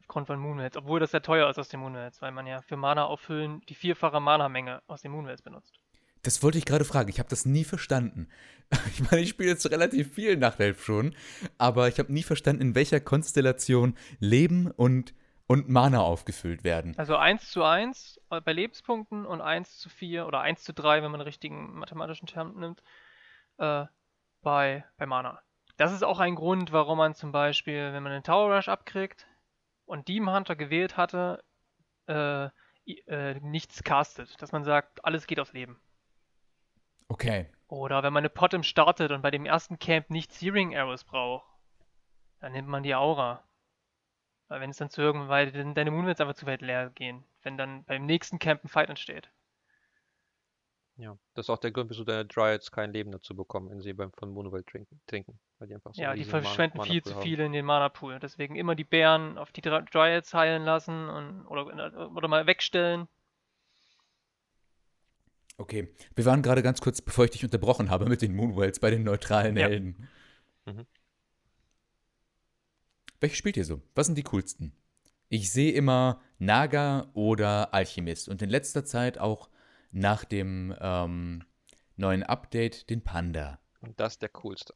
Aufgrund 0.09 0.25
von 0.25 0.39
Moonwells. 0.39 0.75
Obwohl 0.75 0.99
das 0.99 1.11
sehr 1.11 1.21
teuer 1.21 1.47
ist 1.51 1.59
aus 1.59 1.69
den 1.69 1.81
Moonwells, 1.81 2.19
weil 2.19 2.31
man 2.31 2.47
ja 2.47 2.63
für 2.63 2.75
Mana 2.75 3.05
auffüllen 3.05 3.61
die 3.69 3.75
vierfache 3.75 4.19
Mana-Menge 4.19 4.81
aus 4.87 5.03
den 5.03 5.11
Moonwells 5.11 5.43
benutzt. 5.43 5.77
Das 6.23 6.41
wollte 6.41 6.57
ich 6.57 6.65
gerade 6.65 6.83
fragen. 6.83 7.09
Ich 7.09 7.19
habe 7.19 7.29
das 7.29 7.45
nie 7.45 7.63
verstanden. 7.63 8.27
Ich 8.87 9.01
meine, 9.01 9.21
ich 9.21 9.29
spiele 9.29 9.49
jetzt 9.49 9.69
relativ 9.69 10.15
viel 10.15 10.35
Nachtelf 10.35 10.83
schon, 10.83 11.15
aber 11.59 11.87
ich 11.89 11.99
habe 11.99 12.11
nie 12.11 12.23
verstanden, 12.23 12.61
in 12.61 12.75
welcher 12.75 12.99
Konstellation 12.99 13.95
Leben 14.19 14.71
und, 14.71 15.13
und 15.45 15.69
Mana 15.69 16.01
aufgefüllt 16.01 16.63
werden. 16.63 16.95
Also 16.97 17.15
1 17.15 17.51
zu 17.51 17.63
1 17.63 18.19
bei 18.29 18.51
Lebenspunkten 18.51 19.27
und 19.27 19.41
1 19.41 19.77
zu 19.77 19.89
4 19.89 20.25
oder 20.25 20.41
1 20.41 20.63
zu 20.63 20.73
3, 20.73 21.03
wenn 21.03 21.11
man 21.11 21.19
den 21.19 21.27
richtigen 21.27 21.77
mathematischen 21.77 22.27
Term 22.27 22.59
nimmt, 22.59 22.81
äh, 23.57 23.85
bei, 24.41 24.85
bei 24.97 25.05
Mana. 25.05 25.39
Das 25.77 25.93
ist 25.93 26.03
auch 26.03 26.19
ein 26.19 26.33
Grund, 26.33 26.71
warum 26.71 26.97
man 26.97 27.13
zum 27.13 27.31
Beispiel, 27.31 27.93
wenn 27.93 28.01
man 28.01 28.11
den 28.11 28.23
Tower 28.23 28.55
Rush 28.55 28.69
abkriegt 28.69 29.27
und 29.89 30.07
Demon 30.07 30.35
Hunter 30.35 30.55
gewählt 30.55 30.97
hatte, 30.97 31.43
äh, 32.07 32.49
äh, 33.07 33.39
nichts 33.41 33.83
castet. 33.83 34.41
Dass 34.41 34.51
man 34.51 34.63
sagt, 34.63 35.03
alles 35.03 35.27
geht 35.27 35.39
aufs 35.39 35.53
Leben. 35.53 35.81
Okay. 37.07 37.51
Oder 37.67 38.03
wenn 38.03 38.13
man 38.13 38.21
eine 38.21 38.29
Potem 38.29 38.63
startet 38.63 39.11
und 39.11 39.21
bei 39.21 39.31
dem 39.31 39.45
ersten 39.45 39.79
Camp 39.79 40.09
nicht 40.11 40.31
Searing 40.31 40.77
Arrows 40.77 41.03
braucht, 41.03 41.47
dann 42.39 42.51
nimmt 42.51 42.67
man 42.67 42.83
die 42.83 42.95
Aura. 42.95 43.43
Weil 44.47 44.61
wenn 44.61 44.69
es 44.69 44.77
dann 44.77 44.89
zu 44.89 45.01
irgendwann, 45.01 45.29
weil 45.29 45.51
dann 45.51 45.75
deine 45.75 45.91
Moonwells 45.91 46.21
einfach 46.21 46.35
zu 46.35 46.45
weit 46.45 46.61
leer 46.61 46.91
gehen, 46.91 47.23
wenn 47.41 47.57
dann 47.57 47.83
beim 47.85 48.05
nächsten 48.05 48.39
Camp 48.39 48.63
ein 48.63 48.69
Fight 48.69 48.89
entsteht. 48.89 49.31
Ja, 50.97 51.17
das 51.33 51.45
ist 51.45 51.49
auch 51.49 51.57
der 51.57 51.71
Grund, 51.71 51.89
wieso 51.89 52.03
deine 52.03 52.25
Dryads 52.25 52.71
kein 52.71 52.91
Leben 52.91 53.11
dazu 53.11 53.35
bekommen, 53.35 53.69
wenn 53.69 53.81
sie 53.81 53.93
beim 53.93 54.11
von 54.13 54.31
Moonwell 54.31 54.63
trinken. 54.63 55.39
Weil 55.59 55.67
die 55.67 55.75
einfach 55.75 55.93
so 55.93 56.01
ja, 56.01 56.13
die 56.13 56.23
verschwenden 56.23 56.81
viel 56.83 57.03
zu 57.03 57.15
haben. 57.15 57.21
viel 57.21 57.39
in 57.41 57.51
den 57.51 57.65
Mana-Pool. 57.65 58.19
Deswegen 58.19 58.55
immer 58.55 58.75
die 58.75 58.85
Bären 58.85 59.37
auf 59.37 59.51
die 59.51 59.61
Dry- 59.61 59.83
Dryads 59.91 60.33
heilen 60.33 60.63
lassen 60.63 61.09
und, 61.09 61.45
oder, 61.47 62.11
oder 62.15 62.27
mal 62.29 62.47
wegstellen. 62.47 63.07
Okay. 65.57 65.93
Wir 66.15 66.23
waren 66.25 66.41
gerade 66.41 66.63
ganz 66.63 66.79
kurz, 66.79 67.01
bevor 67.01 67.25
ich 67.25 67.31
dich 67.31 67.43
unterbrochen 67.43 67.89
habe, 67.89 68.05
mit 68.05 68.21
den 68.21 68.33
Moonwells 68.33 68.79
bei 68.79 68.89
den 68.89 69.03
neutralen 69.03 69.57
Ja. 69.57 69.67
Helden. 69.67 70.07
Mhm. 70.65 70.85
Welche 73.19 73.35
spielt 73.35 73.57
ihr 73.57 73.65
so? 73.65 73.81
Was 73.95 74.05
sind 74.05 74.17
die 74.17 74.23
coolsten? 74.23 74.71
Ich 75.27 75.51
sehe 75.51 75.73
immer 75.73 76.21
Naga 76.37 77.09
oder 77.13 77.73
Alchemist 77.73 78.29
und 78.29 78.41
in 78.41 78.49
letzter 78.49 78.85
Zeit 78.85 79.17
auch 79.17 79.49
nach 79.91 80.23
dem 80.23 80.73
ähm, 80.79 81.43
neuen 81.97 82.23
Update 82.23 82.89
den 82.89 83.03
Panda. 83.03 83.59
Und 83.81 83.99
das 83.99 84.13
ist 84.13 84.21
der 84.21 84.29
coolste. 84.29 84.73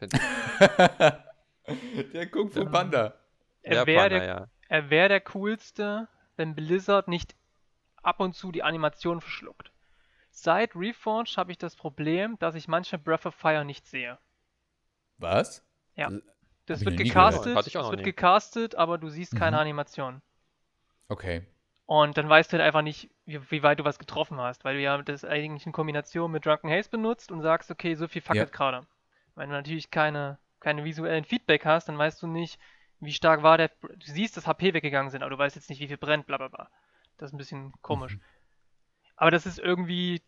Der 2.14 2.28
Kung 2.30 2.50
Fu 2.50 2.60
Ähm, 2.62 2.64
Panda. 2.64 3.14
Er 3.62 3.70
Der 3.70 3.86
wäre 3.86 4.08
der, 4.08 4.24
ja. 4.24 4.46
er 4.68 4.90
wär 4.90 5.08
der 5.08 5.20
coolste, 5.20 6.08
wenn 6.36 6.54
Blizzard 6.56 7.06
nicht 7.08 7.34
ab 8.02 8.18
und 8.20 8.34
zu 8.34 8.50
die 8.52 8.62
Animation 8.64 9.20
verschluckt. 9.20 9.70
Seit 10.30 10.74
Reforged 10.76 11.36
habe 11.38 11.50
ich 11.52 11.58
das 11.58 11.74
Problem, 11.76 12.36
dass 12.40 12.54
ich 12.56 12.66
manche 12.68 12.98
Breath 12.98 13.26
of 13.26 13.34
Fire 13.36 13.64
nicht 13.64 13.86
sehe. 13.86 14.18
Was? 15.18 15.64
Ja. 15.96 16.08
Äh, 16.08 16.20
Das 16.66 16.84
wird 16.86 16.96
gecastet, 16.96 17.54
noch 17.74 17.90
wird 17.90 17.98
nie. 18.00 18.04
gecastet, 18.04 18.74
aber 18.74 18.96
du 18.98 19.08
siehst 19.10 19.34
keine 19.36 19.56
Mhm. 19.56 19.58
Animation. 19.58 20.22
Okay. 21.10 21.42
Und 21.86 22.16
dann 22.18 22.28
weißt 22.28 22.52
du 22.52 22.56
halt 22.58 22.64
einfach 22.64 22.82
nicht, 22.82 23.10
wie, 23.24 23.40
wie 23.50 23.62
weit 23.64 23.80
du 23.80 23.84
was 23.84 23.98
getroffen 23.98 24.38
hast, 24.40 24.64
weil 24.64 24.76
du 24.76 24.82
ja 24.82 25.00
das 25.02 25.24
eigentlich 25.24 25.64
in 25.66 25.72
Kombination 25.72 26.30
mit 26.30 26.44
Drunken 26.46 26.70
Haze 26.70 26.88
benutzt 26.90 27.32
und 27.32 27.40
sagst, 27.42 27.70
okay, 27.72 27.94
so 27.96 28.06
viel 28.08 28.20
fackelt 28.22 28.50
Ja. 28.50 28.50
gerade. 28.50 28.86
Wenn 29.38 29.50
du 29.50 29.56
natürlich 29.56 29.90
keine, 29.90 30.38
keine 30.60 30.84
visuellen 30.84 31.24
Feedback 31.24 31.64
hast, 31.64 31.88
dann 31.88 31.98
weißt 31.98 32.22
du 32.22 32.26
nicht, 32.26 32.58
wie 33.00 33.12
stark 33.12 33.42
war 33.42 33.58
der. 33.58 33.68
Du 33.82 33.96
siehst, 34.00 34.36
dass 34.36 34.46
HP 34.46 34.74
weggegangen 34.74 35.10
sind, 35.10 35.22
aber 35.22 35.30
du 35.30 35.38
weißt 35.38 35.56
jetzt 35.56 35.70
nicht, 35.70 35.80
wie 35.80 35.88
viel 35.88 35.96
brennt, 35.98 36.26
bla 36.26 36.36
bla 36.38 36.48
bla. 36.48 36.70
Das 37.16 37.30
ist 37.30 37.34
ein 37.34 37.38
bisschen 37.38 37.72
komisch. 37.82 38.16
Mhm. 38.16 38.20
Aber 39.16 39.30
das 39.30 39.46
ist 39.46 39.58
irgendwie, 39.58 40.22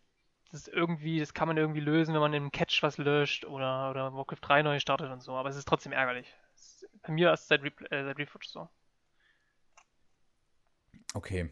das 0.51 0.61
ist 0.61 0.67
irgendwie, 0.69 1.19
das 1.19 1.33
kann 1.33 1.47
man 1.47 1.57
irgendwie 1.57 1.79
lösen, 1.79 2.13
wenn 2.13 2.21
man 2.21 2.33
im 2.33 2.51
Catch 2.51 2.83
was 2.83 2.97
löscht 2.97 3.45
oder, 3.45 3.89
oder 3.91 4.13
Warcraft 4.13 4.39
3 4.41 4.61
neu 4.63 4.79
startet 4.79 5.09
und 5.11 5.21
so, 5.21 5.33
aber 5.35 5.49
es 5.49 5.55
ist 5.55 5.67
trotzdem 5.67 5.93
ärgerlich. 5.93 6.33
Es- 6.55 6.85
Bei 7.03 7.11
mir 7.13 7.33
ist 7.33 7.41
es 7.41 7.47
seit, 7.47 7.61
Repl- 7.63 7.89
äh, 7.91 8.03
seit 8.03 8.17
Reforged 8.17 8.49
so. 8.49 8.69
Okay. 11.13 11.49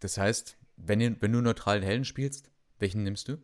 Das 0.00 0.18
heißt, 0.18 0.58
wenn, 0.76 1.00
ihr, 1.00 1.20
wenn 1.22 1.32
du 1.32 1.40
neutralen 1.40 1.82
Helden 1.82 2.04
spielst, 2.04 2.50
welchen 2.78 3.02
nimmst 3.04 3.28
du? 3.28 3.38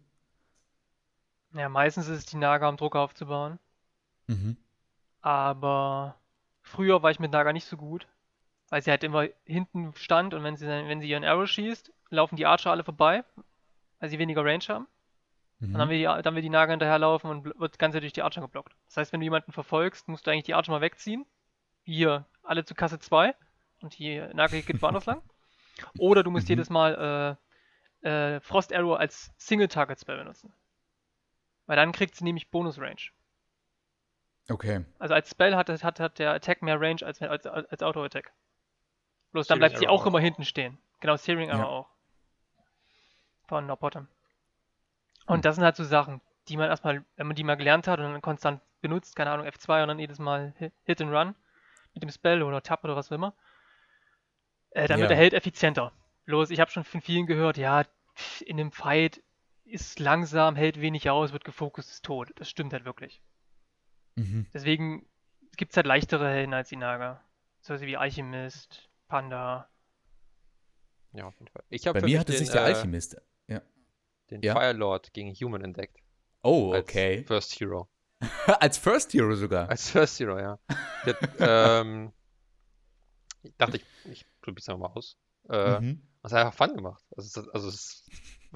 Ja, 1.55 1.68
meistens 1.68 2.09
ist 2.09 2.18
es 2.18 2.26
die 2.26 2.36
Naga, 2.36 2.68
um 2.68 2.76
Druck 2.76 2.96
aufzubauen. 2.96 3.59
Mhm. 4.26 4.57
Aber 5.20 6.16
früher 6.62 7.03
war 7.03 7.11
ich 7.11 7.18
mit 7.18 7.32
Naga 7.32 7.53
nicht 7.53 7.66
so 7.66 7.76
gut, 7.76 8.07
weil 8.68 8.82
sie 8.82 8.90
halt 8.90 9.05
immer 9.05 9.26
hinten 9.44 9.94
stand 9.94 10.34
und 10.34 10.44
wenn 10.44 10.57
sie, 10.57 10.66
wenn 10.66 11.01
sie 11.01 11.09
ihren 11.09 11.24
Arrow 11.24 11.49
schießt, 11.49 11.92
laufen 12.11 12.36
die 12.36 12.46
Archer 12.46 12.70
alle 12.70 12.84
vorbei, 12.84 13.24
weil 13.99 14.09
sie 14.09 14.18
weniger 14.18 14.44
Range 14.44 14.64
haben. 14.68 14.86
Mhm. 15.59 15.74
Und 15.74 15.78
dann 15.78 15.88
will, 15.88 15.99
die, 15.99 16.22
dann 16.22 16.34
will 16.34 16.42
die 16.42 16.51
Naga 16.51 16.72
hinterherlaufen 16.72 17.30
und 17.30 17.44
wird 17.44 17.72
das 17.72 17.78
Ganze 17.78 18.01
durch 18.01 18.12
die 18.12 18.22
Archer 18.22 18.40
geblockt. 18.42 18.76
Das 18.86 18.96
heißt, 18.99 19.12
wenn 19.12 19.20
du 19.20 19.24
jemanden 19.24 19.53
verfolgst, 19.53 20.07
musst 20.09 20.26
du 20.26 20.30
eigentlich 20.30 20.44
die 20.44 20.55
Archer 20.55 20.72
mal 20.72 20.80
wegziehen. 20.80 21.26
Hier, 21.82 22.26
alle 22.42 22.64
zu 22.64 22.74
Kasse 22.74 22.99
2 22.99 23.34
und 23.80 23.99
die 23.99 24.18
Naga 24.34 24.61
geht 24.61 24.82
woanders 24.82 25.07
lang. 25.07 25.22
Oder 25.99 26.22
du 26.22 26.30
musst 26.30 26.46
Mhm. 26.49 26.53
jedes 26.53 26.70
Mal 26.70 27.38
äh, 28.03 28.09
äh, 28.09 28.40
Frost 28.40 28.72
Arrow 28.72 28.96
als 28.99 29.32
Single-Target-Spell 29.38 30.18
benutzen. 30.18 30.53
Weil 31.68 31.76
dann 31.76 31.92
kriegt 31.92 32.16
sie 32.16 32.24
nämlich 32.24 32.50
Bonus-Range. 32.50 33.00
Okay. 34.48 34.84
Also 34.98 35.14
als 35.14 35.30
Spell 35.30 35.54
hat, 35.54 35.68
hat, 35.68 36.00
hat 36.00 36.18
der 36.18 36.32
Attack 36.32 36.62
mehr 36.62 36.80
Range 36.80 37.04
als, 37.04 37.20
als, 37.22 37.46
als 37.46 37.82
Auto-Attack. 37.82 38.32
Bloß 39.32 39.46
dann 39.46 39.58
Searing 39.58 39.60
bleibt 39.70 39.78
sie 39.78 39.86
Arrow 39.86 40.00
auch 40.00 40.06
immer 40.06 40.18
auch. 40.18 40.22
hinten 40.22 40.44
stehen. 40.44 40.78
Genau, 41.00 41.16
Searing 41.16 41.50
Arrow 41.50 41.60
Ja. 41.60 41.66
auch. 41.68 41.90
Von 43.46 43.66
No 43.66 43.76
Bottom. 43.76 44.04
Hm. 44.04 45.34
Und 45.34 45.44
das 45.44 45.54
sind 45.56 45.64
halt 45.64 45.76
so 45.76 45.84
Sachen, 45.84 46.20
die 46.48 46.56
man 46.56 46.68
erstmal, 46.70 47.04
wenn 47.16 47.26
man 47.26 47.36
die 47.36 47.44
mal 47.44 47.56
gelernt 47.56 47.86
hat 47.86 47.98
und 48.00 48.10
dann 48.10 48.22
konstant 48.22 48.62
benutzt, 48.80 49.14
keine 49.14 49.30
Ahnung, 49.30 49.46
F2 49.46 49.82
und 49.82 49.88
dann 49.88 49.98
jedes 49.98 50.18
Mal 50.18 50.54
Hi- 50.58 50.72
Hit 50.84 51.02
and 51.02 51.12
Run 51.12 51.34
mit 51.92 52.02
dem 52.02 52.10
Spell 52.10 52.42
oder 52.42 52.62
Tap 52.62 52.82
oder 52.84 52.96
was 52.96 53.08
auch 53.12 53.16
immer, 53.16 53.34
äh, 54.70 54.86
dann 54.88 54.98
wird 55.00 55.10
Ja. 55.10 55.14
der 55.14 55.16
Held 55.18 55.34
effizienter. 55.34 55.92
Bloß, 56.24 56.48
ich 56.50 56.60
habe 56.60 56.70
schon 56.70 56.84
von 56.84 57.02
vielen 57.02 57.26
gehört, 57.26 57.58
ja, 57.58 57.84
in 58.40 58.56
dem 58.56 58.72
Fight 58.72 59.22
ist 59.68 59.98
langsam, 60.00 60.56
hält 60.56 60.80
wenig 60.80 61.08
aus, 61.10 61.32
wird 61.32 61.44
gefokust, 61.44 61.90
ist 61.90 62.04
tot. 62.04 62.32
Das 62.36 62.48
stimmt 62.48 62.72
halt 62.72 62.84
wirklich. 62.84 63.22
Mhm. 64.16 64.46
Deswegen 64.52 65.06
gibt 65.56 65.72
es 65.72 65.76
halt 65.76 65.86
leichtere 65.86 66.28
Helden 66.28 66.54
als 66.54 66.68
die 66.68 66.76
Naga. 66.76 67.20
So 67.60 67.80
wie 67.80 67.96
Alchemist, 67.96 68.88
Panda. 69.08 69.68
Ja, 71.12 71.26
auf 71.26 71.34
jeden 71.38 71.50
Fall. 71.50 71.64
Ich 71.70 71.86
habe 71.86 71.94
Bei 71.94 72.00
für 72.00 72.06
mir 72.06 72.12
mich 72.12 72.20
hatte 72.20 72.32
den, 72.32 72.38
sich 72.38 72.50
der 72.50 72.60
äh, 72.62 72.64
Alchemist. 72.64 73.20
Ja. 73.48 73.62
den 74.30 74.42
Ja? 74.42 74.54
Firelord 74.58 75.12
gegen 75.12 75.32
Human 75.32 75.62
entdeckt. 75.62 75.98
Oh, 76.42 76.72
als 76.72 76.82
okay. 76.84 77.24
First 77.24 77.58
Hero. 77.60 77.88
Als 78.60 78.78
First 78.78 79.12
Hero 79.12 79.34
sogar. 79.36 79.68
Als 79.68 79.90
First 79.90 80.18
Hero, 80.18 80.38
ja. 80.40 80.58
Der, 81.06 81.16
ähm, 81.82 82.12
ich 83.42 83.54
dachte, 83.56 83.76
ich, 83.76 83.84
ich 84.10 84.26
probiere 84.40 84.60
es 84.60 84.78
mal 84.78 84.86
aus. 84.88 85.16
Äh, 85.48 85.80
Mhm. 85.80 86.02
Das 86.22 86.32
hat 86.32 86.46
einfach 86.46 86.66
Fun 86.66 86.76
gemacht. 86.76 87.04
Also, 87.16 87.40
es- 87.42 87.48
also 87.50 87.68
es 87.68 88.04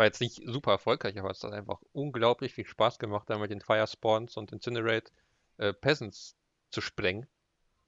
war 0.02 0.06
jetzt 0.06 0.20
nicht 0.20 0.42
super 0.44 0.72
erfolgreich, 0.72 1.16
aber 1.16 1.30
es 1.30 1.44
hat 1.44 1.52
einfach 1.52 1.80
unglaublich 1.92 2.54
viel 2.54 2.66
Spaß 2.66 2.98
gemacht, 2.98 3.30
da 3.30 3.38
mit 3.38 3.52
den 3.52 3.60
Fire 3.60 3.86
Spawns 3.86 4.36
und 4.36 4.50
Incinerate 4.50 5.12
äh, 5.58 5.72
Peasants 5.72 6.34
zu 6.70 6.80
sprengen. 6.80 7.28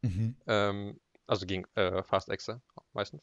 Mhm. 0.02 0.36
Ähm, 0.46 1.00
also 1.26 1.44
gegen 1.44 1.64
äh, 1.74 2.04
Fast 2.04 2.28
Exe 2.28 2.62
meistens. 2.92 3.20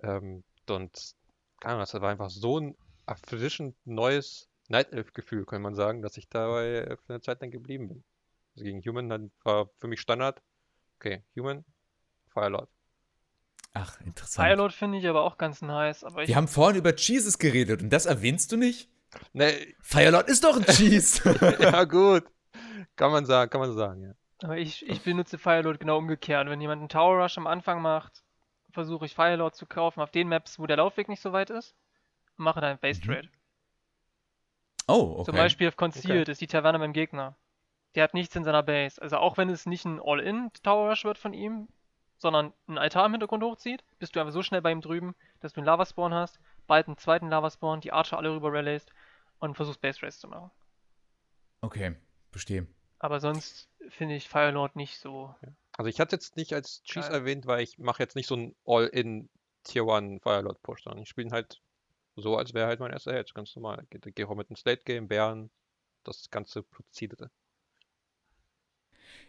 Ähm, 0.00 0.42
und 0.68 1.14
keine 1.60 1.74
Ahnung, 1.74 1.86
das 1.86 1.94
war 1.94 2.10
einfach 2.10 2.30
so 2.30 2.58
ein 2.58 2.76
erfrischend 3.06 3.76
neues 3.84 4.48
Night 4.66 4.92
Elf-Gefühl, 4.92 5.46
kann 5.46 5.62
man 5.62 5.76
sagen, 5.76 6.02
dass 6.02 6.16
ich 6.16 6.28
dabei 6.28 6.96
für 7.06 7.14
eine 7.14 7.20
Zeit 7.20 7.40
lang 7.40 7.52
geblieben 7.52 7.86
bin. 7.86 8.04
Also 8.56 8.64
gegen 8.64 8.82
Human 8.82 9.08
dann 9.08 9.30
war 9.44 9.70
für 9.78 9.86
mich 9.86 10.00
Standard. 10.00 10.42
Okay, 10.98 11.22
Human, 11.36 11.64
Firelord. 12.32 12.68
Ach, 13.74 14.00
interessant. 14.02 14.46
Firelord 14.46 14.72
finde 14.72 14.98
ich 14.98 15.06
aber 15.08 15.22
auch 15.22 15.38
ganz 15.38 15.62
nice. 15.62 16.04
Aber 16.04 16.22
ich, 16.22 16.28
Wir 16.28 16.36
haben 16.36 16.48
vorhin 16.48 16.76
über 16.76 16.94
Cheeses 16.94 17.38
geredet 17.38 17.82
und 17.82 17.90
das 17.90 18.06
erwähnst 18.06 18.52
du 18.52 18.56
nicht? 18.56 18.88
Ne, 19.32 19.52
Firelord 19.80 20.28
ist 20.28 20.44
doch 20.44 20.56
ein 20.56 20.64
Cheese. 20.64 21.34
ja 21.60 21.84
gut. 21.84 22.24
Kann 22.96 23.10
man 23.12 23.24
sagen, 23.26 23.50
kann 23.50 23.60
man 23.60 23.70
so 23.70 23.76
sagen, 23.76 24.02
ja. 24.02 24.12
aber 24.42 24.58
ich, 24.58 24.86
ich 24.86 25.02
benutze 25.02 25.38
Firelord 25.38 25.80
genau 25.80 25.98
umgekehrt. 25.98 26.48
Wenn 26.48 26.60
jemand 26.60 26.80
einen 26.80 26.88
Tower 26.88 27.22
Rush 27.22 27.38
am 27.38 27.46
Anfang 27.46 27.80
macht, 27.80 28.22
versuche 28.70 29.06
ich 29.06 29.14
Firelord 29.14 29.54
zu 29.54 29.66
kaufen 29.66 30.00
auf 30.00 30.10
den 30.10 30.28
Maps, 30.28 30.58
wo 30.58 30.66
der 30.66 30.76
Laufweg 30.76 31.08
nicht 31.08 31.22
so 31.22 31.32
weit 31.32 31.50
ist. 31.50 31.74
Und 32.36 32.44
mache 32.44 32.60
dann 32.60 32.78
Base 32.78 33.00
Mhm. 33.00 33.06
Trade. 33.06 33.28
oh, 34.88 35.14
okay. 35.16 35.24
Zum 35.24 35.36
Beispiel 35.36 35.68
auf 35.68 35.76
Concealed 35.76 36.28
ist 36.28 36.40
die 36.40 36.46
Taverne 36.46 36.78
beim 36.78 36.92
Gegner. 36.92 37.36
Der 37.94 38.04
hat 38.04 38.14
nichts 38.14 38.34
in 38.36 38.44
seiner 38.44 38.62
Base. 38.62 39.00
Also 39.00 39.16
auch 39.18 39.36
wenn 39.36 39.48
es 39.50 39.66
nicht 39.66 39.84
ein 39.84 40.00
All-In 40.02 40.50
Tower 40.62 40.90
Rush 40.90 41.04
wird 41.04 41.18
von 41.18 41.34
ihm, 41.34 41.68
sondern 42.22 42.54
ein 42.68 42.78
Altar 42.78 43.06
im 43.06 43.12
Hintergrund 43.12 43.42
hochzieht, 43.42 43.84
bist 43.98 44.14
du 44.14 44.20
einfach 44.20 44.32
so 44.32 44.42
schnell 44.42 44.62
bei 44.62 44.70
ihm 44.70 44.80
drüben, 44.80 45.14
dass 45.40 45.52
du 45.52 45.60
einen 45.60 45.66
Lavaspawn 45.66 46.14
hast, 46.14 46.38
bald 46.66 46.86
einen 46.86 46.96
zweiten 46.96 47.28
Lavaspawn, 47.28 47.80
die 47.80 47.92
Archer 47.92 48.16
alle 48.16 48.32
rüber 48.32 48.52
relayst 48.52 48.90
und 49.40 49.56
versuchst 49.56 49.80
Base 49.80 50.02
Race 50.02 50.18
zu 50.20 50.28
machen. 50.28 50.50
Okay, 51.60 51.96
verstehe. 52.30 52.66
Aber 53.00 53.18
sonst 53.20 53.68
finde 53.88 54.14
ich 54.14 54.28
Firelord 54.28 54.76
nicht 54.76 54.98
so. 54.98 55.34
Also 55.76 55.88
ich 55.88 55.98
hatte 55.98 56.14
jetzt 56.14 56.36
nicht 56.36 56.54
als 56.54 56.82
Cheese 56.84 57.08
Geil. 57.08 57.20
erwähnt, 57.20 57.46
weil 57.46 57.62
ich 57.62 57.78
mache 57.78 58.02
jetzt 58.02 58.14
nicht 58.14 58.28
so 58.28 58.36
ein 58.36 58.54
All-in 58.64 59.28
Tier 59.64 59.82
1 59.88 60.22
Firelord 60.22 60.62
Push, 60.62 60.84
sondern 60.84 61.02
ich 61.02 61.08
spiele 61.08 61.28
ihn 61.28 61.32
halt 61.32 61.60
so, 62.14 62.36
als 62.36 62.54
wäre 62.54 62.68
halt 62.68 62.78
mein 62.78 62.92
erster 62.92 63.12
Held, 63.12 63.34
ganz 63.34 63.54
normal. 63.56 63.84
Gehe 63.90 64.00
geh 64.00 64.24
auch 64.24 64.34
mit 64.36 64.48
einem 64.48 64.56
Slate 64.56 64.84
Game, 64.84 65.08
Bären, 65.08 65.50
das 66.04 66.30
ganze 66.30 66.62
Prozedere. 66.62 67.30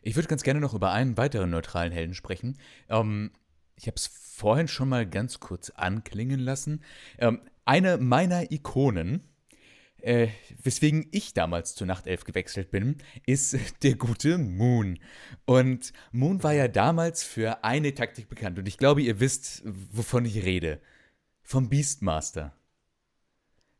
Ich 0.02 0.16
würde 0.16 0.28
ganz 0.28 0.44
gerne 0.44 0.60
noch 0.60 0.74
über 0.74 0.92
einen 0.92 1.18
weiteren 1.18 1.50
neutralen 1.50 1.92
Helden 1.92 2.14
sprechen. 2.14 2.58
Ähm, 2.90 3.32
ich 3.76 3.88
habe 3.88 3.96
es 3.96 4.08
vorhin 4.08 4.68
schon 4.68 4.90
mal 4.90 5.08
ganz 5.08 5.40
kurz 5.40 5.70
anklingen 5.72 6.40
lassen. 6.40 6.84
Ähm, 7.18 7.42
eine 7.66 7.98
meiner 7.98 8.52
Ikonen, 8.52 9.22
äh, 9.98 10.28
weswegen 10.62 11.08
ich 11.12 11.34
damals 11.34 11.76
zur 11.76 11.88
Nachtelf 11.88 12.26
gewechselt 12.26 12.72
bin, 12.72 12.98
ist 13.26 13.56
der 13.84 13.96
gute 13.96 14.38
Moon. 14.38 15.00
Und 15.46 15.94
Moon 16.12 16.44
war 16.44 16.54
ja 16.54 16.68
damals 16.68 17.24
für 17.24 17.64
eine 17.64 17.94
Taktik 17.94 18.28
bekannt. 18.28 18.60
Und 18.60 18.68
ich 18.68 18.78
glaube, 18.78 19.02
ihr 19.02 19.20
wisst, 19.20 19.64
wovon 19.66 20.26
ich 20.26 20.44
rede. 20.44 20.82
Vom 21.42 21.70
Beastmaster. 21.70 22.54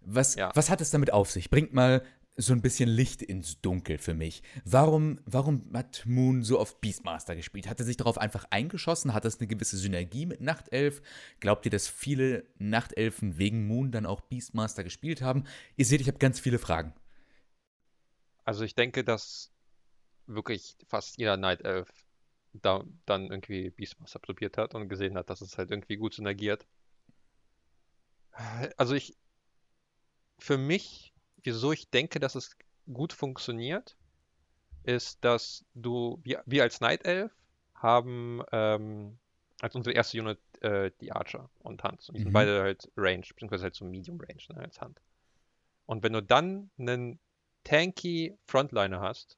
Was, 0.02 0.36
Ja. 0.36 0.52
was 0.54 0.70
hat 0.70 0.82
es 0.82 0.92
damit 0.92 1.12
auf 1.14 1.32
sich? 1.32 1.50
Bringt 1.50 1.74
mal 1.74 2.04
so 2.36 2.54
ein 2.54 2.62
bisschen 2.62 2.90
Licht 2.90 3.22
ins 3.22 3.62
Dunkel 3.62 3.98
für 3.98 4.14
mich. 4.14 4.42
Warum, 4.66 5.20
warum 5.26 5.70
hat 5.74 6.04
Moon 6.06 6.44
so 6.44 6.60
oft 6.60 6.82
Beastmaster 6.82 7.36
gespielt? 7.36 7.68
Hat 7.68 7.80
er 7.80 7.86
sich 7.86 7.98
darauf 7.98 8.18
einfach 8.18 8.46
eingeschossen? 8.50 9.14
Hat 9.14 9.26
das 9.26 9.40
eine 9.40 9.48
gewisse 9.48 9.78
Synergie 9.78 10.26
mit 10.26 10.42
Nachtelf? 10.42 11.02
Glaubt 11.40 11.66
ihr, 11.66 11.72
dass 11.72 11.88
viele 11.88 12.46
Nachtelfen 12.58 13.38
wegen 13.38 13.68
Moon 13.68 13.92
dann 13.92 14.08
auch 14.08 14.22
Beastmaster 14.22 14.84
gespielt 14.84 15.22
haben? 15.22 15.44
Ihr 15.76 15.86
seht, 15.86 16.02
ich 16.02 16.08
habe 16.08 16.18
ganz 16.18 16.40
viele 16.40 16.58
Fragen. 16.58 16.94
Also 18.46 18.64
ich 18.64 18.76
denke, 18.76 19.04
dass 19.04 19.52
wirklich 20.26 20.76
fast 20.88 21.18
jeder 21.18 21.38
Night 21.38 21.64
Elf 21.64 21.90
da, 22.54 22.84
dann 23.06 23.30
irgendwie 23.30 23.70
Beastmaster 23.70 24.20
probiert 24.20 24.58
hat 24.58 24.76
und 24.76 24.90
gesehen 24.90 25.18
hat, 25.18 25.30
dass 25.30 25.42
es 25.42 25.58
halt 25.58 25.72
irgendwie 25.72 25.98
gut 25.98 26.14
synergiert. 26.14 26.66
Also 28.78 28.96
ich, 28.96 29.16
für 30.40 30.58
mich, 30.58 31.13
wieso 31.44 31.72
ich 31.72 31.90
denke, 31.90 32.20
dass 32.20 32.36
es 32.36 32.58
gut 32.92 33.14
funktioniert, 33.14 33.98
ist, 34.84 35.24
dass 35.24 35.66
du, 35.74 36.20
wir, 36.24 36.44
wir 36.46 36.64
als 36.64 36.82
Night 36.82 37.06
Elf 37.06 37.32
haben 37.76 38.42
ähm, 38.52 39.20
als 39.62 39.76
unsere 39.76 39.96
erste 39.96 40.20
Unit 40.20 40.40
äh, 40.62 40.92
die 41.02 41.12
Archer 41.14 41.50
und 41.60 41.84
Hans. 41.84 42.10
Und 42.10 42.16
die 42.18 42.24
sind 42.24 42.32
Mhm. 42.32 42.34
beide 42.34 42.62
halt 42.62 42.92
Range, 42.98 43.22
beziehungsweise 43.28 43.64
halt 43.64 43.76
so 43.76 43.86
Medium 43.86 44.20
Range 44.20 44.42
ne, 44.50 44.58
als 44.58 44.82
Hand. 44.82 45.02
Und 45.86 46.04
wenn 46.04 46.14
du 46.14 46.22
dann 46.22 46.72
einen 46.78 47.20
tanky 47.64 48.38
Frontliner 48.46 49.02
hast, 49.02 49.38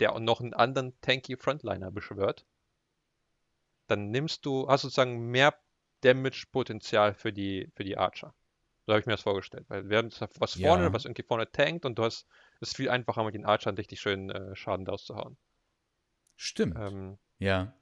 der 0.00 0.18
noch 0.20 0.40
einen 0.40 0.54
anderen 0.54 1.00
tanky 1.00 1.36
Frontliner 1.36 1.90
beschwört, 1.90 2.46
dann 3.86 4.10
nimmst 4.10 4.44
du, 4.46 4.68
hast 4.68 4.82
sozusagen 4.82 5.26
mehr 5.30 5.54
Damage-Potenzial 6.02 7.14
für 7.14 7.32
die, 7.32 7.70
für 7.74 7.84
die 7.84 7.96
Archer. 7.96 8.34
So 8.86 8.92
habe 8.92 9.00
ich 9.00 9.06
mir 9.06 9.12
das 9.12 9.22
vorgestellt. 9.22 9.64
Weil 9.68 9.88
wir 9.88 9.98
haben 9.98 10.10
was 10.38 10.54
vorne, 10.54 10.84
Ja. 10.84 10.92
was 10.92 11.04
irgendwie 11.04 11.22
vorne 11.22 11.50
tankt 11.50 11.84
und 11.84 11.96
du 11.98 12.04
hast, 12.04 12.26
es 12.60 12.70
ist 12.70 12.76
viel 12.76 12.88
einfacher 12.90 13.22
mit 13.24 13.34
den 13.34 13.44
Archern 13.46 13.76
richtig 13.76 14.00
schön 14.00 14.30
äh, 14.30 14.56
Schaden 14.56 14.86
rauszuhauen. 14.86 15.36
Stimmt. 16.36 16.76
Ähm, 16.78 17.18
Ja. 17.38 17.74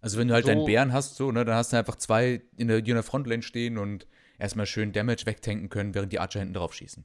Also 0.00 0.18
wenn 0.18 0.28
du 0.28 0.34
halt 0.34 0.46
deinen 0.46 0.60
So- 0.60 0.66
Bären 0.66 0.92
hast, 0.92 1.16
so, 1.16 1.32
ne, 1.32 1.44
dann 1.46 1.56
hast 1.56 1.72
du 1.72 1.78
einfach 1.78 1.96
zwei 1.96 2.42
in 2.56 2.68
der, 2.68 2.82
die 2.82 2.90
in 2.90 2.96
der 2.96 3.02
Frontlane 3.02 3.42
stehen 3.42 3.78
und 3.78 4.06
erstmal 4.38 4.66
schön 4.66 4.92
Damage 4.92 5.24
wegtanken 5.24 5.70
können, 5.70 5.94
während 5.94 6.12
die 6.12 6.18
Archer 6.20 6.40
hinten 6.40 6.54
drauf 6.54 6.74
schießen. 6.74 7.04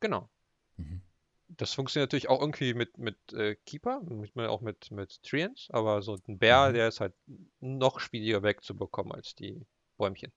genau. 0.00 0.30
Mhm. 0.76 1.02
Das 1.48 1.74
funktioniert 1.74 2.06
natürlich 2.12 2.28
auch 2.28 2.40
irgendwie 2.40 2.74
mit, 2.74 2.96
mit 2.98 3.16
äh, 3.32 3.56
Keeper, 3.66 4.00
mit- 4.02 4.36
auch 4.38 4.60
mit, 4.60 4.92
mit 4.92 5.20
Treants, 5.24 5.66
aber 5.70 6.00
so 6.00 6.16
ein 6.28 6.38
Bär, 6.38 6.68
Mhm. 6.68 6.74
der 6.74 6.86
ist 6.88 7.00
halt 7.00 7.12
noch 7.58 7.98
schwieriger 7.98 8.44
wegzubekommen 8.44 9.12
als 9.12 9.34
die 9.34 9.66
Bäumchen. 9.96 10.30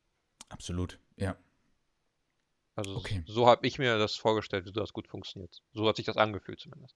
Absolut, 0.49 0.99
ja. 1.17 1.35
Also 2.75 2.95
Okay. 2.95 3.23
so 3.27 3.47
habe 3.47 3.67
ich 3.67 3.77
mir 3.77 3.97
das 3.97 4.15
vorgestellt, 4.15 4.65
wie 4.65 4.71
das 4.71 4.93
gut 4.93 5.07
funktioniert. 5.07 5.61
So 5.73 5.87
hat 5.87 5.95
sich 5.95 6.05
das 6.05 6.17
angefühlt 6.17 6.59
zumindest. 6.59 6.95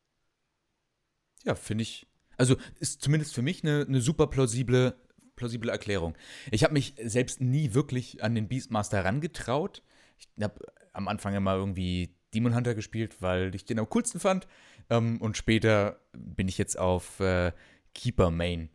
Ja, 1.44 1.56
finde 1.56 1.84
ich. 1.84 2.08
Also 2.38 2.56
ist 2.80 3.02
zumindest 3.02 3.34
für 3.34 3.42
mich 3.42 3.64
eine, 3.64 3.86
eine 3.88 4.02
super 4.02 4.28
plausible, 4.28 4.96
plausible 5.36 5.70
Erklärung. 5.72 6.16
Ich 6.52 6.64
habe 6.64 6.74
mich 6.74 6.96
selbst 7.04 7.42
nie 7.42 7.74
wirklich 7.74 8.24
an 8.24 8.36
den 8.36 8.48
Beastmaster 8.48 8.98
herangetraut. 8.98 9.84
Ich 10.18 10.28
habe 10.44 10.66
am 10.94 11.08
Anfang 11.08 11.36
immer 11.36 11.56
irgendwie 11.56 12.16
Demon 12.34 12.56
Hunter 12.56 12.76
gespielt, 12.76 13.22
weil 13.22 13.54
ich 13.56 13.66
den 13.66 13.80
am 13.80 13.90
coolsten 13.90 14.20
fand. 14.20 14.48
Ähm, 14.90 15.22
und 15.22 15.38
später 15.38 16.00
bin 16.14 16.48
ich 16.48 16.58
jetzt 16.58 16.78
auf 16.78 17.20
äh, 17.20 17.52
Keeper 17.94 18.32
Main 18.32 18.70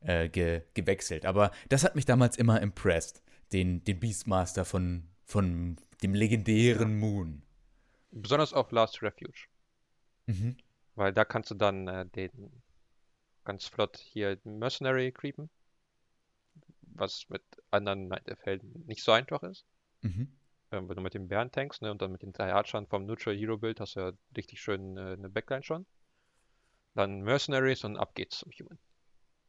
äh, 0.00 0.28
ge 0.28 0.62
gewechselt. 0.74 1.24
Aber 1.26 1.50
das 1.68 1.84
hat 1.84 1.96
mich 1.96 2.04
damals 2.04 2.36
immer 2.36 2.60
impressed, 2.60 3.22
den, 3.52 3.84
den 3.84 4.00
Beastmaster 4.00 4.64
von, 4.64 5.08
von 5.24 5.76
dem 6.02 6.14
legendären 6.14 6.98
Moon. 6.98 7.42
Besonders 8.10 8.52
auf 8.52 8.70
Last 8.72 9.02
Refuge. 9.02 9.46
Mhm. 10.26 10.56
Weil 10.94 11.12
da 11.12 11.24
kannst 11.24 11.50
du 11.50 11.54
dann 11.54 11.88
äh, 11.88 12.06
den 12.06 12.62
ganz 13.44 13.66
flott 13.66 13.98
hier 13.98 14.38
Mercenary 14.44 15.12
creepen. 15.12 15.48
Was 16.94 17.28
mit 17.28 17.42
anderen 17.70 18.08
Night 18.08 18.28
Elf-Helden 18.28 18.84
nicht 18.86 19.02
so 19.02 19.12
einfach 19.12 19.42
ist. 19.42 19.64
Mhm. 20.02 20.28
Ähm, 20.70 20.88
wenn 20.88 20.96
du 20.96 21.02
mit 21.02 21.14
dem 21.14 21.28
Bären 21.28 21.50
tankst, 21.50 21.80
ne, 21.82 21.90
und 21.90 22.02
dann 22.02 22.12
mit 22.12 22.22
den 22.22 22.32
drei 22.32 22.52
Archern 22.52 22.86
vom 22.86 23.06
Neutral 23.06 23.36
Hero 23.36 23.56
Build 23.56 23.80
hast 23.80 23.96
du 23.96 24.00
ja 24.00 24.12
richtig 24.36 24.60
schön 24.60 24.96
äh, 24.96 25.12
eine 25.12 25.30
Backline 25.30 25.62
schon. 25.62 25.86
Dann 26.94 27.22
Mercenaries 27.22 27.84
und 27.84 27.96
ab 27.96 28.14
geht's 28.14 28.38
zum 28.38 28.52
Human. 28.52 28.78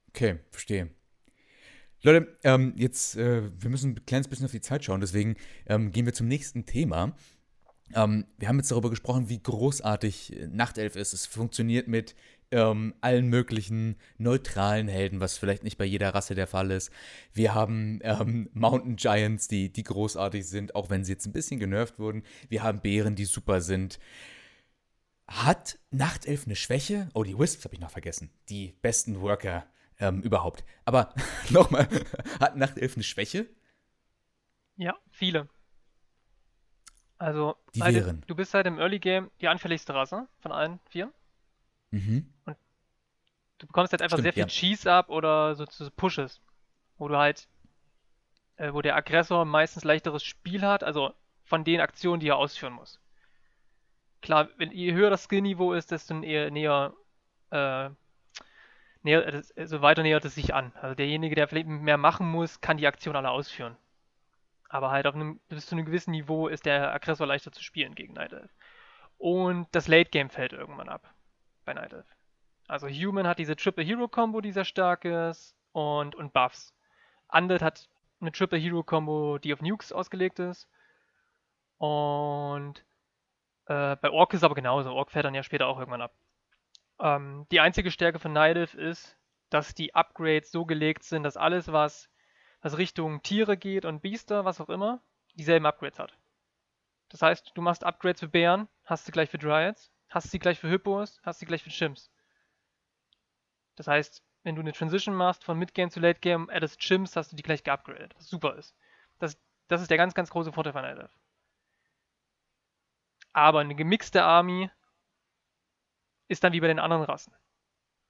Okay, 0.10 0.40
verstehe. 0.52 0.90
Leute, 2.04 2.38
ähm, 2.44 2.74
jetzt, 2.76 3.16
äh, 3.16 3.44
wir 3.58 3.70
müssen 3.70 3.92
ein 3.92 4.06
kleines 4.06 4.28
bisschen 4.28 4.46
auf 4.46 4.52
die 4.52 4.60
Zeit 4.60 4.84
schauen, 4.84 5.00
deswegen 5.00 5.36
ähm, 5.68 5.92
gehen 5.92 6.06
wir 6.06 6.14
zum 6.14 6.28
nächsten 6.28 6.66
Thema. 6.66 7.16
Ähm, 7.96 8.26
wir 8.38 8.50
haben 8.50 8.58
jetzt 8.58 8.72
darüber 8.72 8.90
gesprochen, 8.90 9.30
wie 9.30 9.42
großartig 9.42 10.36
äh, 10.36 10.48
Nachtelf 10.48 10.98
ist. 10.98 11.14
Es 11.14 11.26
funktioniert 11.26 11.88
mit 11.88 12.14
ähm, 12.52 12.94
allen 13.00 13.30
möglichen 13.30 13.96
neutralen 14.18 14.90
Helden, 14.90 15.22
was 15.22 15.38
vielleicht 15.38 15.64
nicht 15.64 15.78
bei 15.78 15.86
jeder 15.86 16.14
Rasse 16.14 16.36
der 16.36 16.48
Fall 16.48 16.72
ist. 16.72 16.92
Wir 17.34 17.54
haben 17.54 18.00
ähm, 18.04 18.50
Mountain 18.54 18.98
Giants, 18.98 19.48
die, 19.48 19.72
die 19.72 19.84
großartig 19.84 20.46
sind, 20.46 20.76
auch 20.76 20.90
wenn 20.90 21.06
sie 21.06 21.14
jetzt 21.14 21.26
ein 21.26 21.34
bisschen 21.34 21.60
genervt 21.60 22.00
wurden. 22.00 22.24
Wir 22.50 22.64
haben 22.64 22.82
Bären, 22.82 23.16
die 23.16 23.26
super 23.26 23.62
sind. 23.62 23.98
Hat 25.28 25.80
Nachtelf 25.90 26.46
eine 26.46 26.58
Schwäche? 26.58 27.10
Oh, 27.14 27.24
die 27.24 27.40
Wisps 27.40 27.64
habe 27.64 27.76
ich 27.76 27.82
noch 27.82 27.92
vergessen. 27.92 28.30
Die 28.50 28.74
besten 28.82 29.22
Worker 29.22 29.66
ähm, 30.04 30.22
überhaupt. 30.22 30.64
Aber 30.86 31.14
nochmal, 31.50 31.88
hat 32.40 32.58
Nachtelf 32.58 32.96
eine 32.96 33.04
Schwäche? 33.04 33.48
Ja, 34.76 34.96
viele. 35.12 35.48
Also, 37.18 37.56
Die 37.74 37.82
halt, 37.82 37.96
wären? 37.96 38.24
du 38.28 38.36
bist 38.36 38.54
halt 38.54 38.68
im 38.68 38.80
Early 38.80 39.00
Game 39.00 39.32
die 39.40 39.48
anfälligste 39.48 39.94
Rasse 39.94 40.28
von 40.40 40.52
allen 40.52 40.80
vier. 40.90 41.12
Mhm. 41.92 42.28
Du 43.60 43.68
bekommst 43.68 43.94
halt 43.94 44.02
einfach 44.02 44.18
Stimmt, 44.18 44.24
sehr 44.26 44.34
viel 44.34 44.42
ja. 44.42 44.48
Cheese 44.48 44.92
ab 44.92 45.10
oder 45.10 45.56
so, 45.56 45.66
so 45.70 45.90
Pushes, 45.96 46.42
wo 46.98 47.08
du 47.08 47.16
halt, 47.18 47.48
äh, 48.58 48.74
wo 48.74 48.82
der 48.82 48.98
Aggressor 48.98 49.46
meistens 49.46 49.86
leichteres 49.86 50.24
Spiel 50.24 50.64
hat, 50.64 50.84
also 50.84 51.14
von 51.46 51.64
den 51.64 51.80
Aktionen, 51.80 52.20
die 52.20 52.28
er 52.28 52.38
ausführen 52.38 52.74
muss. 52.74 53.00
Klar, 54.22 54.50
wenn, 54.58 54.72
je 54.72 54.92
höher 54.94 55.10
das 55.10 55.24
Skillniveau 55.24 55.74
ist, 55.74 55.92
desto 55.92 56.14
näher, 56.14 56.94
äh, 57.52 57.90
näher, 59.04 59.32
das- 59.32 59.52
also 59.58 59.82
weiter 59.82 60.04
nähert 60.04 60.26
es 60.26 60.36
sich 60.36 60.54
an. 60.54 60.72
Also 60.82 60.96
derjenige, 60.96 61.36
der 61.36 61.48
vielleicht 61.48 61.68
mehr 61.68 61.98
machen 61.98 62.28
muss, 62.30 62.62
kann 62.62 62.78
die 62.78 62.88
Aktion 62.88 63.16
alle 63.16 63.30
ausführen. 63.32 63.76
Aber 64.70 64.92
halt 64.92 65.08
auf 65.08 65.16
einem, 65.16 65.40
bis 65.50 65.68
zu 65.68 65.76
einem 65.76 65.86
gewissen 65.86 66.12
Niveau 66.12 66.48
ist 66.48 66.66
der 66.66 66.94
Aggressor 66.94 67.28
leichter 67.28 67.52
zu 67.52 67.64
spielen 67.64 67.96
gegen 67.96 68.14
Night 68.14 68.34
Elf. 68.34 68.52
Und 69.18 69.68
das 69.72 69.88
Late 69.88 70.10
Game 70.10 70.30
fällt 70.30 70.54
irgendwann 70.54 70.90
ab 70.90 71.14
bei 71.66 71.74
Night 71.74 71.94
Elf. 71.94 72.08
Also 72.68 72.88
Human 72.90 73.28
hat 73.28 73.40
diese 73.40 73.56
Triple 73.56 73.84
Hero 73.84 74.08
Combo, 74.08 74.42
die 74.42 74.52
sehr 74.52 74.66
stark 74.66 75.06
ist, 75.06 75.56
und, 75.74 76.16
und 76.16 76.34
Buffs. 76.34 76.74
Undead 77.32 77.62
hat 77.62 77.90
eine 78.22 78.32
Triple 78.32 78.60
Hero 78.60 78.84
Combo, 78.84 79.38
die 79.38 79.54
auf 79.54 79.62
Nukes 79.62 79.92
ausgelegt 79.92 80.40
ist. 80.40 80.68
Und 81.78 82.84
äh, 83.68 83.96
bei 83.98 84.10
Orc 84.10 84.34
ist 84.34 84.44
aber 84.44 84.56
genauso. 84.56 84.92
Orc 84.94 85.12
fährt 85.12 85.26
dann 85.26 85.36
ja 85.36 85.44
später 85.44 85.68
auch 85.68 85.80
irgendwann 85.80 86.02
ab. 86.02 86.14
Ähm, 87.00 87.48
die 87.52 87.60
einzige 87.60 87.92
Stärke 87.92 88.20
von 88.20 88.36
Elf 88.36 88.74
ist, 88.74 89.18
dass 89.50 89.76
die 89.76 89.94
Upgrades 89.94 90.52
so 90.52 90.66
gelegt 90.66 91.04
sind, 91.04 91.24
dass 91.24 91.38
alles, 91.38 91.72
was, 91.72 92.10
was 92.62 92.78
Richtung 92.78 93.22
Tiere 93.22 93.58
geht 93.58 93.86
und 93.86 94.02
Biester, 94.02 94.46
was 94.46 94.60
auch 94.62 94.70
immer, 94.70 95.02
dieselben 95.36 95.66
Upgrades 95.66 96.00
hat. 96.00 96.18
Das 97.10 97.22
heißt, 97.22 97.52
du 97.54 97.62
machst 97.62 97.84
Upgrades 97.84 98.22
für 98.22 98.28
Bären, 98.28 98.68
hast 98.86 99.06
sie 99.06 99.12
gleich 99.12 99.30
für 99.30 99.38
Dryads, 99.38 99.92
hast 100.10 100.32
sie 100.32 100.40
gleich 100.40 100.60
für 100.60 100.70
Hippos, 100.70 101.20
hast 101.24 101.40
sie 101.40 101.46
gleich 101.46 101.64
für 101.64 101.70
Chimps. 101.70 102.12
Das 103.76 103.88
heißt, 103.88 104.24
wenn 104.44 104.56
du 104.56 104.62
eine 104.62 104.74
Transition 104.74 105.16
machst 105.16 105.44
von 105.44 105.58
Midgame 105.58 105.92
zu 105.92 106.00
Late 106.00 106.20
Game, 106.20 106.50
addest 106.50 106.80
Chimps, 106.80 107.16
hast 107.16 107.32
du 107.32 107.36
die 107.36 107.44
gleich 107.44 107.64
geupgradet, 107.64 108.16
was 108.16 108.28
super 108.28 108.56
ist. 108.56 108.76
Das, 109.20 109.38
das 109.68 109.82
ist 109.82 109.92
der 109.92 109.98
ganz, 109.98 110.14
ganz 110.14 110.30
große 110.30 110.52
Vorteil 110.52 110.74
von 110.74 110.84
Elf. 110.84 111.12
Aber 113.32 113.60
eine 113.60 113.76
gemixte 113.76 114.24
Army 114.24 114.70
ist 116.34 116.44
dann 116.44 116.54
wie 116.54 116.60
bei 116.60 116.68
den 116.68 116.80
anderen 116.80 117.04
Rassen. 117.04 117.34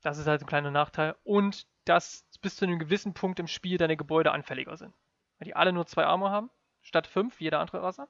Das 0.01 0.17
ist 0.17 0.27
halt 0.27 0.41
ein 0.41 0.47
kleiner 0.47 0.71
Nachteil. 0.71 1.15
Und 1.23 1.67
dass 1.85 2.25
bis 2.41 2.55
zu 2.55 2.65
einem 2.65 2.79
gewissen 2.79 3.13
Punkt 3.13 3.39
im 3.39 3.47
Spiel 3.47 3.77
deine 3.77 3.97
Gebäude 3.97 4.31
anfälliger 4.31 4.75
sind. 4.77 4.93
Weil 5.37 5.45
die 5.45 5.55
alle 5.55 5.73
nur 5.73 5.85
zwei 5.85 6.05
Armor 6.05 6.31
haben, 6.31 6.49
statt 6.81 7.07
fünf, 7.07 7.39
wie 7.39 7.45
jede 7.45 7.59
andere 7.59 7.81
Rasse. 7.81 8.07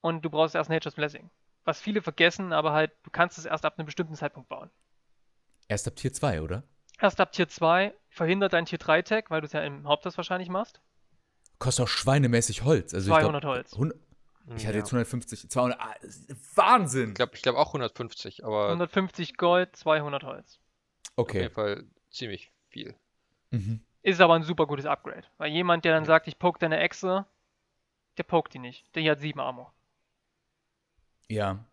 Und 0.00 0.24
du 0.24 0.30
brauchst 0.30 0.54
erst 0.54 0.70
Nature's 0.70 0.94
Blessing. 0.94 1.30
Was 1.64 1.80
viele 1.80 2.00
vergessen, 2.00 2.52
aber 2.52 2.72
halt, 2.72 2.92
du 3.02 3.10
kannst 3.10 3.38
es 3.38 3.44
erst 3.44 3.64
ab 3.64 3.76
einem 3.76 3.86
bestimmten 3.86 4.14
Zeitpunkt 4.14 4.48
bauen. 4.48 4.70
Erst 5.68 5.88
ab 5.88 5.96
Tier 5.96 6.12
2, 6.12 6.42
oder? 6.42 6.62
Erst 7.00 7.20
ab 7.20 7.32
Tier 7.32 7.48
2 7.48 7.92
verhindert 8.08 8.52
dein 8.52 8.66
Tier 8.66 8.78
3 8.78 9.02
Tag, 9.02 9.30
weil 9.30 9.40
du 9.40 9.46
es 9.46 9.52
ja 9.52 9.62
im 9.62 9.86
Haupthaus 9.86 10.16
wahrscheinlich 10.16 10.48
machst. 10.48 10.80
Kostet 11.58 11.84
auch 11.84 11.88
schweinemäßig 11.88 12.62
Holz. 12.64 12.94
Also 12.94 13.10
200 13.10 13.34
ich 13.34 13.40
glaub, 13.40 13.54
Holz. 13.54 13.72
100, 13.72 13.98
ich 14.54 14.64
hatte 14.66 14.74
Ja. 14.74 14.78
jetzt 14.80 14.88
150, 14.92 15.48
200. 15.50 15.80
Ah, 15.80 15.94
Wahnsinn! 16.54 17.08
Ich 17.10 17.14
glaube 17.14 17.34
ich 17.34 17.42
glaub 17.42 17.56
auch 17.56 17.68
150, 17.68 18.44
aber 18.44 18.66
150 18.68 19.36
Gold, 19.36 19.74
200 19.76 20.22
Holz. 20.24 20.58
auf 21.16 21.24
okay. 21.24 21.42
jeden 21.42 21.54
Fall 21.54 21.84
ziemlich 22.10 22.52
viel. 22.68 22.94
Mhm. 23.50 23.80
Ist 24.02 24.20
aber 24.20 24.34
ein 24.34 24.42
super 24.44 24.66
gutes 24.66 24.86
Upgrade. 24.86 25.24
Weil 25.38 25.50
jemand, 25.50 25.84
der 25.84 25.92
dann 25.94 26.04
sagt, 26.04 26.28
ich 26.28 26.38
poke 26.38 26.58
deine 26.60 26.78
Echse, 26.78 27.26
der 28.18 28.22
pokt 28.22 28.54
die 28.54 28.58
nicht. 28.60 28.94
Der 28.94 29.02
hier 29.02 29.12
hat 29.12 29.20
7 29.20 29.40
Armor. 29.40 29.72
Ja. 31.28 31.64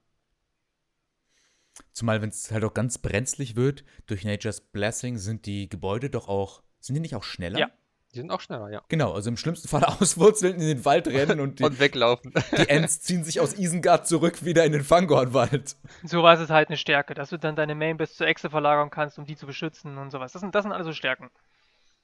Zumal, 1.92 2.22
wenn 2.22 2.30
es 2.30 2.52
halt 2.52 2.64
auch 2.64 2.74
ganz 2.74 2.98
brenzlig 2.98 3.56
wird, 3.56 3.84
durch 4.08 4.24
Nature's 4.26 4.62
Blessing 4.62 5.18
sind 5.18 5.46
die 5.46 5.70
Gebäude 5.70 6.10
doch 6.10 6.28
auch. 6.28 6.64
Sind 6.80 6.96
die 6.96 7.02
nicht 7.02 7.16
auch 7.16 7.24
schneller? 7.24 7.60
Ja. 7.60 7.72
Die 8.14 8.20
sind 8.20 8.30
auch 8.30 8.42
schneller, 8.42 8.70
ja. 8.70 8.84
Genau, 8.90 9.14
also 9.14 9.30
im 9.30 9.38
schlimmsten 9.38 9.68
Fall 9.68 9.84
auswurzeln, 10.02 10.56
in 10.62 10.68
den 10.68 10.86
Wald 10.86 11.08
rennen 11.08 11.40
und 11.40 11.60
die, 11.60 11.64
Und 11.64 11.80
weglaufen. 11.80 12.32
die 12.58 12.70
Ents 12.70 13.02
ziehen 13.02 13.24
sich 13.24 13.40
aus 13.40 13.54
Isengard 13.58 14.08
zurück 14.08 14.46
wieder 14.46 14.66
in 14.66 14.72
den 14.72 14.84
Fangornwald. 14.84 15.76
Sowas 16.04 16.40
ist 16.40 16.50
halt 16.52 16.70
eine 16.70 16.78
Stärke, 16.78 17.16
dass 17.16 17.30
du 17.30 17.38
dann 17.40 17.56
deine 17.56 17.74
Main 17.76 17.98
bis 17.98 18.16
zur 18.16 18.28
Echse 18.28 18.50
verlagern 18.52 18.90
kannst, 18.92 19.18
um 19.18 19.26
die 19.26 19.36
zu 19.36 19.48
beschützen 19.48 19.98
und 19.98 20.12
sowas. 20.12 20.32
Das 20.34 20.42
sind, 20.42 20.54
das 20.54 20.64
sind 20.64 20.72
alles 20.72 20.86
so 20.86 20.94
Stärken. 20.94 21.32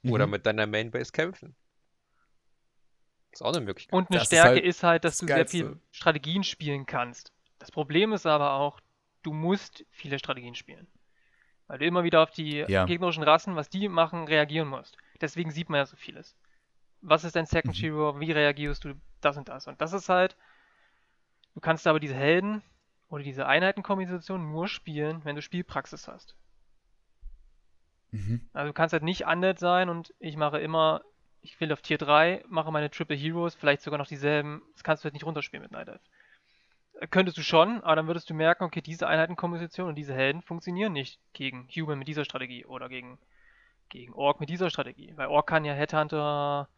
Oder 0.08 0.26
Mhm. 0.26 0.32
mit 0.32 0.46
deiner 0.46 0.66
Mainbase 0.66 1.12
kämpfen. 1.12 1.56
Ist 3.32 3.44
auch 3.44 3.54
eine 3.54 3.62
Möglichkeit. 3.64 3.94
Und 3.94 4.10
eine 4.10 4.18
Das 4.20 4.24
ist 4.24 4.28
Stärke 4.30 4.50
halt 4.56 4.64
ist 4.66 4.84
halt, 4.84 5.04
dass 5.06 5.14
das 5.18 5.20
du 5.20 5.28
sehr 5.28 5.48
viel 5.48 5.64
Geilste. 5.66 5.82
Strategien 5.92 6.44
spielen 6.44 6.86
kannst. 6.86 7.32
Das 7.60 7.72
Problem 7.72 8.14
ist 8.14 8.26
aber 8.26 8.54
auch, 8.54 8.80
du 9.24 9.34
musst 9.34 9.86
viele 9.92 10.18
Strategien 10.18 10.56
spielen. 10.56 10.88
Weil 11.68 11.78
du 11.80 11.86
immer 11.86 12.04
wieder 12.04 12.24
auf 12.24 12.32
die 12.32 12.66
Ja. 12.68 12.86
gegnerischen 12.86 13.22
Rassen, 13.24 13.56
was 13.56 13.70
die 13.70 13.88
machen, 13.90 14.28
reagieren 14.28 14.68
musst. 14.68 14.98
Deswegen 15.22 15.52
sieht 15.52 15.70
man 15.70 15.80
ja 15.80 15.86
so 15.86 15.96
vieles. 15.98 16.36
Was 17.02 17.24
ist 17.24 17.36
dein 17.36 17.46
Second 17.46 17.78
Mhm. 17.78 17.82
Hero? 17.82 18.20
Wie 18.20 18.32
reagierst 18.32 18.86
du 18.86 18.96
das 19.22 19.38
und 19.38 19.50
das? 19.50 19.68
Und 19.68 19.82
das 19.82 19.94
ist 19.94 20.10
halt, 20.10 20.38
du 21.54 21.60
kannst 21.62 21.86
aber 21.88 22.00
diese 22.00 22.16
Helden 22.16 22.64
oder 23.10 23.24
diese 23.24 23.46
Einheitenkombination 23.48 24.52
nur 24.52 24.68
spielen, 24.68 25.24
wenn 25.26 25.36
du 25.36 25.42
Spielpraxis 25.42 26.08
hast. 26.08 26.36
Mhm. 28.12 28.50
Also 28.54 28.70
du 28.70 28.74
kannst 28.74 28.94
halt 28.94 29.04
nicht 29.04 29.26
undead 29.26 29.60
sein 29.60 29.90
und 29.90 30.14
ich 30.20 30.36
mache 30.38 30.60
immer, 30.60 31.02
ich 31.42 31.60
will 31.60 31.72
auf 31.72 31.82
Tier 31.82 31.98
3, 31.98 32.44
mache 32.48 32.72
meine 32.72 32.90
Triple 32.90 33.16
Heroes, 33.16 33.56
vielleicht 33.56 33.82
sogar 33.82 33.98
noch 33.98 34.08
dieselben, 34.08 34.62
das 34.74 34.84
kannst 34.84 35.04
du 35.04 35.06
halt 35.06 35.14
nicht 35.14 35.26
runterspielen 35.26 35.64
mit 35.64 35.72
Night 35.72 35.88
Elf. 35.90 36.02
Äh, 37.00 37.08
Könntest 37.08 37.38
du 37.38 37.44
schon, 37.44 37.82
aber 37.84 37.96
dann 37.98 38.08
würdest 38.08 38.30
du 38.30 38.34
merken, 38.34 38.64
okay, 38.64 38.82
diese 38.82 39.08
Einheitenkombination 39.08 39.88
und 39.90 39.96
diese 39.96 40.14
Helden 40.16 40.42
funktionieren 40.42 40.94
nicht 40.94 41.20
gegen 41.34 41.68
Human 41.76 42.00
mit 42.00 42.08
dieser 42.08 42.26
Strategie 42.26 42.66
oder 42.66 42.90
gegen, 42.90 43.20
gegen 43.90 44.14
Orc 44.14 44.40
mit 44.40 44.50
dieser 44.50 44.70
Strategie. 44.70 45.14
Weil 45.16 45.28
Orc 45.28 45.48
kann 45.48 45.66
ja 45.66 45.74
Headhunter 45.74 46.70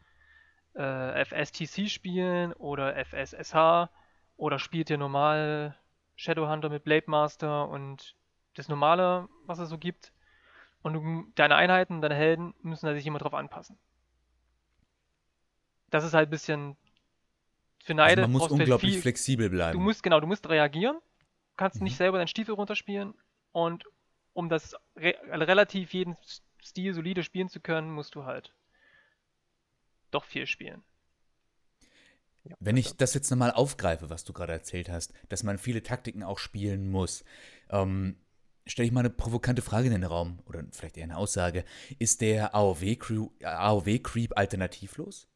äh, 0.75 1.25
FSTC 1.25 1.89
spielen 1.89 2.53
oder 2.53 2.95
FSSH 3.05 3.89
oder 4.37 4.59
spielt 4.59 4.89
ihr 4.89 4.97
normal 4.97 5.75
Shadowhunter 6.15 6.69
mit 6.69 6.83
Blade 6.83 7.05
Master 7.09 7.69
und 7.69 8.15
das 8.55 8.69
normale, 8.69 9.27
was 9.45 9.59
es 9.59 9.69
so 9.69 9.77
gibt. 9.77 10.13
Und 10.83 10.93
du, 10.93 11.25
deine 11.35 11.55
Einheiten, 11.55 12.01
deine 12.01 12.15
Helden 12.15 12.53
müssen 12.61 12.87
da 12.87 12.93
sich 12.93 13.07
immer 13.07 13.19
drauf 13.19 13.33
anpassen. 13.33 13.77
Das 15.91 16.03
ist 16.03 16.13
halt 16.13 16.29
ein 16.29 16.31
bisschen 16.31 16.75
für 17.83 17.93
Also 17.93 17.97
Neide 17.97 18.21
man 18.23 18.31
muss 18.31 18.41
halt 18.43 18.51
unglaublich 18.53 18.93
viel, 18.93 19.01
flexibel 19.01 19.49
bleiben. 19.49 19.79
Du 19.79 19.83
musst, 19.83 20.03
genau, 20.03 20.19
du 20.19 20.27
musst 20.27 20.47
reagieren. 20.49 20.97
Du 20.97 21.55
kannst 21.57 21.79
Mhm. 21.79 21.85
nicht 21.85 21.97
selber 21.97 22.17
deinen 22.17 22.27
Stiefel 22.27 22.55
runterspielen. 22.55 23.13
Und 23.51 23.85
um 24.33 24.49
das 24.49 24.75
re 24.95 25.15
relativ 25.29 25.93
jeden 25.93 26.15
Stil 26.61 26.93
solide 26.93 27.23
spielen 27.23 27.49
zu 27.49 27.59
können, 27.59 27.91
musst 27.91 28.15
du 28.15 28.25
halt 28.25 28.53
doch 30.11 30.23
viel 30.23 30.45
spielen. 30.45 30.83
Wenn 32.59 32.77
ich 32.77 32.97
das 32.97 33.13
jetzt 33.13 33.29
nochmal 33.29 33.51
aufgreife, 33.51 34.09
was 34.09 34.23
du 34.23 34.33
gerade 34.33 34.53
erzählt 34.53 34.89
hast, 34.89 35.13
dass 35.29 35.43
man 35.43 35.57
viele 35.57 35.83
Taktiken 35.83 36.23
auch 36.23 36.39
spielen 36.39 36.89
muss. 36.89 37.23
Ähm, 37.69 38.15
stelle 38.65 38.87
ich 38.87 38.91
mal 38.91 39.01
eine 39.01 39.09
provokante 39.09 39.61
Frage 39.61 39.87
in 39.87 39.93
den 39.93 40.03
Raum 40.03 40.39
oder 40.45 40.63
vielleicht 40.71 40.97
eher 40.97 41.03
eine 41.03 41.17
Aussage. 41.17 41.65
Ist 41.99 42.21
der 42.21 42.55
AOW-Creep 42.55 43.43
AOW 43.43 44.31
alternativlos? 44.35 45.27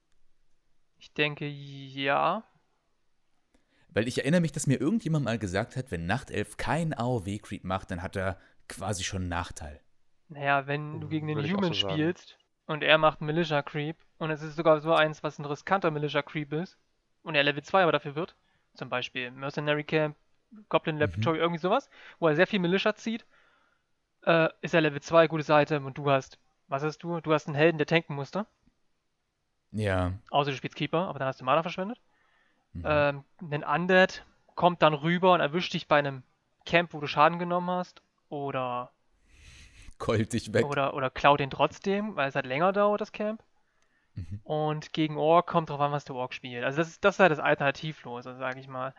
Ich 1.00 1.14
denke, 1.14 1.46
ja. 1.48 2.44
Weil 3.90 4.08
ich 4.08 4.18
erinnere 4.18 4.42
mich, 4.42 4.52
dass 4.52 4.68
mir 4.68 4.82
irgendjemand 4.82 5.26
mal 5.26 5.38
gesagt 5.38 5.76
hat, 5.76 5.92
wenn 5.92 6.06
Nachtelf 6.06 6.58
keinen 6.58 6.94
AOW-Creep 6.94 7.64
macht, 7.64 7.92
dann 7.92 8.02
hat 8.02 8.16
er 8.16 8.40
quasi 8.68 9.04
schon 9.04 9.24
einen 9.24 9.30
Nachteil. 9.30 9.80
Naja, 10.30 10.68
wenn 10.68 11.02
du 11.02 11.08
gegen 11.08 11.28
den 11.28 11.38
Würde 11.38 11.50
Human 11.50 11.74
so 11.74 11.74
sagen. 11.74 12.02
spielst 12.02 12.38
und 12.68 12.84
er 12.84 12.98
macht 12.98 13.22
einen 13.22 13.28
Militia 13.28 13.62
Creep 13.62 13.98
und 14.18 14.32
es 14.32 14.42
ist 14.42 14.56
sogar 14.56 14.80
so 14.82 14.94
eins, 14.94 15.24
was 15.24 15.38
ein 15.40 15.46
riskanter 15.46 15.92
Militia 15.92 16.22
Creep 16.22 16.52
ist 16.54 16.78
und 17.24 17.36
er 17.36 17.44
Level 17.44 17.64
2 17.64 17.84
aber 17.84 17.92
dafür 17.92 18.16
wird, 18.16 18.36
zum 18.74 18.90
Beispiel 18.90 19.32
Mercenary 19.32 19.84
Camp, 19.84 20.16
Goblin 20.70 20.98
Laboratory, 20.98 21.38
irgendwie 21.40 21.60
sowas, 21.60 21.90
wo 22.20 22.28
er 22.28 22.36
sehr 22.36 22.48
viel 22.48 22.60
Militia 22.60 22.96
zieht, 22.96 23.26
äh, 24.26 24.50
ist 24.62 24.74
er 24.74 24.82
Level 24.82 25.02
2, 25.02 25.28
gutes 25.28 25.50
Item 25.50 25.86
und 25.86 25.98
du 25.98 26.10
hast, 26.10 26.38
was 26.68 26.84
hast 26.84 27.00
du? 27.04 27.22
Du 27.22 27.34
hast 27.34 27.48
einen 27.48 27.56
Helden, 27.56 27.78
der 27.78 27.88
tanken 27.88 28.16
musste, 28.16 28.46
Ja. 29.72 30.14
außer 30.32 30.52
du 30.52 30.58
spielst 30.58 30.76
Keeper, 30.76 31.08
aber 31.08 31.20
dann 31.20 31.28
hast 31.28 31.42
du 31.42 31.46
Mana 31.46 31.62
verschwendet. 31.62 32.00
Mhm. 32.74 32.84
Ähm, 32.86 33.24
ein 33.42 33.64
Undead 33.64 34.26
kommt 34.56 34.82
dann 34.82 34.94
rüber 34.94 35.34
und 35.34 35.42
erwischt 35.42 35.74
dich 35.74 35.88
bei 35.88 35.98
einem 36.00 36.24
Camp, 36.66 36.94
wo 36.94 37.00
du 37.00 37.08
Schaden 37.08 37.40
genommen 37.40 37.70
hast 37.70 38.02
oder 38.30 38.92
Colt 40.00 40.34
dich 40.34 40.54
weg. 40.54 40.66
Oder, 40.66 40.93
oder 40.93 41.10
klaut 41.10 41.39
den 41.39 41.50
trotzdem, 41.50 42.16
weil 42.16 42.30
es 42.30 42.36
halt 42.36 42.46
länger 42.46 42.74
dauert, 42.74 43.02
das 43.02 43.12
Camp. 43.12 43.43
Mhm. 44.16 44.39
Und 44.43 44.93
gegen 44.93 45.18
Ork 45.18 45.48
kommt 45.48 45.70
drauf 45.70 45.80
an, 45.80 45.91
was 45.91 46.06
der 46.06 46.16
Ork 46.16 46.34
spielt. 46.34 46.64
Also 46.64 46.78
das 46.78 46.89
ist, 46.89 47.04
das 47.04 47.16
ist 47.16 47.20
halt 47.20 47.32
das 47.32 47.39
Alternativlose, 47.39 48.36
sage 48.36 48.60
ich 48.60 48.68
mal. 48.68 48.93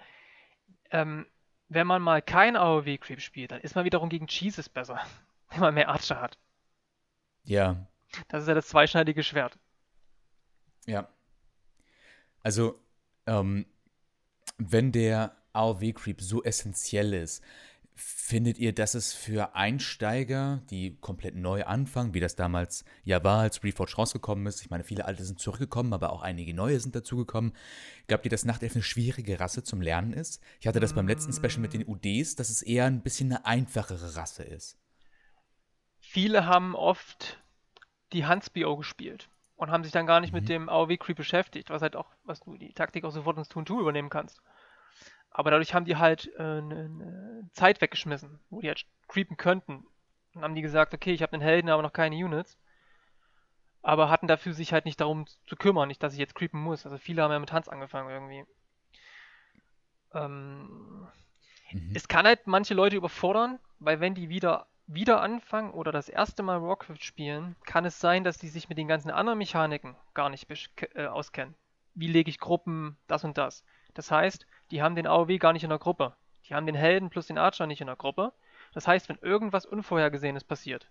Ähm, 0.91 1.27
wenn 1.69 1.87
man 1.87 2.03
mal 2.03 2.23
kein 2.23 2.57
AOW-Creep 2.57 3.21
spielt, 3.21 3.51
dann 3.51 3.61
ist 3.61 3.75
man 3.75 3.85
wiederum 3.85 4.09
gegen 4.09 4.27
Jesus 4.29 4.69
besser. 4.69 5.01
Wenn 5.51 5.61
man 5.61 5.75
mehr 5.75 5.89
Archer 5.89 6.21
hat. 6.21 6.39
Ja. 7.45 7.87
Das 8.29 8.43
ist 8.43 8.49
ja 8.49 8.55
das 8.55 8.67
zweischneidige 8.67 9.23
Schwert. 9.23 9.59
Ja. 10.87 11.09
Also, 12.43 12.81
ähm, 13.27 13.67
wenn 14.59 14.91
der 14.91 15.37
AOW-Creep 15.53 16.21
so 16.21 16.43
essentiell 16.43 17.15
ist, 17.15 17.43
findet 17.97 18.59
ihr, 18.59 18.75
dass 18.75 18.95
es 18.95 19.15
für 19.15 19.55
Einsteiger, 19.55 20.63
die 20.69 20.97
komplett 21.01 21.35
neu 21.35 21.65
anfangen, 21.65 22.13
wie 22.13 22.21
das 22.21 22.37
damals 22.37 22.85
ja 23.05 23.25
war, 23.25 23.41
als 23.41 23.65
Reforged 23.65 23.97
rausgekommen 23.97 24.47
ist, 24.47 24.61
ich 24.61 24.69
meine, 24.69 24.85
viele 24.85 25.07
alte 25.07 25.25
sind 25.25 25.41
zurückgekommen, 25.41 25.95
aber 25.95 26.13
auch 26.13 26.21
einige 26.21 26.53
neue 26.53 26.79
sind 26.79 26.95
dazugekommen, 26.95 27.55
glaubt 28.07 28.27
ihr, 28.27 28.31
dass 28.31 28.45
Nachtelf 28.45 28.75
eine 28.75 28.83
schwierige 28.83 29.41
Rasse 29.41 29.65
zum 29.65 29.81
Lernen 29.81 30.13
ist? 30.13 30.43
Ich 30.61 30.67
hatte 30.67 30.79
das 30.79 30.93
beim 30.93 31.09
letzten 31.09 31.33
Special 31.33 31.61
mit 31.61 31.73
den 31.73 31.87
UDs, 31.87 32.37
dass 32.37 32.51
es 32.51 32.61
eher 32.61 32.85
ein 32.85 33.03
bisschen 33.03 33.33
eine 33.33 33.47
einfachere 33.47 34.15
Rasse 34.15 34.45
ist. 34.45 34.79
Viele 35.99 36.47
haben 36.47 36.75
oft 36.75 37.43
die 38.13 38.27
Hans-BO 38.27 38.77
gespielt 38.77 39.31
und 39.57 39.71
haben 39.71 39.85
sich 39.85 39.93
dann 39.93 40.07
gar 40.07 40.21
nicht 40.21 40.35
mit 40.35 40.49
dem 40.51 40.69
AOW-Creep 40.69 41.17
beschäftigt, 41.17 41.71
was 41.71 41.81
halt 41.81 41.97
auch, 41.97 42.11
was 42.25 42.41
du 42.41 42.57
die 42.59 42.75
Taktik 42.75 43.05
auch 43.05 43.11
sofort 43.11 43.39
ins 43.39 43.49
Tun-Tool 43.49 43.81
übernehmen 43.81 44.11
kannst. 44.11 44.43
Aber 45.37 45.51
dadurch 45.51 45.75
haben 45.75 45.85
die 45.85 45.97
halt 45.97 46.33
äh, 46.39 46.43
eine, 46.43 46.75
eine 46.87 47.51
Zeit 47.53 47.83
weggeschmissen, 47.83 48.41
wo 48.49 48.63
die 48.63 48.69
halt 48.69 48.87
creepen 49.07 49.37
könnten. 49.37 49.87
Dann 50.33 50.43
haben 50.43 50.55
die 50.55 50.63
gesagt, 50.63 50.95
okay, 50.95 51.13
ich 51.13 51.23
habe 51.23 51.35
einen 51.35 51.43
Helden, 51.43 51.69
aber 51.71 51.83
noch 51.83 51.93
keine 51.93 52.17
Units. 52.17 52.59
Aber 53.83 54.11
hatten 54.11 54.27
dafür 54.27 54.53
sich 54.53 54.75
halt 54.75 54.85
nicht 54.85 55.01
darum 55.01 55.27
zu 55.47 55.57
kümmern, 55.57 55.89
nicht, 55.89 56.03
dass 56.03 56.13
ich 56.13 56.19
jetzt 56.19 56.35
creepen 56.35 56.61
muss. 56.61 56.85
Also 56.85 56.99
viele 56.99 57.23
haben 57.23 57.33
ja 57.33 57.39
mit 57.39 57.53
Hans 57.53 57.69
angefangen 57.69 58.11
irgendwie. 58.11 58.45
Ähm, 60.15 61.09
Mhm. 61.73 61.93
es 61.95 62.09
kann 62.09 62.27
halt 62.27 62.47
manche 62.47 62.75
Leute 62.75 62.97
überfordern, 62.97 63.59
weil 63.81 64.01
wenn 64.01 64.15
die 64.15 64.29
wieder, 64.31 64.67
wieder 64.87 65.21
anfangen 65.23 65.73
oder 65.73 65.93
das 65.93 66.09
erste 66.09 66.43
Mal 66.43 66.63
Warcraft 66.63 67.01
spielen, 67.03 67.57
kann 67.67 67.85
es 67.85 68.01
sein, 68.01 68.25
dass 68.25 68.39
die 68.39 68.49
sich 68.49 68.69
mit 68.69 68.79
den 68.79 68.89
ganzen 68.89 69.11
anderen 69.11 69.39
Mechaniken 69.39 69.97
gar 70.15 70.31
nicht 70.31 70.49
äh, 70.95 71.07
auskennen. 71.07 71.55
Wie 71.95 72.09
lege 72.09 72.31
ich 72.31 72.41
Gruppen, 72.41 72.99
das 73.09 73.25
und 73.25 73.39
das. 73.39 73.65
Das 73.95 74.11
heißt, 74.11 74.47
die 74.71 74.83
haben 74.83 74.95
den 74.97 75.07
AOW 75.07 75.39
gar 75.39 75.53
nicht 75.53 75.65
in 75.65 75.71
der 75.71 75.79
Gruppe. 75.79 76.15
Die 76.49 76.55
haben 76.55 76.67
den 76.67 76.75
Helden 76.75 77.11
plus 77.11 77.27
den 77.27 77.39
Archer 77.39 77.67
nicht 77.67 77.81
in 77.81 77.87
der 77.87 77.97
Gruppe. 77.97 78.33
Das 78.73 78.87
heißt, 78.87 79.09
wenn 79.09 79.19
irgendwas 79.19 79.67
Unvorhergesehenes 79.67 80.45
passiert, 80.45 80.89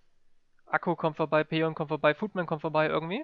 Akku 0.65 0.95
kommt 0.95 1.17
vorbei, 1.17 1.43
Peon 1.43 1.75
kommt 1.75 1.89
vorbei, 1.89 2.13
Foodman 2.15 2.45
kommt 2.47 2.61
vorbei 2.61 2.87
irgendwie, 2.87 3.23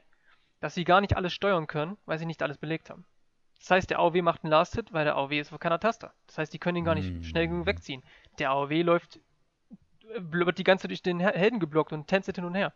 dass 0.59 0.75
sie 0.75 0.83
gar 0.83 1.01
nicht 1.01 1.17
alles 1.17 1.33
steuern 1.33 1.67
können, 1.67 1.97
weil 2.05 2.19
sie 2.19 2.25
nicht 2.25 2.43
alles 2.43 2.57
belegt 2.57 2.89
haben. 2.89 3.05
Das 3.59 3.71
heißt, 3.71 3.89
der 3.89 3.99
AOW 3.99 4.21
macht 4.21 4.43
einen 4.43 4.51
Last-Hit, 4.51 4.93
weil 4.93 5.05
der 5.05 5.15
AOW 5.15 5.31
ist 5.39 5.51
auf 5.53 5.59
keiner 5.59 5.79
Taste. 5.79 6.11
Das 6.27 6.37
heißt, 6.37 6.53
die 6.53 6.59
können 6.59 6.77
ihn 6.77 6.85
gar 6.85 6.95
nicht 6.95 7.11
Mm. 7.11 7.23
schnell 7.23 7.47
genug 7.47 7.65
wegziehen. 7.65 8.03
Der 8.39 8.51
AOW 8.51 8.71
läuft, 8.83 9.17
äh, 9.17 9.19
wird 10.19 10.57
die 10.57 10.63
ganze 10.63 10.83
Zeit 10.83 10.91
durch 10.91 11.03
den 11.03 11.19
Hel- 11.19 11.37
Helden 11.37 11.59
geblockt 11.59 11.93
und 11.93 12.07
tänzelt 12.07 12.37
hin 12.37 12.45
und 12.45 12.55
her. 12.55 12.73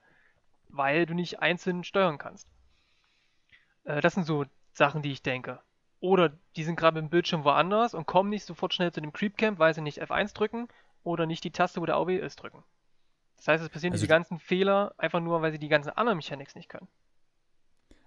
Weil 0.70 1.06
du 1.06 1.14
nicht 1.14 1.40
einzeln 1.40 1.84
steuern 1.84 2.18
kannst. 2.18 2.48
Äh, 3.84 4.02
das 4.02 4.14
sind 4.14 4.26
so 4.26 4.46
Sachen, 4.74 5.02
die 5.02 5.12
ich 5.12 5.22
denke. 5.24 5.60
Oder 6.00 6.38
die 6.56 6.64
sind 6.64 6.76
gerade 6.76 7.02
mit 7.02 7.10
dem 7.10 7.12
Bildschirm 7.12 7.44
woanders 7.44 7.94
und 7.94 8.06
kommen 8.06 8.30
nicht 8.30 8.46
sofort 8.46 8.74
schnell 8.74 8.92
zu 8.92 9.02
dem 9.02 9.14
Creep 9.14 9.38
Camp, 9.38 9.60
weil 9.60 9.74
sie 9.74 9.82
nicht 9.82 10.02
F1 10.02 10.34
drücken 10.34 10.68
oder 11.04 11.26
nicht 11.26 11.44
die 11.44 11.52
Taste, 11.52 11.82
wo 11.82 11.86
der 11.86 11.96
AOW 11.96 12.10
ist, 12.10 12.36
drücken. 12.38 12.64
Das 13.38 13.48
heißt, 13.48 13.64
es 13.64 13.70
passieren 13.70 13.94
Also 13.94 14.04
diese 14.04 14.10
ganzen 14.10 14.40
Fehler 14.40 14.94
einfach 14.98 15.20
nur, 15.20 15.42
weil 15.42 15.52
sie 15.52 15.60
die 15.60 15.68
ganzen 15.68 15.90
anderen 15.90 16.18
Mechanics 16.18 16.56
nicht 16.56 16.70
können. 16.70 16.88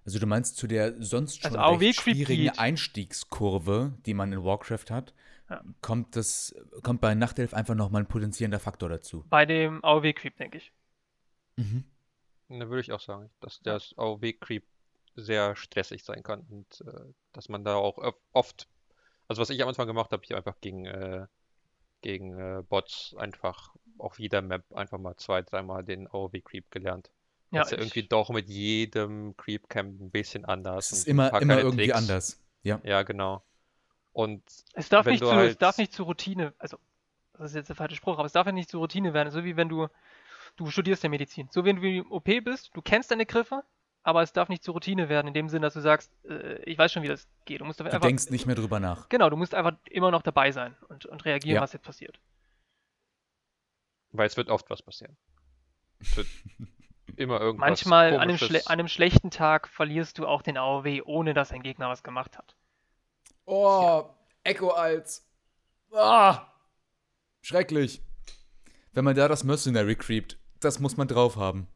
Also 0.05 0.19
du 0.19 0.25
meinst 0.25 0.57
zu 0.57 0.65
der 0.67 1.01
sonst 1.03 1.41
schon 1.41 1.55
Also 1.55 1.77
recht 1.77 1.99
schwierigen 2.01 2.43
geht. 2.43 2.59
Einstiegskurve, 2.59 3.93
die 4.05 4.13
man 4.13 4.31
in 4.33 4.43
Warcraft 4.43 4.89
hat, 4.89 5.13
Ja. 5.49 5.61
kommt 5.81 6.15
das 6.15 6.55
kommt 6.83 7.01
bei 7.01 7.15
Nachtelf 7.15 7.53
einfach 7.53 7.75
noch 7.75 7.89
mal 7.89 7.99
ein 7.99 8.07
potenzierender 8.07 8.59
Faktor 8.59 8.89
dazu. 8.89 9.25
Bei 9.29 9.45
dem 9.45 9.83
AOW 9.83 10.13
Creep, 10.13 10.37
denke 10.37 10.57
ich. 10.57 10.71
Mhm. 11.57 11.83
Da 12.49 12.67
würde 12.67 12.81
ich 12.81 12.91
auch 12.91 12.99
sagen, 12.99 13.29
dass 13.41 13.61
das 13.61 13.93
AOW-Creep 13.97 14.63
sehr 15.21 15.55
stressig 15.55 16.03
sein 16.03 16.23
kann 16.23 16.41
und 16.49 16.81
äh, 16.87 17.13
dass 17.33 17.49
man 17.49 17.63
da 17.63 17.75
auch 17.75 17.97
oft, 18.33 18.67
also 19.27 19.41
was 19.41 19.49
ich 19.49 19.61
am 19.61 19.69
Anfang 19.69 19.87
gemacht 19.87 20.11
habe, 20.11 20.23
ich 20.25 20.35
einfach 20.35 20.59
gegen, 20.61 20.85
äh, 20.85 21.27
gegen 22.01 22.37
äh, 22.39 22.63
Bots 22.63 23.15
einfach 23.17 23.75
auf 23.97 24.19
jeder 24.19 24.41
Map 24.41 24.63
einfach 24.73 24.97
mal 24.97 25.15
zwei, 25.17 25.41
dreimal 25.41 25.83
den 25.83 26.07
AOW-Creep 26.07 26.71
gelernt. 26.71 27.11
Ja, 27.51 27.59
das 27.61 27.67
ist 27.67 27.71
ja 27.71 27.77
irgendwie 27.79 28.03
doch 28.03 28.29
mit 28.29 28.47
jedem 28.47 29.35
Creep-Camp 29.35 29.99
ein 30.01 30.11
bisschen 30.11 30.45
anders. 30.45 30.91
Es 30.91 30.99
ist 30.99 31.03
und 31.05 31.07
ein 31.07 31.11
immer, 31.11 31.29
paar 31.31 31.41
immer 31.41 31.57
irgendwie 31.59 31.87
Tricks. 31.87 31.97
anders. 31.97 32.43
Ja. 32.63 32.79
Ja, 32.83 33.01
genau. 33.03 33.43
Und 34.13 34.43
Es 34.73 34.89
darf, 34.89 35.05
wenn 35.05 35.13
nicht 35.13 35.21
zu, 35.23 35.25
es 35.29 35.31
halt- 35.33 35.61
darf 35.61 35.77
nicht 35.77 35.93
zur 35.93 36.05
Routine, 36.05 36.53
also, 36.59 36.77
das 37.33 37.51
ist 37.51 37.55
jetzt 37.55 37.67
der 37.69 37.75
falsche 37.75 37.95
Spruch, 37.95 38.17
aber 38.17 38.25
es 38.25 38.33
darf 38.33 38.45
ja 38.45 38.51
nicht 38.51 38.69
zur 38.69 38.81
Routine 38.81 39.13
werden, 39.13 39.31
so 39.31 39.43
wie 39.43 39.55
wenn 39.57 39.69
du, 39.69 39.87
du 40.57 40.69
studierst 40.69 41.03
ja 41.03 41.09
Medizin. 41.09 41.47
So 41.51 41.65
wie 41.65 41.73
du 41.73 41.81
im 41.81 42.11
OP 42.11 42.25
bist, 42.41 42.69
du 42.73 42.81
kennst 42.81 43.11
deine 43.11 43.25
Griffe, 43.25 43.63
aber 44.03 44.21
es 44.21 44.31
darf 44.33 44.49
nicht 44.49 44.63
zur 44.63 44.73
Routine 44.75 45.09
werden, 45.09 45.27
in 45.27 45.33
dem 45.33 45.49
Sinn, 45.49 45.61
dass 45.61 45.73
du 45.73 45.81
sagst, 45.81 46.11
äh, 46.25 46.61
ich 46.63 46.77
weiß 46.77 46.91
schon, 46.91 47.03
wie 47.03 47.07
das 47.07 47.27
geht. 47.45 47.61
Du 47.61 47.65
musst 47.65 47.79
Du 47.79 47.83
einfach, 47.83 47.99
denkst 48.01 48.29
nicht 48.29 48.45
mehr 48.45 48.55
drüber 48.55 48.79
nach. 48.79 49.09
genau, 49.09 49.29
du 49.29 49.35
musst 49.37 49.53
einfach 49.53 49.73
immer 49.89 50.11
noch 50.11 50.21
dabei 50.21 50.51
sein 50.51 50.75
und, 50.87 51.05
und 51.05 51.25
reagieren, 51.25 51.55
Ja. 51.55 51.61
was 51.61 51.73
jetzt 51.73 51.83
passiert. 51.85 52.19
weil 54.11 54.27
es 54.27 54.37
wird 54.37 54.49
oft 54.49 54.69
was 54.69 54.81
passieren. 54.81 55.15
Es 55.99 56.17
wird 56.17 56.27
immer 57.17 57.39
irgendwas 57.41 57.67
Manchmal 57.69 58.13
an 58.15 58.21
einem, 58.21 58.37
schle 58.37 58.61
an 58.65 58.73
einem 58.79 58.87
schlechten 58.87 59.29
Tag 59.31 59.67
verlierst 59.67 60.17
du 60.17 60.25
auch 60.27 60.41
den 60.41 60.57
AOW, 60.57 61.01
ohne 61.05 61.33
dass 61.33 61.51
ein 61.51 61.61
Gegner 61.63 61.89
was 61.89 62.01
gemacht 62.03 62.37
hat. 62.37 62.55
Oh, 63.45 64.09
Echo 64.43 64.69
als. 64.69 65.27
Ah! 65.91 66.47
Schrecklich. 67.41 68.01
Wenn 68.93 69.05
man 69.05 69.15
da 69.15 69.27
das 69.27 69.43
Mercenary 69.43 69.95
creept, 69.95 70.37
das 70.59 70.79
muss 70.79 70.97
man 70.97 71.07
drauf 71.07 71.35
haben. 71.35 71.67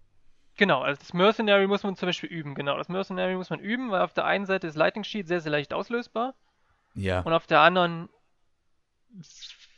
Genau, 0.55 0.81
also 0.81 0.99
das 0.99 1.13
Mercenary 1.13 1.65
muss 1.67 1.83
man 1.83 1.95
zum 1.95 2.07
Beispiel 2.07 2.29
üben, 2.29 2.53
genau. 2.53 2.77
Das 2.77 2.89
Mercenary 2.89 3.35
muss 3.35 3.49
man 3.49 3.59
üben, 3.59 3.89
weil 3.91 4.01
auf 4.01 4.13
der 4.13 4.25
einen 4.25 4.45
Seite 4.45 4.67
ist 4.67 4.75
Lightning 4.75 5.03
Sheet 5.03 5.27
sehr, 5.27 5.41
sehr 5.41 5.51
leicht 5.51 5.73
auslösbar 5.73 6.35
Ja. 6.93 7.21
und 7.21 7.33
auf 7.33 7.47
der 7.47 7.61
anderen 7.61 8.09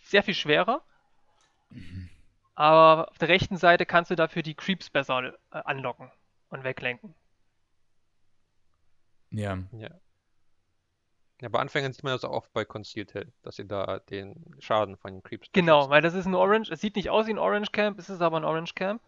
sehr 0.03 0.23
viel 0.23 0.33
schwerer. 0.33 0.83
Aber 2.55 3.09
auf 3.09 3.17
der 3.17 3.29
rechten 3.29 3.57
Seite 3.57 3.85
kannst 3.85 4.11
du 4.11 4.15
dafür 4.15 4.41
die 4.41 4.55
Creeps 4.55 4.89
besser 4.89 5.23
äh, 5.23 5.33
anlocken 5.51 6.11
und 6.49 6.63
weglenken. 6.63 7.15
Ja. 9.31 9.57
Ja. 9.73 9.89
Ja, 11.41 11.49
bei 11.49 11.59
Anfängern 11.59 11.91
sieht 11.91 12.03
man 12.03 12.13
das 12.13 12.23
auch 12.23 12.31
oft 12.31 12.53
bei 12.53 12.63
Concealed 12.63 13.11
Hill, 13.11 13.33
dass 13.41 13.57
sie 13.57 13.67
da 13.67 13.99
den 13.99 14.55
Schaden 14.59 14.95
von 14.95 15.13
den 15.13 15.23
Creeps 15.23 15.49
Genau, 15.51 15.89
weil 15.89 16.01
das 16.01 16.13
ist 16.13 16.25
ein 16.25 16.33
Orange, 16.33 16.71
es 16.71 16.79
sieht 16.79 16.95
nicht 16.95 17.09
aus 17.09 17.27
wie 17.27 17.31
ein 17.31 17.37
Orange 17.39 17.71
Camp, 17.73 17.99
es 17.99 18.09
ist 18.09 18.21
aber 18.21 18.37
ein 18.37 18.45
Orange 18.45 18.73
Camp. 18.73 19.01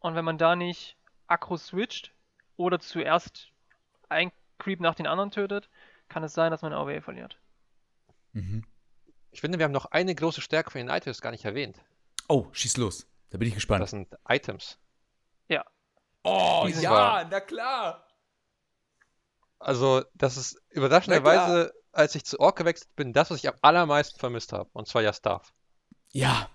Und 0.00 0.14
wenn 0.14 0.24
man 0.24 0.38
da 0.38 0.56
nicht 0.56 0.96
Akro 1.26 1.56
switcht 1.56 2.12
oder 2.56 2.80
zuerst 2.80 3.48
ein 4.08 4.32
Creep 4.58 4.80
nach 4.80 4.94
den 4.94 5.06
anderen 5.06 5.30
tötet, 5.30 5.68
kann 6.08 6.24
es 6.24 6.32
sein, 6.32 6.50
dass 6.50 6.62
man 6.62 6.72
AOW 6.72 7.02
verliert. 7.02 7.38
Mhm. 8.32 8.64
Ich 9.30 9.40
finde, 9.40 9.58
wir 9.58 9.64
haben 9.64 9.72
noch 9.72 9.86
eine 9.86 10.14
große 10.14 10.40
Stärke 10.40 10.70
von 10.70 10.78
den 10.78 10.88
Items 10.88 11.20
gar 11.20 11.30
nicht 11.30 11.44
erwähnt. 11.44 11.78
Oh, 12.28 12.46
schieß 12.52 12.76
los. 12.76 13.06
Da 13.30 13.38
bin 13.38 13.48
ich 13.48 13.54
gespannt. 13.54 13.82
Das 13.82 13.90
sind 13.90 14.08
Items. 14.28 14.78
oh, 16.24 16.64
Dieses 16.66 16.82
ja, 16.82 17.26
na 17.30 17.40
klar. 17.40 18.06
Also, 19.58 20.04
das 20.14 20.36
ist 20.36 20.62
überraschenderweise, 20.70 21.74
als 21.92 22.14
ich 22.14 22.24
zu 22.24 22.38
Ork 22.38 22.56
gewechselt 22.56 22.94
bin, 22.96 23.12
das, 23.12 23.30
was 23.30 23.38
ich 23.38 23.48
am 23.48 23.56
allermeisten 23.60 24.18
vermisst 24.18 24.52
habe. 24.52 24.70
Und 24.72 24.86
zwar 24.86 25.02
ja 25.02 25.12
Staff. 25.12 25.52
Ja. 26.12 26.48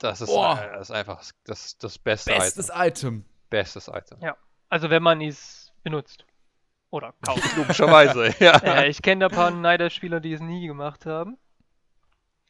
Das 0.00 0.22
ist, 0.22 0.30
äh, 0.30 0.32
das 0.32 0.88
ist 0.88 0.90
einfach 0.90 1.22
das, 1.44 1.76
das 1.78 1.98
beste 1.98 2.32
Bestes 2.32 2.70
Item. 2.70 2.86
Item. 2.86 3.24
Bestes 3.50 3.88
Item. 3.88 4.18
Ja. 4.20 4.36
Also 4.68 4.90
wenn 4.90 5.02
man 5.02 5.20
es 5.20 5.72
benutzt. 5.82 6.24
Oder 6.90 7.14
kauft. 7.22 7.44
Logischerweise, 7.56 8.34
ja. 8.40 8.60
ja, 8.64 8.84
ich 8.84 9.00
kenne 9.02 9.20
da 9.20 9.26
ein 9.26 9.34
paar 9.34 9.50
Neider-Spieler, 9.50 10.20
die 10.20 10.32
es 10.32 10.40
nie 10.40 10.66
gemacht 10.66 11.06
haben. 11.06 11.38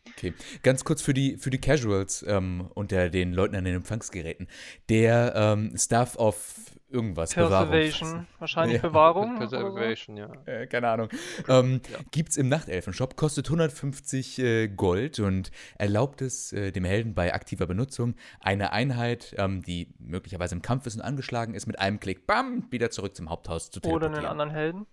Okay, 0.09 0.33
ganz 0.63 0.85
kurz 0.85 1.03
für 1.03 1.13
die, 1.13 1.37
für 1.37 1.51
die 1.51 1.61
Casuals 1.61 2.25
ähm, 2.27 2.71
unter 2.75 3.11
den 3.11 3.35
Leuten 3.35 3.55
an 3.57 3.65
den 3.65 3.75
Empfangsgeräten. 3.77 4.49
Der 4.89 5.35
ähm, 5.35 5.77
Staff 5.77 6.17
of 6.17 6.55
irgendwas, 6.91 7.35
Bewahrung. 7.35 7.69
Preservation, 7.71 8.27
wahrscheinlich 8.39 8.83
Ja. 8.83 8.89
Bewahrung. 8.89 9.37
oder. 9.37 9.47
Preservation, 9.47 10.17
ja. 10.17 10.33
Äh, 10.47 10.67
keine 10.67 10.89
Ahnung. 10.91 11.09
Ähm, 11.49 11.81
Ja. 11.91 11.99
Gibt's 12.11 12.37
im 12.37 12.49
Nachtelfenshop, 12.49 13.17
kostet 13.17 13.47
150 13.47 14.39
äh, 14.39 14.69
Gold 14.69 15.19
und 15.21 15.51
erlaubt 15.79 16.23
es 16.23 16.53
äh, 16.53 16.73
dem 16.73 16.85
Helden 16.85 17.15
bei 17.15 17.33
aktiver 17.35 17.67
Benutzung, 17.67 18.15
eine 18.41 18.73
Einheit, 18.73 19.35
ähm, 19.39 19.63
die 19.63 19.95
möglicherweise 19.99 20.55
im 20.55 20.63
Kampf 20.63 20.87
ist 20.87 20.97
und 20.97 21.03
angeschlagen 21.03 21.55
ist, 21.55 21.67
mit 21.67 21.79
einem 21.79 22.01
Klick, 22.01 22.27
bam, 22.27 22.67
wieder 22.71 22.91
zurück 22.91 23.15
zum 23.17 23.31
Haupthaus 23.31 23.71
zu 23.71 23.79
Oder 23.81 23.89
teleportieren. 24.09 24.15
einen 24.17 24.27
anderen 24.27 24.51
Helden. 24.51 24.87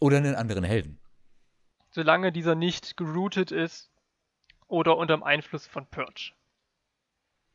Oder 0.00 0.16
einen 0.18 0.34
anderen 0.34 0.64
Helden. 0.64 0.98
Solange 1.90 2.32
dieser 2.32 2.54
nicht 2.54 2.96
geroutet 2.96 3.52
ist 3.52 3.90
oder 4.66 4.96
unter 4.96 5.16
dem 5.16 5.22
Einfluss 5.22 5.66
von 5.66 5.86
Purge. 5.86 6.32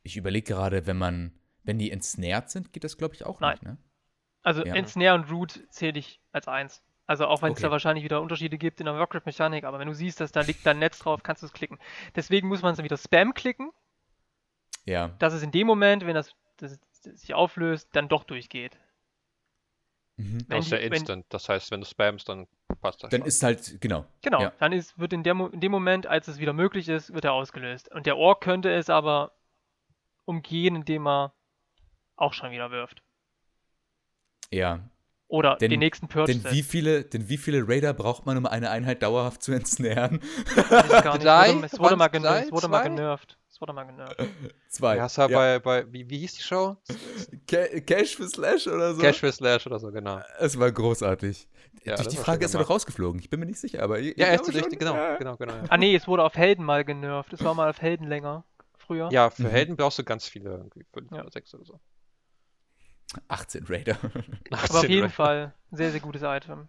Ich 0.02 0.16
überlege 0.16 0.54
gerade, 0.54 0.86
wenn 0.86 0.96
man, 0.96 1.32
wenn 1.64 1.78
die 1.78 1.90
ensnared 1.90 2.50
sind, 2.50 2.72
geht 2.72 2.84
das, 2.84 2.96
glaube 2.96 3.14
ich, 3.14 3.24
auch 3.24 3.40
Nein. 3.40 3.52
nicht, 3.52 3.62
ne? 3.62 3.78
Also 4.42 4.64
Ja. 4.64 4.74
Ensnare 4.74 5.14
und 5.16 5.30
Root 5.30 5.60
zähle 5.70 5.98
ich 5.98 6.20
als 6.32 6.48
eins. 6.48 6.82
Also 7.06 7.26
auch 7.26 7.42
wenn 7.42 7.52
es 7.52 7.58
Okay. 7.58 7.66
da 7.66 7.70
wahrscheinlich 7.72 8.04
wieder 8.04 8.20
Unterschiede 8.22 8.56
gibt 8.56 8.78
in 8.80 8.86
der 8.86 8.94
Workrip-Mechanik, 8.96 9.64
aber 9.64 9.78
wenn 9.78 9.88
du 9.88 9.94
siehst, 9.94 10.20
dass 10.20 10.32
da 10.32 10.40
liegt 10.42 10.64
da 10.64 10.70
ein 10.70 10.78
Netz 10.78 10.98
drauf, 11.00 11.22
kannst 11.22 11.42
du 11.42 11.46
es 11.46 11.52
klicken. 11.52 11.78
Deswegen 12.14 12.48
muss 12.48 12.62
man 12.62 12.70
es 12.72 12.76
dann 12.76 12.84
wieder 12.84 12.96
Spam 12.96 13.34
klicken, 13.34 13.70
Ja. 14.86 15.08
dass 15.18 15.32
es 15.34 15.42
in 15.42 15.50
dem 15.50 15.66
Moment, 15.66 16.06
wenn 16.06 16.14
das, 16.14 16.32
das, 16.56 16.78
das 17.02 17.20
sich 17.20 17.34
auflöst, 17.34 17.88
dann 17.94 18.08
doch 18.08 18.24
durchgeht. 18.24 18.78
Mhm. 20.16 20.38
Das 20.48 20.66
ist 20.66 20.70
ja 20.72 20.78
die- 20.78 20.84
wenn- 20.84 20.92
instant. 20.94 21.26
Das 21.30 21.48
heißt, 21.48 21.70
wenn 21.70 21.80
du 21.80 21.86
spamst, 21.86 22.28
dann 22.28 22.46
passt 22.80 23.02
das 23.02 23.10
Dann 23.10 23.20
schon. 23.22 23.28
ist 23.28 23.42
halt, 23.42 23.80
genau. 23.80 24.06
Genau, 24.22 24.40
Ja. 24.42 24.52
dann 24.58 24.72
ist, 24.72 24.98
wird 24.98 25.12
in, 25.12 25.22
der, 25.22 25.34
in 25.52 25.60
dem 25.60 25.72
Moment, 25.72 26.06
als 26.06 26.28
es 26.28 26.38
wieder 26.38 26.52
möglich 26.52 26.88
ist, 26.88 27.12
wird 27.12 27.24
er 27.24 27.32
ausgelöst. 27.32 27.90
Und 27.90 28.06
der 28.06 28.16
Ork 28.16 28.40
könnte 28.42 28.72
es 28.72 28.88
aber 28.90 29.32
umgehen, 30.24 30.76
indem 30.76 31.06
er 31.08 31.34
auch 32.20 32.32
schon 32.32 32.50
wieder 32.50 32.70
wirft. 32.70 33.02
Ja. 34.50 34.80
Oder 35.28 35.56
Denn- 35.56 35.70
den 35.70 35.78
nächsten 35.78 36.08
Purge 36.08 36.32
Denn 36.32 36.44
wie, 36.52 36.62
viele, 36.62 37.04
denn 37.04 37.28
wie 37.28 37.36
viele 37.36 37.66
Raider 37.68 37.92
braucht 37.94 38.26
man, 38.26 38.36
um 38.36 38.46
eine 38.46 38.70
Einheit 38.70 39.02
dauerhaft 39.02 39.42
zu 39.44 39.52
ensnaren? 39.52 40.20
Drei? 40.56 41.50
Es 41.62 41.78
wurde, 41.78 41.94
mal, 41.96 42.10
es 42.12 42.50
wurde 42.50 42.82
genervt. 42.82 43.38
Es 43.48 43.60
wurde 43.60 43.72
mal 43.72 43.84
genervt. 43.84 44.26
Zwei. 44.68 45.00
Hast 45.00 45.18
du 45.18 45.22
ja 45.22 45.28
bei, 45.28 45.58
bei 45.60 45.92
wie, 45.92 46.08
wie 46.10 46.18
hieß 46.18 46.34
die 46.34 46.42
Show? 46.42 46.76
Ca 47.46 47.80
Cash 47.80 48.16
für 48.16 48.26
Slash 48.28 48.66
oder 48.66 48.94
so? 48.94 49.00
Cash 49.02 49.20
for 49.20 49.30
Slash 49.30 49.66
oder 49.66 49.78
so, 49.78 49.92
genau. 49.92 50.20
Es 50.38 50.58
war 50.58 50.72
großartig. 50.72 51.46
Ja, 51.84 51.94
Durch 51.94 52.08
die 52.08 52.16
Frage 52.16 52.44
ist 52.44 52.54
er 52.54 52.60
doch 52.60 52.70
rausgeflogen. 52.70 53.20
Ich 53.20 53.30
bin 53.30 53.38
mir 53.38 53.46
nicht 53.46 53.60
sicher, 53.60 53.82
aber. 53.84 54.00
ich- 54.00 54.16
Ja, 54.16 54.26
ich 54.26 54.32
er 54.32 54.40
ist 54.40 54.52
schon. 54.52 54.68
genau, 54.78 54.94
Ja. 54.94 55.16
genau, 55.16 55.36
genau. 55.36 55.54
Ja, 55.54 55.62
Ah 55.68 55.76
nee, 55.76 55.94
es 55.94 56.08
wurde 56.08 56.24
auf 56.24 56.34
Helden 56.34 56.64
mal 56.64 56.84
genervt. 56.84 57.32
Es 57.32 57.44
war 57.44 57.54
mal 57.54 57.70
auf 57.70 57.80
Helden 57.80 58.08
länger. 58.08 58.44
Früher. 58.78 59.08
ja 59.12 59.30
für 59.30 59.42
Mhm. 59.44 59.50
Helden 59.50 59.76
brauchst 59.76 60.00
du 60.00 60.04
ganz 60.04 60.26
viele, 60.26 60.50
irgendwie 60.50 60.84
fünf 60.92 61.12
Ja. 61.12 61.20
oder 61.20 61.30
sechs 61.30 61.54
oder 61.54 61.64
so. 61.64 61.78
18 63.28 63.64
Raider. 63.68 63.98
Aber 64.50 64.80
auf 64.80 64.88
jeden 64.88 65.10
Fall 65.10 65.52
ein 65.70 65.76
sehr, 65.76 65.90
sehr 65.90 66.00
gutes 66.00 66.22
Item. 66.24 66.68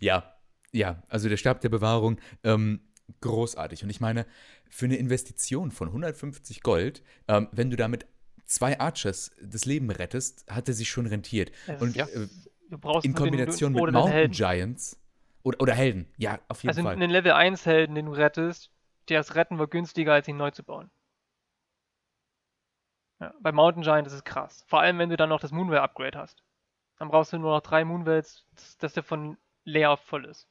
ja, 0.00 0.34
ja. 0.72 1.02
Also 1.08 1.28
der 1.28 1.36
Stab 1.36 1.60
der 1.60 1.68
Bewahrung, 1.68 2.18
ähm, 2.44 2.80
großartig. 3.20 3.82
Und 3.84 3.90
ich 3.90 4.00
meine, 4.00 4.26
für 4.68 4.86
eine 4.86 4.96
Investition 4.96 5.70
von 5.70 5.88
150 5.88 6.62
Gold, 6.62 7.02
ähm, 7.28 7.48
wenn 7.52 7.70
du 7.70 7.76
damit 7.76 8.06
zwei 8.44 8.78
Archers 8.80 9.30
das 9.42 9.64
Leben 9.64 9.90
rettest, 9.90 10.44
hat 10.50 10.68
er 10.68 10.74
sich 10.74 10.88
schon 10.88 11.06
rentiert. 11.06 11.50
Es 11.66 11.80
Und 11.82 11.96
Ja. 11.96 12.06
äh, 12.06 12.28
Du 12.68 12.78
brauchst 12.78 13.04
in 13.04 13.12
den- 13.12 13.16
Kombination 13.16 13.74
oder 13.76 13.84
mit 13.84 13.88
den 13.90 13.94
Mountain 13.94 14.12
Helden. 14.12 14.32
Giants 14.32 15.00
oder, 15.44 15.60
oder 15.60 15.72
Helden, 15.74 16.08
ja, 16.16 16.40
auf 16.48 16.64
jeden 16.64 16.70
Also 16.70 16.82
Fall. 16.82 16.94
einen 16.94 17.10
Level 17.10 17.30
1 17.30 17.64
Helden, 17.64 17.94
den 17.94 18.06
du 18.06 18.12
rettest, 18.12 18.70
das 19.08 19.36
Retten 19.36 19.60
war 19.60 19.68
günstiger, 19.68 20.14
als 20.14 20.26
ihn 20.26 20.36
neu 20.36 20.50
zu 20.50 20.64
bauen. 20.64 20.90
Ja, 23.20 23.32
bei 23.40 23.52
Mountain 23.52 23.82
Giant 23.82 24.06
ist 24.06 24.12
es 24.12 24.24
krass. 24.24 24.64
Vor 24.66 24.80
allem, 24.80 24.98
wenn 24.98 25.08
du 25.08 25.16
dann 25.16 25.28
noch 25.28 25.40
das 25.40 25.52
Moonwell 25.52 25.78
Upgrade 25.78 26.18
hast. 26.18 26.42
Dann 26.98 27.08
brauchst 27.08 27.32
du 27.32 27.38
nur 27.38 27.54
noch 27.54 27.62
drei 27.62 27.84
Moonwells, 27.84 28.44
dass, 28.78 28.92
der 28.92 29.02
von 29.02 29.36
leer 29.64 29.90
auf 29.90 30.00
voll 30.00 30.24
ist. 30.24 30.48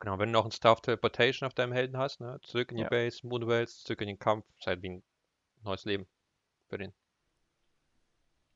Genau, 0.00 0.18
wenn 0.18 0.28
du 0.28 0.32
noch 0.32 0.44
ein 0.44 0.52
Staff 0.52 0.80
Teleportation 0.80 1.46
auf 1.46 1.54
deinem 1.54 1.72
Helden 1.72 1.96
hast, 1.96 2.20
ne? 2.20 2.40
Zurück 2.42 2.70
in 2.72 2.76
die 2.76 2.82
Ja. 2.82 2.88
Base, 2.88 3.26
Moonwells, 3.26 3.82
zurück 3.84 4.00
in 4.00 4.08
den 4.08 4.18
Kampf, 4.18 4.44
ist 4.58 4.66
halt 4.66 4.82
wie 4.82 4.90
ein 4.90 5.02
neues 5.62 5.84
Leben 5.84 6.08
für 6.68 6.78
den. 6.78 6.92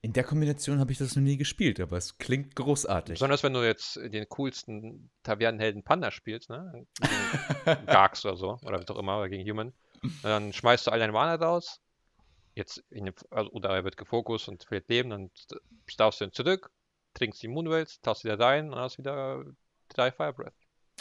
In 0.03 0.13
der 0.13 0.25
Kombination 0.25 0.79
habe 0.79 0.93
ich 0.93 0.99
das 0.99 1.17
noch 1.17 1.23
nie 1.23 1.37
gespielt, 1.37 1.81
aber 1.81 1.97
es 1.97 2.19
klingt 2.19 2.55
großartig. 2.55 3.15
Besonders 3.15 3.43
wenn 3.43 3.55
du 3.55 3.65
jetzt 3.65 3.97
den 3.97 4.29
coolsten 4.29 5.11
Tavernenhelden 5.23 5.83
Panda 5.83 6.11
spielst, 6.11 6.51
ne? 6.51 6.87
Garx 7.87 8.25
oder 8.25 8.37
so, 8.37 8.59
oder 8.63 8.79
was 8.79 8.89
auch 8.89 8.99
immer, 8.99 9.19
oder 9.19 9.29
gegen 9.29 9.49
Human. 9.49 9.73
Dann 10.23 10.53
schmeißt 10.53 10.87
du 10.87 10.91
all 10.91 10.99
deine 10.99 11.13
Mana 11.13 11.35
raus. 11.35 11.81
Jetzt 12.57 12.79
in 12.91 13.05
dem, 13.07 13.15
also, 13.31 13.51
oder 13.53 13.71
er 13.71 13.85
wird 13.85 13.97
gefokust 13.99 14.49
und 14.49 14.65
verliert 14.65 14.89
Leben, 14.89 15.11
dann 15.11 15.31
st- 15.31 15.61
starfst 15.87 16.21
du 16.21 16.25
ihn 16.25 16.33
zurück, 16.33 16.73
trinkst 17.15 17.43
die 17.43 17.49
Moonwells, 17.49 18.01
tauchst 18.01 18.25
wieder 18.25 18.41
rein 18.41 18.73
und 18.73 18.81
hast 18.81 18.99
wieder 18.99 19.45
drei 19.91 20.11
Fire 20.11 20.33
Breath. 20.33 20.55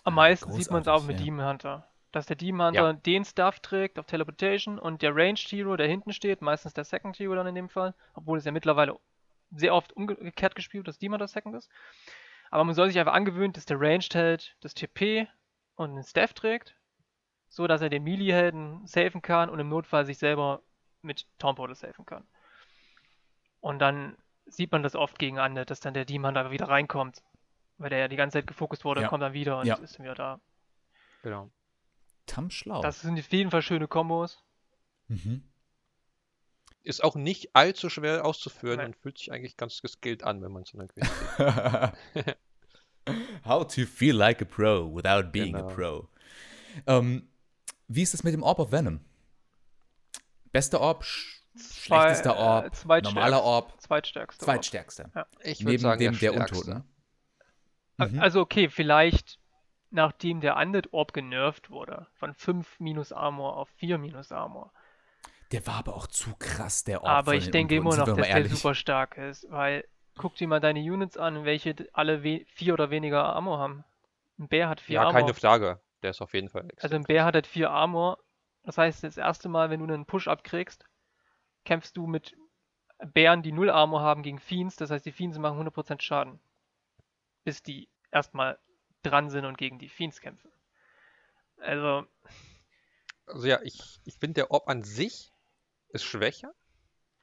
Am 0.03 0.15
meisten 0.15 0.51
sieht 0.51 0.71
man 0.71 0.81
es 0.83 0.87
auch 0.87 1.01
großartig, 1.01 1.07
mit 1.07 1.19
ja. 1.19 1.25
Demon 1.25 1.47
Hunter. 1.47 1.87
Dass 2.11 2.27
der 2.27 2.35
Demon 2.35 2.67
Hunter 2.67 2.93
den 2.93 3.25
Stuff 3.25 3.59
trägt 3.61 3.99
auf 3.99 4.05
Teleportation 4.05 4.79
und 4.79 5.01
der 5.01 5.15
Ranged 5.15 5.51
Hero, 5.51 5.75
der 5.77 5.87
hinten 5.87 6.13
steht, 6.13 6.41
meistens 6.41 6.73
der 6.73 6.83
Second 6.83 7.17
Hero 7.19 7.35
dann 7.35 7.47
in 7.47 7.55
dem 7.55 7.69
Fall, 7.69 7.93
obwohl 8.13 8.37
es 8.37 8.45
ja 8.45 8.51
mittlerweile 8.51 8.97
sehr 9.51 9.73
oft 9.73 9.93
umgekehrt 9.93 10.55
gespielt 10.55 10.87
dass 10.87 10.99
Demon 10.99 11.19
der 11.19 11.27
Second 11.27 11.55
ist. 11.55 11.69
Aber 12.51 12.63
man 12.63 12.75
soll 12.75 12.87
sich 12.89 12.99
einfach 12.99 13.13
angewöhnen, 13.13 13.53
dass 13.53 13.65
der 13.65 13.79
Ranged 13.79 14.13
Held 14.13 14.55
das 14.61 14.73
TP 14.73 15.27
und 15.75 15.95
den 15.95 16.03
Staff 16.03 16.33
trägt, 16.33 16.75
so 17.49 17.67
dass 17.67 17.81
er 17.81 17.89
den 17.89 18.03
Melee-Helden 18.03 18.85
safen 18.87 19.21
kann 19.21 19.49
und 19.49 19.59
im 19.59 19.69
Notfall 19.69 20.05
sich 20.05 20.17
selber 20.17 20.61
mit 21.05 21.25
Tomb 21.39 21.57
Portal 21.57 21.75
safen 21.75 22.05
kann. 22.05 22.25
Und 23.61 23.79
dann 23.79 24.17
sieht 24.45 24.71
man 24.71 24.83
das 24.83 24.95
oft 24.95 25.17
gegen 25.17 25.39
Ande, 25.39 25.65
dass 25.65 25.79
dann 25.79 25.93
der 25.93 26.05
Demon 26.05 26.29
Hunter 26.37 26.51
wieder 26.51 26.67
reinkommt. 26.69 27.23
Weil 27.77 27.89
der 27.89 27.99
ja 27.99 28.07
die 28.07 28.15
ganze 28.15 28.37
Zeit 28.39 28.47
gefokust 28.47 28.85
wurde, 28.85 29.01
Ja. 29.01 29.07
kommt 29.09 29.21
dann 29.23 29.33
wieder 29.33 29.59
und 29.59 29.65
Ja. 29.67 29.75
ist 29.75 29.97
dann 29.97 30.03
wieder 30.05 30.15
da. 30.15 30.39
Genau. 31.23 31.49
Tam 32.25 32.49
schlau. 32.49 32.81
Das 32.81 33.01
sind 33.01 33.19
auf 33.19 33.31
jeden 33.31 33.51
Fall 33.51 33.61
schöne 33.61 33.87
Kombos. 33.87 34.41
mhm. 35.07 35.43
Ist 36.83 37.03
auch 37.03 37.15
nicht 37.15 37.55
allzu 37.55 37.89
schwer 37.89 38.23
auszuführen 38.25 38.77
Nee. 38.79 38.85
und 38.85 38.95
fühlt 38.95 39.17
sich 39.17 39.31
eigentlich 39.31 39.57
ganz 39.57 39.81
geskillt 39.81 40.23
an, 40.23 40.41
wenn 40.43 40.51
man 40.51 40.61
es 40.63 40.71
dann 40.71 40.81
irgendwie. 40.81 42.33
How 43.45 43.65
to 43.67 43.85
feel 43.85 44.15
like 44.15 44.41
a 44.41 44.45
pro 44.45 44.95
without 44.95 45.31
being 45.31 45.55
a 45.55 45.61
Genau. 45.61 45.73
pro. 45.75 46.07
Ähm, 46.87 47.27
wie 47.87 48.01
ist 48.03 48.13
es 48.13 48.23
mit 48.23 48.33
dem 48.33 48.43
Orb 48.43 48.59
of 48.59 48.71
Venom? 48.71 48.99
Bester 50.55 50.79
Orb, 50.81 51.03
sch 51.03 51.41
Zwei- 51.57 51.99
schlechtester 51.99 52.31
äh, 52.35 52.39
Orb, 52.39 52.75
zweitstärkster. 52.75 53.13
normaler 53.13 53.43
Orb, 53.43 53.81
Zweitstärkste. 53.81 54.45
zweitstärkster. 54.45 55.09
Ich 55.43 55.59
würde 55.61 55.71
Neben 55.71 55.81
sagen, 55.83 55.99
dem 55.99 56.17
der, 56.19 56.31
stärkste. 56.31 56.55
Untoten. 56.55 56.83
A- 57.97 58.07
Mhm. 58.07 58.19
Also 58.19 58.41
okay, 58.41 58.67
vielleicht 58.69 59.39
nachdem 59.91 60.41
der 60.41 60.57
Undead 60.57 60.91
Orb 60.93 61.13
genervt 61.13 61.69
wurde, 61.69 62.07
von 62.15 62.33
5 62.33 62.79
minus 62.79 63.13
Armor 63.13 63.55
auf 63.57 63.69
4 63.77 63.97
minus 63.97 64.31
Armor. 64.33 64.71
Der 65.51 65.65
war 65.67 65.75
aber 65.75 65.95
auch 65.95 66.07
zu 66.07 66.35
krass, 66.37 66.83
der 66.83 67.03
Orb. 67.03 67.09
Aber 67.11 67.35
ich 67.35 67.45
den 67.45 67.51
denke 67.53 67.75
Untoten, 67.79 67.87
immer 67.95 67.97
noch, 67.99 68.05
dass 68.07 68.17
mal 68.17 68.23
der 68.27 68.35
ehrlich. 68.43 68.51
super 68.53 68.75
stark 68.75 69.17
ist, 69.17 69.45
weil 69.49 69.85
guck 70.17 70.35
dir 70.35 70.47
mal 70.47 70.59
deine 70.59 70.79
Units 70.79 71.17
an, 71.17 71.45
welche 71.45 71.75
alle 71.93 72.23
we 72.23 72.45
vier 72.47 72.73
oder 72.73 72.89
weniger 72.89 73.23
Armor 73.23 73.59
haben. 73.59 73.83
Ein 74.39 74.47
Bär 74.49 74.67
hat 74.67 74.81
4 74.81 74.95
Ja, 74.95 75.01
Armor. 75.07 75.21
keine 75.21 75.33
Frage. 75.33 75.79
Der 76.03 76.09
ist 76.09 76.21
auf 76.21 76.33
jeden 76.33 76.49
Fall. 76.49 76.63
Also 76.63 76.73
extrem 76.73 77.01
ein 77.01 77.03
Bär 77.05 77.23
hat 77.25 77.35
halt 77.35 77.47
4 77.47 77.69
Armor. 77.71 78.17
Das 78.65 78.77
heißt, 78.77 79.03
das 79.03 79.17
erste 79.17 79.47
Mal, 79.49 79.69
wenn 79.69 79.79
du 79.85 79.93
einen 79.93 80.05
Push-Up 80.05 80.43
kriegst, 80.43 80.85
kämpfst 81.65 81.95
du 81.97 82.07
mit 82.07 82.35
Bären, 83.13 83.43
die 83.43 83.51
0 83.51 83.69
Armor 83.69 84.01
haben, 84.01 84.23
gegen 84.23 84.39
Fiends. 84.39 84.75
Das 84.75 84.89
heißt, 84.89 85.05
die 85.05 85.11
Fiends 85.11 85.37
machen 85.37 85.59
100% 85.59 86.01
Schaden. 86.01 86.39
Bis 87.43 87.61
die 87.61 87.87
erstmal 88.11 88.57
dran 89.03 89.29
sind 89.29 89.45
und 89.45 89.57
gegen 89.57 89.77
die 89.77 89.89
Fiends 89.89 90.19
kämpfen. 90.19 90.51
Also, 91.57 92.05
Also 93.27 93.47
ja, 93.47 93.59
ich, 93.63 93.99
ich 94.05 94.15
finde, 94.15 94.35
der 94.35 94.51
Orb 94.51 94.67
an 94.67 94.83
sich 94.83 95.31
ist 95.89 96.03
schwächer. 96.03 96.51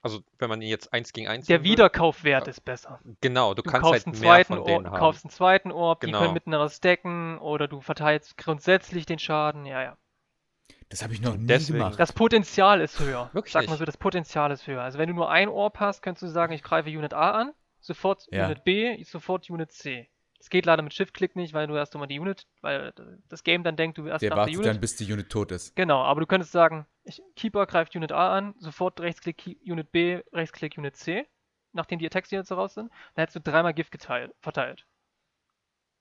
Also 0.00 0.20
wenn 0.38 0.48
man 0.48 0.60
ihn 0.60 0.68
jetzt 0.68 0.92
eins 0.92 1.12
gegen 1.12 1.28
eins 1.28 1.46
der. 1.46 1.62
Wiederkaufwert 1.62 2.48
ist 2.48 2.64
besser. 2.64 3.00
Genau, 3.20 3.54
du, 3.54 3.62
Du 3.62 3.70
kannst 3.70 3.82
kaufst 3.82 4.06
halt 4.06 4.14
einen 4.14 4.20
mehr 4.20 4.30
zweiten 4.30 4.46
von 4.48 4.58
Orb, 4.58 4.66
denen 4.66 4.84
du 4.84 4.90
haben. 4.90 4.98
kaufst 4.98 5.24
einen 5.24 5.30
zweiten 5.30 5.72
Orb, 5.72 6.00
die 6.00 6.06
Genau. 6.06 6.18
können 6.18 6.34
miteinander 6.34 6.68
stacken 6.68 7.38
oder 7.38 7.68
du 7.68 7.80
verteilst 7.80 8.36
grundsätzlich 8.36 9.06
den 9.06 9.20
Schaden. 9.20 9.64
Ja, 9.64 9.82
ja. 9.82 9.96
Das 10.88 11.02
habe 11.02 11.14
ich 11.14 11.20
noch 11.22 11.36
nie 11.36 11.46
Deswegen- 11.46 11.78
gemacht. 11.78 11.98
Das 11.98 12.12
Potenzial 12.12 12.80
ist 12.80 13.00
höher. 13.00 13.30
Wirklich 13.32 13.52
Sag 13.52 13.66
mal 13.68 13.78
so, 13.78 13.84
das 13.84 13.96
Potenzial 13.96 14.50
ist 14.50 14.66
höher. 14.66 14.82
Also 14.82 14.98
wenn 14.98 15.08
du 15.08 15.14
nur 15.14 15.30
ein 15.30 15.48
Orb 15.48 15.80
hast, 15.80 16.02
könntest 16.02 16.22
du 16.22 16.26
sagen, 16.28 16.52
ich 16.52 16.62
greife 16.62 16.90
Unit 16.90 17.14
A 17.14 17.30
an, 17.32 17.52
sofort 17.80 18.26
Ja. 18.30 18.46
Unit 18.46 18.64
B, 18.64 19.02
sofort 19.04 19.48
Unit 19.48 19.72
C. 19.72 20.08
Das 20.38 20.50
geht 20.50 20.66
leider 20.66 20.82
mit 20.82 20.92
Shift-Click 20.92 21.36
nicht, 21.36 21.54
weil 21.54 21.68
du 21.68 21.76
erst 21.76 21.94
einmal 21.94 22.08
die 22.08 22.18
Unit, 22.18 22.46
weil 22.62 22.92
das 23.28 23.44
Game 23.44 23.62
dann 23.62 23.76
denkt, 23.76 23.96
du 23.98 24.06
erst 24.06 24.22
Der 24.22 24.30
nach 24.34 24.44
der 24.46 24.54
Unit. 24.54 24.66
dann, 24.66 24.80
bis 24.80 24.96
die 24.96 25.10
Unit 25.12 25.30
tot 25.30 25.52
ist. 25.52 25.76
Genau, 25.76 26.02
aber 26.02 26.20
du 26.20 26.26
könntest 26.26 26.52
sagen, 26.52 26.86
Ich, 27.04 27.22
Keeper 27.36 27.66
greift 27.66 27.94
Unit 27.96 28.12
A 28.12 28.36
an, 28.36 28.54
sofort 28.58 29.00
Rechtsklick 29.00 29.58
Unit 29.64 29.90
B, 29.92 30.20
Rechtsklick 30.32 30.76
Unit 30.78 30.96
C, 30.96 31.26
nachdem 31.72 31.98
die 32.00 32.06
Attacks 32.06 32.30
jetzt 32.30 32.52
raus 32.52 32.74
sind. 32.74 32.90
Dann 33.14 33.22
hättest 33.22 33.36
du 33.36 33.40
dreimal 33.50 33.72
Gift 33.74 33.90
geteilt, 33.92 34.32
verteilt. 34.40 34.84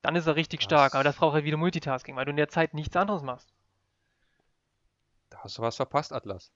Dann 0.01 0.15
ist 0.15 0.27
er 0.27 0.35
richtig 0.35 0.61
stark, 0.63 0.91
Das- 0.91 0.95
aber 0.95 1.03
das 1.03 1.15
braucht 1.17 1.33
halt 1.35 1.45
wieder 1.45 1.57
Multitasking, 1.57 2.15
weil 2.15 2.25
du 2.25 2.31
in 2.31 2.37
der 2.37 2.49
Zeit 2.49 2.73
nichts 2.73 2.95
anderes 2.95 3.21
machst. 3.23 3.53
Da 5.31 5.39
hast 5.39 5.57
du 5.57 5.61
was 5.63 5.75
verpasst, 5.75 6.13
Atlas. 6.13 6.51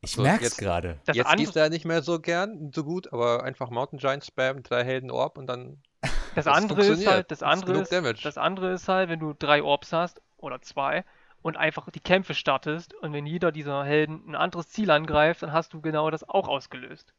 Ich 0.00 0.12
So, 0.12 0.22
merk's 0.22 0.42
jetzt- 0.42 0.58
gerade. 0.58 0.98
Jetzt 1.06 1.20
andere, 1.20 1.36
gehst 1.36 1.54
du 1.54 1.60
ja 1.60 1.68
nicht 1.68 1.84
mehr 1.84 2.02
so 2.02 2.18
gern, 2.18 2.72
so 2.74 2.82
gut, 2.82 3.12
aber 3.12 3.44
einfach 3.44 3.70
Mountain 3.70 4.00
Giant 4.00 4.24
spam, 4.24 4.62
drei 4.64 4.82
Helden 4.84 5.12
Orb 5.12 5.38
und 5.38 5.46
dann. 5.46 5.80
das 6.34 6.46
das 6.46 6.46
andere 6.48 6.84
ist 6.84 7.06
halt, 7.06 7.30
das 7.30 7.38
ist 7.38 7.42
andere 7.44 7.82
ist, 7.82 7.92
Damage. 7.92 8.20
das 8.24 8.36
andere 8.36 8.72
ist 8.72 8.88
halt, 8.88 9.08
wenn 9.08 9.20
du 9.20 9.32
drei 9.32 9.62
Orbs 9.62 9.92
hast 9.92 10.20
oder 10.38 10.60
zwei 10.60 11.04
und 11.42 11.56
einfach 11.56 11.88
die 11.90 12.00
Kämpfe 12.00 12.34
startest 12.34 12.94
und 12.94 13.12
wenn 13.12 13.26
jeder 13.26 13.52
dieser 13.52 13.84
Helden 13.84 14.24
ein 14.28 14.34
anderes 14.34 14.68
Ziel 14.70 14.90
angreift, 14.90 15.42
dann 15.42 15.52
hast 15.52 15.72
du 15.72 15.80
genau 15.80 16.10
das 16.10 16.28
auch 16.28 16.48
ausgelöst. 16.48 17.14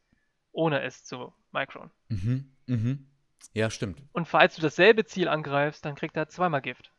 Ohne 0.52 0.82
es 0.82 1.04
zu 1.04 1.32
micron. 1.52 1.90
Mhm, 2.08 2.52
mhm. 2.66 3.06
Ja, 3.54 3.70
stimmt. 3.70 4.00
Und 4.12 4.26
falls 4.28 4.56
du 4.56 4.62
dasselbe 4.62 5.04
Ziel 5.04 5.28
angreifst, 5.28 5.84
dann 5.84 5.94
kriegt 5.94 6.16
er 6.16 6.28
zweimal 6.28 6.60
Gift. 6.62 6.92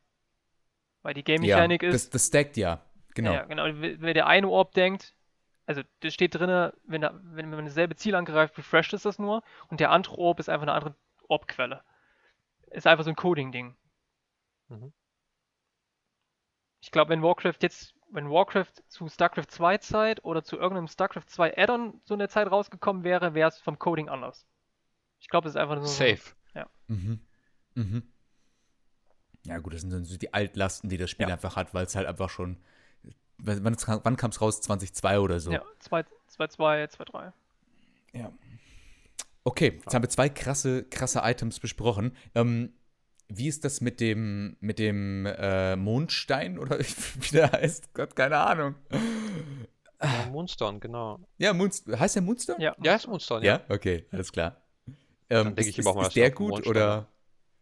Weil 1.04 1.14
die 1.14 1.24
Game 1.24 1.44
Ja, 1.44 1.58
Mechanik 1.58 1.82
das, 1.82 1.96
ist, 1.96 2.16
das 2.16 2.28
stackt 2.28 2.58
ja. 2.58 2.82
Genau. 3.16 3.34
ja, 3.34 3.46
genau, 3.46 3.64
wenn 3.66 4.14
der 4.14 4.28
eine 4.28 4.48
Orb 4.50 4.74
denkt, 4.74 5.16
also 5.66 5.82
das 6.02 6.14
steht 6.14 6.36
drin, 6.36 6.72
wenn, 6.84 7.02
er, 7.02 7.20
wenn 7.24 7.50
man 7.50 7.66
dasselbe 7.66 7.96
Ziel 7.96 8.14
angreift, 8.14 8.58
refresht 8.58 8.94
es 8.94 9.04
das 9.04 9.18
nur 9.18 9.42
und 9.70 9.80
der 9.80 9.90
andere 9.90 10.18
Orb 10.18 10.40
ist 10.40 10.50
einfach 10.50 10.64
eine 10.64 10.74
andere 10.74 10.96
Orbquelle. 11.28 11.82
Ist 12.70 12.86
einfach 12.86 13.04
so 13.04 13.10
ein 13.10 13.16
Coding-Ding. 13.16 13.76
Mhm. 14.68 14.94
Ich 16.82 16.92
glaube, 16.92 17.10
wenn 17.10 17.24
Warcraft 17.24 17.56
jetzt, 17.62 17.96
wenn 18.12 18.30
Warcraft 18.30 18.84
zu 18.90 19.08
StarCraft 19.10 19.48
2 19.50 19.78
Zeit 19.80 20.24
oder 20.24 20.44
zu 20.44 20.58
irgendeinem 20.58 20.88
StarCraft 20.88 21.28
2 21.28 21.58
Add-on 21.58 22.00
so 22.04 22.14
in 22.14 22.20
der 22.20 22.30
Zeit 22.30 22.52
rausgekommen 22.52 23.04
wäre, 23.04 23.34
wäre 23.34 23.50
es 23.50 23.58
vom 23.58 23.80
Coding 23.80 24.10
anders. 24.10 24.46
Ich 25.20 25.30
glaube, 25.30 25.48
es 25.48 25.56
ist 25.56 25.60
einfach 25.60 25.76
nur 25.76 25.88
so. 25.88 25.94
Safe. 25.94 26.36
Mhm. 26.88 27.26
Mhm. 27.74 28.04
Ja, 29.46 29.58
gut, 29.58 29.74
das 29.74 29.82
sind 29.82 29.92
dann 29.92 30.06
so 30.06 30.18
die 30.18 30.34
Altlasten, 30.34 30.90
die 30.90 30.98
das 30.98 31.10
Spiel 31.10 31.28
Ja. 31.28 31.34
einfach 31.34 31.56
hat, 31.56 31.74
weil 31.74 31.86
es 31.86 31.96
halt 31.96 32.08
einfach 32.08 32.30
schon. 32.30 32.58
Wann, 33.38 33.76
wann 34.04 34.18
kam 34.18 34.32
es 34.32 34.42
raus? 34.42 34.62
2002 34.62 35.20
oder 35.20 35.40
so? 35.40 35.52
Ja, 35.52 35.64
2, 35.80 36.06
2, 36.28 36.48
2, 36.48 36.88
2, 36.88 37.04
3. 37.06 37.34
Ja. 38.14 38.32
Okay, 39.44 39.80
jetzt 39.84 39.94
haben 39.94 40.02
wir 40.02 40.10
zwei 40.10 40.30
krasse, 40.30 40.84
krasse 40.86 41.22
Items 41.24 41.60
besprochen. 41.60 42.16
Ähm, 42.34 42.74
wie 43.28 43.48
ist 43.48 43.64
das 43.64 43.82
mit 43.82 44.00
dem, 44.00 44.58
mit 44.60 44.80
dem 44.80 45.26
äh, 45.26 45.76
Mondstein 45.76 46.58
oder 46.58 46.80
wie 46.80 47.30
der 47.32 47.52
heißt? 47.52 47.94
Gott, 47.94 48.16
keine 48.16 48.38
Ahnung. 48.38 48.76
Ja, 50.02 50.28
Moonstone, 50.32 50.80
genau. 50.80 51.20
Ja, 51.38 51.54
Moonstone. 51.54 52.00
Heißt 52.00 52.16
der 52.16 52.22
Moonstone? 52.24 52.62
Ja. 52.64 52.76
Ja, 52.82 52.96
ist 52.96 53.08
Moonstone, 53.08 53.46
ja. 53.46 53.62
Ja, 53.68 53.76
okay, 53.76 54.06
alles 54.12 54.32
klar. 54.32 54.62
Ähm, 54.88 54.96
Dann 55.28 55.46
denke 55.56 55.62
ist, 55.62 55.68
ich 55.70 55.80
immer 55.80 55.92
auch 55.92 55.96
ist, 55.96 56.02
mal, 56.02 56.08
ist 56.08 56.16
der 56.16 56.32
gut 56.32 56.50
Mondstein 56.50 56.72
oder? 56.72 57.08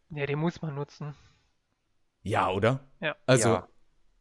Ja, 0.09 0.25
den 0.25 0.39
muss 0.39 0.61
man 0.61 0.75
nutzen. 0.75 1.15
Ja, 2.23 2.49
oder? 2.49 2.79
Ja. 3.01 3.15
Also, 3.25 3.49
Ja. 3.49 3.67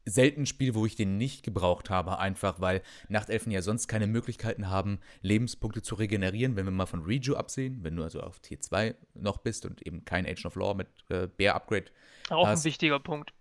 Selten 0.05 0.47
Spiel, 0.47 0.75
wo 0.75 0.85
ich 0.87 0.97
den 0.97 1.17
nicht 1.17 1.43
gebraucht 1.45 1.91
habe, 1.91 2.19
einfach 2.19 2.61
weil 2.61 2.83
Nachtelfen 3.09 3.53
ja 3.53 3.63
sonst 3.63 3.87
keine 3.89 4.07
Möglichkeiten 4.07 4.69
haben, 4.69 4.99
Lebenspunkte 5.21 5.83
zu 5.83 5.95
regenerieren, 5.95 6.57
wenn 6.57 6.65
wir 6.65 6.73
mal 6.73 6.87
von 6.87 7.03
Reju 7.03 7.35
absehen, 7.37 7.79
wenn 7.83 7.95
du 7.97 8.03
also 8.03 8.21
auf 8.21 8.41
Tier 8.41 8.61
2 8.61 8.95
noch 9.15 9.39
bist 9.39 9.65
und 9.67 9.83
eben 9.87 10.05
kein 10.05 10.25
Agent 10.27 10.47
of 10.47 10.57
Law 10.57 10.75
mit 10.75 10.89
äh, 11.09 11.29
Bear 11.29 11.55
Upgrade. 11.55 11.87
Auch 12.31 12.47
ein 12.47 12.53
Hast- 12.53 12.65
wichtiger 12.65 12.99
Punkt, 12.99 13.33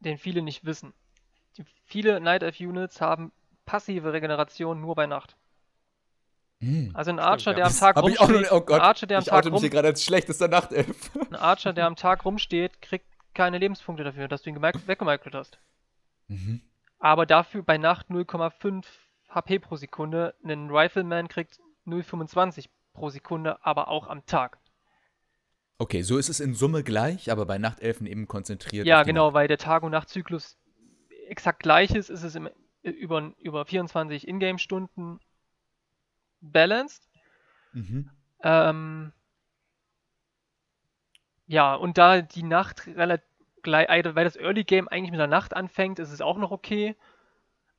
den 0.00 0.18
viele 0.18 0.42
nicht 0.42 0.64
wissen. 0.64 0.92
Die, 1.56 1.64
viele 1.84 2.20
Night 2.20 2.42
Elf 2.42 2.58
Units 2.60 3.00
haben 3.00 3.30
passive 3.66 4.12
Regeneration 4.12 4.80
nur 4.80 4.94
bei 4.94 5.06
Nacht. 5.06 5.36
Hm. 6.60 6.90
Also 6.94 7.10
ein 7.12 7.18
Stimmt, 7.18 7.20
Archer, 7.28 7.50
ja. 7.52 7.56
der 7.58 7.66
am 7.66 7.72
Tag 7.76 7.96
auch 7.96 8.02
rumsteht, 8.02 8.50
oh 8.52 8.60
Gott, 8.60 8.80
ein 8.80 8.86
Archer, 8.86 9.06
der 9.06 9.18
am 9.18 9.22
ich 9.22 9.28
Tag 9.28 9.38
oute 9.38 9.48
mich 9.50 9.54
rum, 9.54 9.60
hier 9.60 9.70
gerade 9.70 9.88
als 9.88 10.04
schlechtester 10.04 10.48
Nachtelf. 10.48 11.10
ein 11.30 11.36
Archer, 11.36 11.72
der 11.72 11.86
am 11.86 11.94
Tag 11.94 12.24
rumsteht, 12.24 12.82
kriegt 12.82 13.06
keine 13.34 13.58
Lebenspunkte 13.58 14.02
dafür, 14.02 14.26
dass 14.26 14.42
du 14.42 14.50
ihn 14.50 14.58
gemik- 14.58 14.86
weggemicrot 14.86 15.34
hast. 15.34 15.58
Mhm. 16.28 16.62
Aber 16.98 17.26
dafür 17.26 17.62
bei 17.62 17.78
Nacht 17.78 18.08
0,5 18.08 18.84
HP 19.28 19.58
pro 19.58 19.76
Sekunde. 19.76 20.34
Ein 20.42 20.70
Rifleman 20.70 21.28
kriegt 21.28 21.60
0,25 21.86 22.68
pro 22.92 23.10
Sekunde, 23.10 23.64
aber 23.64 23.88
auch 23.88 24.08
am 24.08 24.24
Tag. 24.26 24.58
Okay, 25.78 26.02
so 26.02 26.18
ist 26.18 26.28
es 26.28 26.40
in 26.40 26.54
Summe 26.54 26.82
gleich, 26.82 27.30
aber 27.30 27.46
bei 27.46 27.58
Nachtelfen 27.58 28.06
eben 28.06 28.26
konzentriert. 28.26 28.86
Ja, 28.86 29.04
genau, 29.04 29.26
Nacht. 29.26 29.34
weil 29.34 29.48
der 29.48 29.58
Tag- 29.58 29.84
und 29.84 29.92
Nachtzyklus 29.92 30.58
exakt 31.28 31.60
gleich 31.62 31.92
ist, 31.92 32.08
ist 32.10 32.24
es 32.24 32.34
im, 32.34 32.48
über, 32.82 33.32
über 33.38 33.64
24 33.64 34.26
Ingame-Stunden 34.26 35.20
balanced. 36.40 37.08
Mhm. 37.72 38.10
Ähm, 38.42 39.12
ja, 41.46 41.74
und 41.74 41.96
da 41.96 42.22
die 42.22 42.42
Nacht 42.42 42.86
relativ 42.88 43.28
gleich, 43.62 43.88
weil 43.88 44.24
das 44.24 44.36
Early 44.36 44.64
Game 44.64 44.88
eigentlich 44.88 45.10
mit 45.10 45.20
der 45.20 45.26
Nacht 45.26 45.54
anfängt, 45.54 45.98
ist 45.98 46.12
es 46.12 46.20
auch 46.20 46.36
noch 46.36 46.50
okay. 46.50 46.96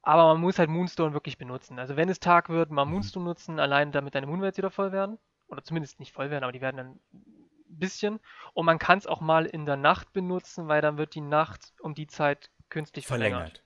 Aber 0.02 0.26
man 0.28 0.42
muss 0.42 0.60
halt 0.60 0.70
Moonstone 0.70 1.14
wirklich 1.14 1.38
benutzen. 1.38 1.78
Also 1.78 1.96
wenn 1.96 2.10
es 2.10 2.20
Tag 2.20 2.50
wird, 2.50 2.72
mal 2.72 2.86
Moonstone 2.86 3.26
nutzen, 3.26 3.60
allein 3.60 3.92
damit 3.92 4.16
deine 4.16 4.28
Moonwells 4.28 4.58
wieder 4.58 4.72
voll 4.72 4.92
werden. 4.92 5.18
Oder 5.48 5.64
zumindest 5.64 6.00
nicht 6.00 6.14
voll 6.14 6.30
werden, 6.30 6.44
aber 6.44 6.54
die 6.54 6.62
werden 6.62 6.78
dann 6.78 6.88
ein 7.12 7.80
bisschen. 7.80 8.20
Und 8.54 8.66
man 8.66 8.80
kann 8.80 9.00
es 9.00 9.08
auch 9.08 9.20
mal 9.20 9.46
in 9.46 9.66
der 9.66 9.78
Nacht 9.78 10.14
benutzen, 10.14 10.68
weil 10.68 10.82
dann 10.82 10.98
wird 10.98 11.16
die 11.16 11.22
Nacht 11.22 11.74
um 11.80 11.96
die 11.96 12.08
Zeit 12.08 12.52
künstlich 12.70 13.08
verlängert. 13.08 13.40
Verlängert. 13.40 13.64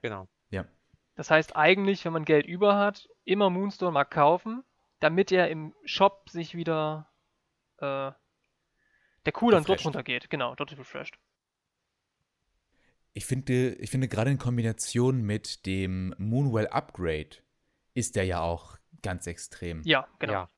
Genau. 0.00 0.28
Das 1.18 1.32
heißt 1.32 1.56
eigentlich, 1.56 2.04
wenn 2.04 2.12
man 2.12 2.24
Geld 2.24 2.46
über 2.46 2.76
hat, 2.76 3.08
immer 3.24 3.50
Moonstone 3.50 3.90
mal 3.90 4.04
kaufen, 4.04 4.62
damit 5.00 5.32
er 5.32 5.50
im 5.50 5.74
Shop 5.84 6.30
sich 6.30 6.54
wieder 6.54 7.10
äh, 7.78 8.12
der 9.26 9.32
Cooldown 9.32 9.64
dort 9.64 9.84
runtergeht. 9.84 10.30
Genau, 10.30 10.54
dort 10.54 10.78
refreshed. 10.78 11.18
Ich 13.18 13.26
finde, 13.26 13.70
ich 13.74 13.90
finde 13.90 14.06
gerade 14.06 14.30
in 14.30 14.38
Kombination 14.38 15.22
mit 15.22 15.66
dem 15.66 16.14
Moonwell 16.18 16.68
Upgrade 16.68 17.30
ist 17.92 18.14
der 18.14 18.22
ja 18.22 18.40
auch 18.42 18.78
ganz 19.02 19.26
extrem. 19.26 19.82
Ja, 19.82 20.06
genau. 20.20 20.32
Ja. 20.32 20.50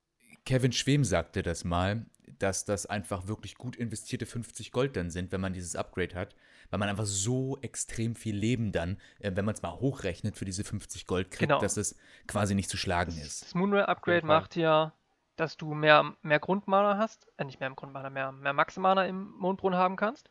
Kevin 0.44 0.70
Schwem 0.70 1.02
sagte 1.04 1.42
das 1.42 1.64
mal, 1.64 2.04
dass 2.38 2.66
das 2.66 2.84
einfach 2.84 3.26
wirklich 3.26 3.54
gut 3.54 3.76
investierte 3.76 4.26
50 4.26 4.72
Gold 4.72 4.94
dann 4.94 5.08
sind, 5.08 5.32
wenn 5.32 5.40
man 5.40 5.54
dieses 5.54 5.74
Upgrade 5.74 6.14
hat, 6.14 6.36
weil 6.68 6.78
man 6.78 6.90
einfach 6.90 7.06
so 7.06 7.56
extrem 7.62 8.14
viel 8.14 8.36
Leben 8.36 8.72
dann, 8.72 8.98
äh, 9.20 9.32
wenn 9.34 9.46
man 9.46 9.54
es 9.54 9.62
mal 9.62 9.72
hochrechnet, 9.80 10.36
für 10.36 10.44
diese 10.44 10.62
50 10.62 11.06
Gold 11.06 11.30
kriegt, 11.30 11.48
Genau. 11.48 11.60
dass 11.62 11.78
es 11.78 11.96
quasi 12.26 12.54
nicht 12.54 12.68
zu 12.68 12.76
schlagen 12.76 13.12
Das, 13.16 13.26
ist. 13.26 13.42
das 13.42 13.54
Moonray 13.54 13.84
Upgrade 13.84 14.26
macht 14.26 14.54
ja, 14.54 14.92
dass 15.36 15.56
du 15.56 15.72
mehr, 15.72 16.14
mehr 16.20 16.40
Grundmana 16.40 16.98
hast, 16.98 17.26
äh, 17.38 17.44
nicht 17.44 17.58
mehr 17.58 17.68
im 17.68 17.74
Grundmana, 17.76 18.10
mehr, 18.10 18.32
mehr 18.32 18.52
Max-Mana 18.52 19.06
im 19.06 19.30
Mondbrunnen 19.38 19.78
haben 19.78 19.96
kannst, 19.96 20.28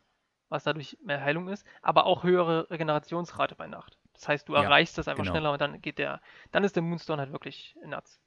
was 0.49 0.63
dadurch 0.63 0.97
mehr 1.03 1.21
Heilung 1.21 1.47
ist, 1.47 1.65
aber 1.81 2.05
auch 2.05 2.23
höhere 2.23 2.69
Regenerationsrate 2.69 3.55
bei 3.55 3.67
Nacht. 3.67 3.97
Das 4.13 4.27
heißt, 4.27 4.49
du 4.49 4.55
Ja, 4.55 4.63
erreichst 4.63 4.97
das 4.97 5.07
einfach 5.07 5.23
genau. 5.23 5.33
schneller 5.33 5.51
und 5.53 5.61
dann 5.61 5.81
geht 5.81 5.97
der, 5.97 6.21
dann 6.51 6.63
ist 6.63 6.75
der 6.75 6.83
Moonstone 6.83 7.21
halt 7.21 7.31
wirklich 7.31 7.75
nuts. 7.85 8.19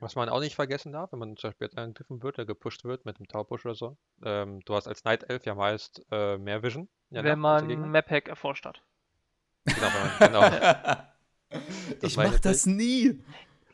Was 0.00 0.14
man 0.14 0.28
auch 0.28 0.38
nicht 0.38 0.54
vergessen 0.54 0.92
darf, 0.92 1.10
wenn 1.10 1.18
man 1.18 1.36
zum 1.36 1.50
Beispiel 1.50 1.66
jetzt 1.66 1.76
angegriffen 1.76 2.22
wird, 2.22 2.38
der 2.38 2.44
gepusht 2.44 2.84
wird 2.84 3.04
mit 3.04 3.18
dem 3.18 3.26
Taupush 3.26 3.64
oder 3.64 3.74
so, 3.74 3.96
ähm, 4.22 4.60
du 4.64 4.76
hast 4.76 4.86
als 4.86 5.02
Night 5.04 5.28
Elf 5.28 5.44
ja 5.44 5.56
meist 5.56 6.06
äh, 6.12 6.38
mehr 6.38 6.62
Vision. 6.62 6.88
wenn 7.10 7.24
Nacht 7.24 7.36
man 7.38 7.68
Gegner. 7.68 7.86
Map-Hack 7.86 8.28
erforscht 8.28 8.64
hat. 8.64 8.80
Genau, 9.64 9.88
wenn 10.20 10.32
man, 10.32 10.50
genau. 10.50 10.96
ich 12.02 12.16
mach 12.16 12.34
ich. 12.34 12.40
das 12.40 12.66
nie. 12.66 13.20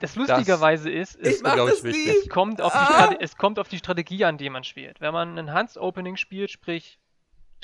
Das 0.00 0.16
lustigerweise 0.16 0.90
ist, 0.90 1.16
Ich 1.20 1.26
es, 1.26 1.42
mach 1.42 1.54
glaub 1.54 1.68
das 1.68 1.78
ich, 1.78 1.84
wichtig. 1.84 2.06
nie. 2.06 2.18
es, 2.22 2.28
kommt 2.28 2.60
auf 2.62 2.72
die 2.72 2.78
Ah! 2.78 3.16
Es 3.20 3.36
kommt 3.36 3.58
auf 3.58 3.68
die 3.68 3.78
Strategie 3.78 4.24
an, 4.24 4.38
die 4.38 4.48
man 4.50 4.64
spielt. 4.64 5.00
Wenn 5.00 5.12
man 5.12 5.38
ein 5.38 5.52
Hans-Opening 5.52 6.16
spielt, 6.16 6.50
sprich 6.50 6.98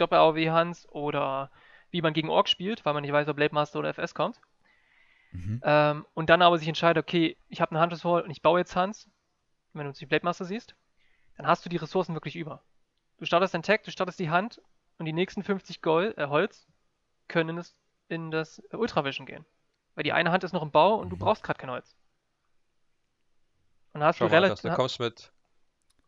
Doppel-AOW 0.01 0.51
Hans 0.51 0.89
oder 0.91 1.51
wie 1.91 2.03
man 2.03 2.13
gegen 2.15 2.31
Ork 2.31 2.49
spielt, 2.49 2.85
weil 2.85 2.95
man 2.95 3.03
nicht 3.03 3.13
weiß, 3.13 3.29
ob 3.29 3.37
Blade 3.37 3.55
Master 3.55 3.79
oder 3.81 3.91
FS 3.91 4.15
kommt, 4.15 4.41
Mhm. 5.33 5.61
ähm, 5.63 6.07
und 6.15 6.31
dann 6.31 6.43
aber 6.43 6.59
sich 6.59 6.69
entscheidet, 6.69 7.03
okay, 7.03 7.37
ich 7.49 7.61
habe 7.61 7.73
einen 7.73 7.83
Hunter's 7.83 8.05
Hall 8.05 8.23
und 8.23 8.31
ich 8.31 8.43
baue 8.43 8.61
jetzt 8.61 8.77
Hans, 8.77 9.09
wenn 9.75 9.87
du 9.87 9.93
die 9.93 10.07
Blade 10.07 10.25
Master 10.25 10.45
siehst, 10.45 10.75
dann 11.37 11.47
hast 11.47 11.65
du 11.65 11.71
die 11.71 11.77
Ressourcen 11.79 12.15
wirklich 12.15 12.37
über. 12.37 12.63
Du 13.19 13.27
startest 13.27 13.55
dein 13.55 13.63
Tag, 13.63 13.85
du 13.85 13.91
startest 13.91 14.19
die 14.21 14.31
Hand 14.31 14.61
und 14.99 15.07
die 15.07 15.13
nächsten 15.13 15.43
50 15.43 15.83
Gold, 15.83 16.19
äh, 16.19 16.29
Holz 16.29 16.67
können 17.29 17.59
es 17.59 17.77
in 18.09 18.31
das 18.31 18.61
äh, 18.73 18.77
Ultravision 18.77 19.27
gehen. 19.27 19.47
Weil 19.95 20.05
die 20.05 20.13
eine 20.13 20.33
Hand 20.33 20.45
ist 20.45 20.53
noch 20.53 20.63
im 20.63 20.71
Bau 20.73 20.97
und 20.97 21.11
du 21.11 21.17
Mhm. 21.17 21.21
brauchst 21.21 21.43
gerade 21.45 21.59
kein 21.61 21.71
Holz. 21.71 21.97
Und 23.93 24.01
dann 24.01 24.09
hast 24.09 24.19
Schau 24.19 24.27
du 24.27 24.33
relativ, 24.33 24.63
du 24.63 24.71
kommst 24.77 24.99
mit, 25.01 25.33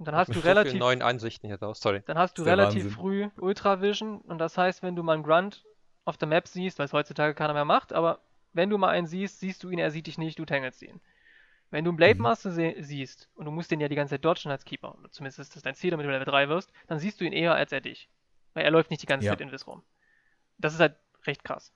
und 0.03 0.07
dann 0.09 0.16
hast 0.16 0.28
mit 0.28 0.36
du 0.36 0.40
so 0.40 0.48
relativ, 0.48 0.74
neuen 0.80 1.00
Ansichten 1.00 1.46
hier 1.46 1.61
raus. 1.62 1.80
Sorry. 1.80 2.03
dann 2.07 2.18
hast 2.18 2.36
du 2.36 2.42
relativ 2.42 2.84
Wahnsinn. 2.84 2.90
früh 2.90 3.28
Ultravision 3.40 4.20
und 4.22 4.38
das 4.38 4.59
heißt, 4.59 4.82
wenn 4.82 4.96
du 4.96 5.03
mal 5.05 5.14
einen 5.14 5.22
Grunt 5.22 5.64
auf 6.05 6.16
der 6.16 6.26
Map 6.26 6.48
siehst, 6.48 6.78
weil 6.80 6.86
es 6.86 6.92
heutzutage 6.92 7.34
keiner 7.34 7.53
mehr 7.55 7.64
macht, 7.64 7.92
aber 7.92 8.18
wenn 8.53 8.68
du 8.68 8.78
mal 8.78 8.88
einen 8.88 9.07
siehst, 9.07 9.38
siehst 9.38 9.62
du 9.62 9.70
ihn, 9.70 9.78
er 9.78 9.90
sieht 9.92 10.09
dich 10.09 10.18
nicht, 10.18 10.38
du 10.38 10.44
tangelst 10.44 10.82
ihn. 10.82 11.00
Wenn 11.70 11.84
du 11.84 11.90
einen 11.90 11.96
Blade 11.96 12.16
Mhm. 12.16 12.22
Master 12.22 12.50
se- 12.50 12.74
siehst 12.80 13.30
und 13.34 13.44
du 13.46 13.50
musst 13.53 13.70
den 13.70 13.80
ja 13.80 13.88
die 13.88 13.94
ganze 13.94 14.14
Zeit 14.16 14.24
dodgen 14.24 14.50
als 14.50 14.64
Keeper, 14.64 14.94
oder 14.98 15.11
zumindest 15.11 15.38
ist 15.38 15.55
das 15.57 15.62
dein 15.62 15.74
Ziel, 15.76 15.90
damit 15.92 16.05
du 16.05 16.11
Level 16.11 16.26
3 16.26 16.48
wirst, 16.48 16.72
dann 16.88 16.98
siehst 16.98 17.20
du 17.20 17.24
ihn 17.24 17.32
eher 17.32 17.55
als 17.55 17.70
er 17.72 17.80
dich. 17.80 18.11
Weil 18.55 18.64
er 18.64 18.70
läuft 18.72 18.90
nicht 18.90 19.00
die 19.03 19.07
ganze 19.07 19.26
Ja. 19.26 19.32
Zeit 19.32 19.40
in 19.40 19.53
Vis 19.53 19.66
rum. 19.66 19.82
Das 20.59 20.74
ist 20.74 20.80
halt 20.80 20.96
recht 21.26 21.44
krass. 21.44 21.72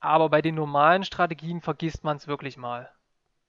Aber 0.00 0.28
bei 0.28 0.40
den 0.42 0.54
normalen 0.54 1.04
Strategien 1.04 1.60
vergisst 1.60 2.04
man 2.04 2.16
es 2.16 2.26
wirklich 2.28 2.56
mal. 2.56 2.90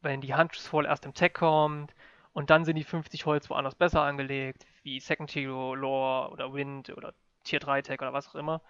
Wenn 0.02 0.22
die 0.22 0.36
Huntress 0.36 0.68
Fall 0.68 0.86
erst 0.86 1.06
im 1.06 1.14
Tech 1.14 1.34
kommt 1.34 1.94
und 2.38 2.52
dann 2.52 2.66
sind 2.66 2.76
die 2.76 2.84
50 2.84 3.26
Holz 3.26 3.50
woanders 3.50 3.74
besser 3.74 4.04
angelegt, 4.04 4.68
wie 4.84 5.00
Second 5.00 5.32
Tier 5.32 5.48
Lore 5.48 6.30
oder 6.30 6.54
Wind 6.54 6.92
oder 6.96 7.16
Tier 7.44 7.60
3 7.60 7.82
Tech 7.82 8.00
oder 8.00 8.14
was 8.14 8.28
auch 8.28 8.36
immer, 8.36 8.62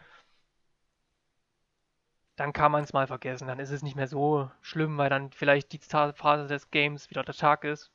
dann 2.37 2.53
kann 2.53 2.71
man 2.71 2.85
es 2.85 2.93
mal 2.93 3.07
vergessen. 3.07 3.49
Dann 3.49 3.59
ist 3.59 3.71
es 3.71 3.83
nicht 3.83 3.97
mehr 3.97 4.07
so 4.07 4.49
schlimm, 4.61 4.97
weil 4.97 5.09
dann 5.09 5.33
vielleicht 5.33 5.73
die 5.73 5.79
Phase 5.79 6.47
des 6.47 6.71
Games 6.71 7.09
wieder 7.09 7.23
der 7.23 7.35
Tag 7.35 7.65
ist. 7.65 7.91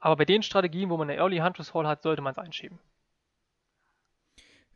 Aber 0.00 0.16
bei 0.16 0.26
den 0.26 0.42
Strategien, 0.42 0.90
wo 0.90 0.98
man 0.98 1.08
eine 1.08 1.18
Early 1.18 1.38
Huntress 1.38 1.72
Hall 1.72 1.86
hat, 1.86 2.02
sollte 2.02 2.20
man 2.20 2.32
es 2.32 2.38
einschieben. 2.38 2.78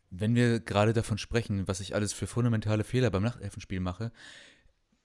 Wenn 0.09 0.37
wir 0.37 0.59
gerade 0.59 0.95
davon 0.95 1.19
sprechen, 1.19 1.69
was 1.69 1.81
ich 1.81 1.95
alles 1.95 2.15
für 2.15 2.27
fundamentale 2.27 2.83
Fehler 2.83 3.11
beim 3.11 3.25
Nachtelfenspiel 3.25 3.81
mache, 3.81 4.11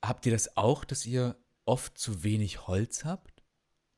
habt 0.01 0.25
ihr 0.25 0.31
das 0.31 0.55
auch, 0.55 0.85
dass 0.85 1.05
ihr 1.05 1.35
oft 1.65 1.97
zu 1.97 2.23
wenig 2.23 2.67
Holz 2.67 3.03
habt? 3.03 3.32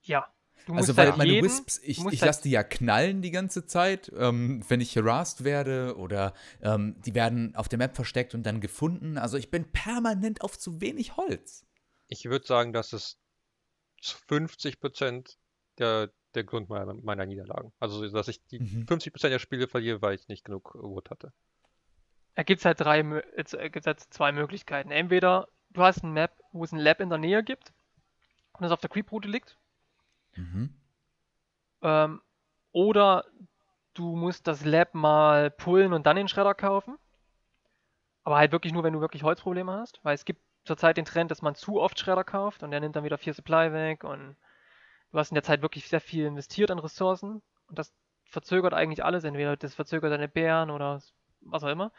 Ja. 0.06 0.28
Du 0.66 0.74
Also 0.74 0.88
musst 0.94 0.98
weil 0.98 1.08
halt 1.10 1.18
meine 1.18 1.32
jeden, 1.32 1.46
Wisps, 1.46 1.78
ich, 1.84 2.00
ich 2.00 2.04
halt- 2.06 2.22
lasse 2.22 2.42
die 2.44 2.50
ja 2.50 2.64
knallen 2.64 3.22
die 3.22 3.30
ganze 3.30 3.68
Zeit, 3.68 4.12
ähm, 4.18 4.64
wenn 4.68 4.82
ich 4.82 4.98
harassed 4.98 5.44
werde 5.44 5.96
oder 5.98 6.34
ähm, 6.62 6.96
die 7.06 7.14
werden 7.14 7.56
auf 7.56 7.68
der 7.70 7.78
Map 7.78 7.96
versteckt 7.96 8.34
und 8.34 8.44
dann 8.44 8.62
gefunden. 8.62 9.20
Also 9.20 9.38
ich 9.38 9.52
bin 9.52 9.72
permanent 9.72 10.42
auf 10.42 10.58
zu 10.58 10.82
wenig 10.82 11.18
Holz. 11.18 11.68
Ich 12.08 12.26
würde 12.26 12.46
sagen, 12.48 12.74
das 12.74 12.94
ist 12.94 13.20
zu 14.02 14.18
50% 14.28 15.38
der, 15.78 16.10
der 16.34 16.44
Grund 16.44 16.70
meiner, 16.70 16.94
meiner 16.96 17.26
Niederlagen. 17.28 17.72
Also, 17.80 18.08
dass 18.10 18.28
ich 18.28 18.44
die 18.48 18.60
Mhm. 18.60 18.86
50% 18.88 19.30
der 19.30 19.40
Spiele 19.40 19.68
verliere, 19.68 20.02
weil 20.02 20.16
ich 20.16 20.28
nicht 20.28 20.46
genug 20.46 20.74
Wood 20.76 21.10
hatte. 21.12 21.32
Da 22.34 22.44
gibt 22.44 22.60
es 22.60 22.66
halt 22.66 22.80
drei, 22.80 23.00
äh, 23.02 23.24
äh, 23.36 23.70
gibt's 23.70 23.88
halt 23.88 24.00
zwei 24.02 24.32
Möglichkeiten. 24.32 24.90
Entweder 24.92 25.48
du 25.70 25.82
hast 25.84 26.04
ein 26.04 26.12
Map, 26.12 26.32
wo 26.52 26.64
es 26.64 26.72
ein 26.72 26.80
Lab 26.80 27.00
in 27.02 27.10
der 27.10 27.18
Nähe 27.20 27.44
gibt 27.44 27.72
und 28.54 28.66
es 28.66 28.72
auf 28.72 28.82
der 28.82 28.90
Creep-Route 28.90 29.28
liegt, 29.30 29.58
Mhm. 30.36 30.70
ähm, 31.82 32.22
oder 32.72 33.26
du 33.94 34.16
musst 34.16 34.48
das 34.48 34.66
Lab 34.66 34.94
mal 34.94 35.50
pullen 35.50 35.94
und 35.94 36.06
dann 36.06 36.18
den 36.18 36.28
Schredder 36.28 36.54
kaufen. 36.54 36.98
Aber 38.24 38.38
halt 38.38 38.52
wirklich 38.52 38.74
nur, 38.74 38.84
wenn 38.84 38.94
du 38.94 39.02
wirklich 39.02 39.24
Holzprobleme 39.24 39.72
hast, 39.72 40.00
weil 40.04 40.16
es 40.16 40.26
gibt 40.26 40.42
zurzeit 40.66 40.98
den 40.98 41.06
Trend, 41.06 41.32
dass 41.32 41.42
man 41.42 41.56
zu 41.56 41.80
oft 41.80 41.98
Schredder 42.00 42.24
kauft 42.24 42.64
und 42.64 42.72
der 42.72 42.80
nimmt 42.80 42.96
dann 42.96 43.04
wieder 43.04 43.18
viel 43.18 43.34
Supply 43.34 43.72
weg 43.72 44.04
und 44.04 44.36
du 45.12 45.20
hast 45.20 45.32
in 45.32 45.36
der 45.36 45.44
Zeit 45.44 45.62
wirklich 45.62 45.88
sehr 45.88 46.02
viel 46.02 46.26
investiert 46.26 46.72
an 46.72 46.80
Ressourcen 46.80 47.42
und 47.68 47.80
das 47.80 47.94
verzögert 48.26 48.74
eigentlich 48.74 49.06
alles. 49.06 49.24
Entweder 49.24 49.56
das 49.56 49.76
verzögert 49.76 50.12
deine 50.12 50.28
Bären 50.28 50.72
oder 50.72 51.02
was 51.42 51.64
auch 51.64 51.70
immer. 51.70 51.92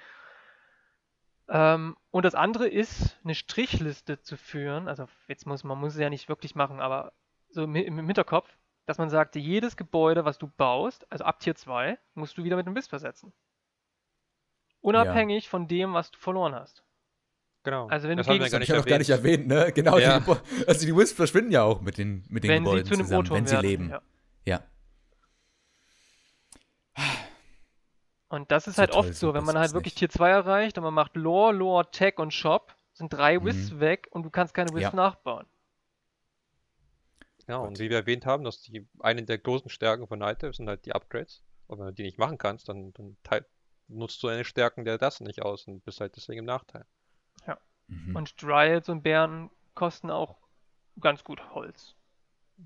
Ähm, 1.48 1.96
und 2.10 2.24
das 2.24 2.34
andere 2.34 2.68
ist, 2.68 3.18
eine 3.24 3.34
Strichliste 3.34 4.20
zu 4.20 4.36
führen. 4.36 4.88
Also 4.88 5.06
jetzt 5.28 5.46
muss 5.46 5.64
man 5.64 5.78
muss 5.78 5.94
es 5.94 6.00
ja 6.00 6.10
nicht 6.10 6.28
wirklich 6.28 6.54
machen, 6.54 6.80
aber 6.80 7.12
so 7.56 7.64
im, 7.64 7.74
im 7.74 8.06
Hinterkopf, 8.06 8.48
dass 8.86 8.98
man 8.98 9.10
sagt, 9.10 9.34
jedes 9.34 9.76
Gebäude, 9.76 10.24
was 10.24 10.38
du 10.38 10.46
baust, 10.46 11.10
also 11.10 11.24
ab 11.24 11.40
Tier 11.40 11.56
2, 11.56 11.98
musst 12.14 12.38
du 12.38 12.44
wieder 12.44 12.54
mit 12.56 12.66
einem 12.66 12.76
Wisp 12.76 12.90
versetzen. 12.90 13.32
Unabhängig 14.80 15.48
von 15.48 15.66
dem, 15.66 15.94
was 15.94 16.10
du 16.12 16.18
verloren 16.18 16.54
hast. 16.54 16.84
Genau. 17.64 17.88
Also 17.88 18.06
wenn 18.08 18.16
du 18.16 18.20
das 18.22 18.28
haben 18.28 18.34
wir 18.38 18.44
gegen- 18.44 18.52
gar 18.52 18.60
Ich 18.60 18.68
nicht 18.68 18.70
habe 18.70 18.80
noch 18.82 18.86
gar 18.88 18.98
nicht 18.98 19.10
erwähnt. 19.10 19.48
ne? 19.48 19.72
Genau, 19.74 19.98
Ja. 19.98 20.20
die, 20.20 20.68
also 20.68 20.86
die 20.86 20.94
Wisps 20.96 21.16
verschwinden 21.16 21.50
ja 21.50 21.62
auch 21.64 21.80
mit 21.80 21.98
den, 21.98 22.24
mit 22.28 22.44
den 22.44 22.50
wenn 22.50 22.62
sie 22.64 22.70
Gebäuden 22.70 22.86
zu 22.86 22.94
einem 22.94 23.02
zusammen, 23.06 23.30
wenn 23.30 23.46
sie 23.46 23.52
werden. 23.54 23.66
leben. 23.66 23.90
Ja. 23.90 24.00
Ja. 24.44 24.62
Und 28.28 28.50
das 28.52 28.66
ist 28.66 28.76
So 28.76 28.80
halt 28.80 28.92
toll 28.92 29.00
oft 29.06 29.14
so, 29.14 29.34
wenn 29.34 29.44
man 29.44 29.58
halt 29.58 29.72
wirklich 29.72 29.94
nicht. 29.94 29.98
Tier 29.98 30.08
2 30.10 30.30
erreicht 30.30 30.78
und 30.78 30.84
man 30.84 30.94
macht 30.94 31.16
Lore, 31.16 31.52
Lore, 31.52 31.90
Tech 31.90 32.18
und 32.18 32.32
Shop, 32.32 32.74
sind 32.92 33.12
drei 33.12 33.38
Mhm. 33.38 33.44
Wisps 33.46 33.80
weg 33.80 34.08
und 34.10 34.22
du 34.24 34.30
kannst 34.30 34.54
keine 34.54 34.70
Wisps 34.70 34.82
Ja. 34.92 34.94
nachbauen. 34.94 35.46
Ja, 37.48 37.58
Gott. 37.58 37.68
und 37.68 37.78
wie 37.78 37.90
wir 37.90 37.98
erwähnt 37.98 38.26
haben, 38.26 38.44
dass 38.44 38.60
die 38.60 38.86
eine 38.98 39.22
der 39.22 39.38
großen 39.38 39.70
Stärken 39.70 40.06
von 40.08 40.18
Night 40.18 40.40
sind 40.40 40.68
halt 40.68 40.84
die 40.84 40.94
Upgrades. 40.94 41.42
Und 41.68 41.78
wenn 41.78 41.86
du 41.86 41.92
die 41.92 42.02
nicht 42.02 42.18
machen 42.18 42.38
kannst, 42.38 42.68
dann, 42.68 42.92
dann 42.94 43.16
teil, 43.22 43.46
nutzt 43.88 44.22
du 44.22 44.28
deine 44.28 44.44
Stärken 44.44 44.84
der 44.84 44.98
das 44.98 45.20
nicht 45.20 45.42
aus 45.42 45.66
und 45.66 45.84
bist 45.84 46.00
halt 46.00 46.16
deswegen 46.16 46.40
im 46.40 46.44
Nachteil. 46.44 46.84
Mhm. 47.88 48.16
Und 48.16 48.42
Dryads 48.42 48.88
und 48.88 49.02
Bären 49.02 49.50
kosten 49.74 50.10
auch 50.10 50.36
ganz 51.00 51.24
gut 51.24 51.40
Holz. 51.54 51.94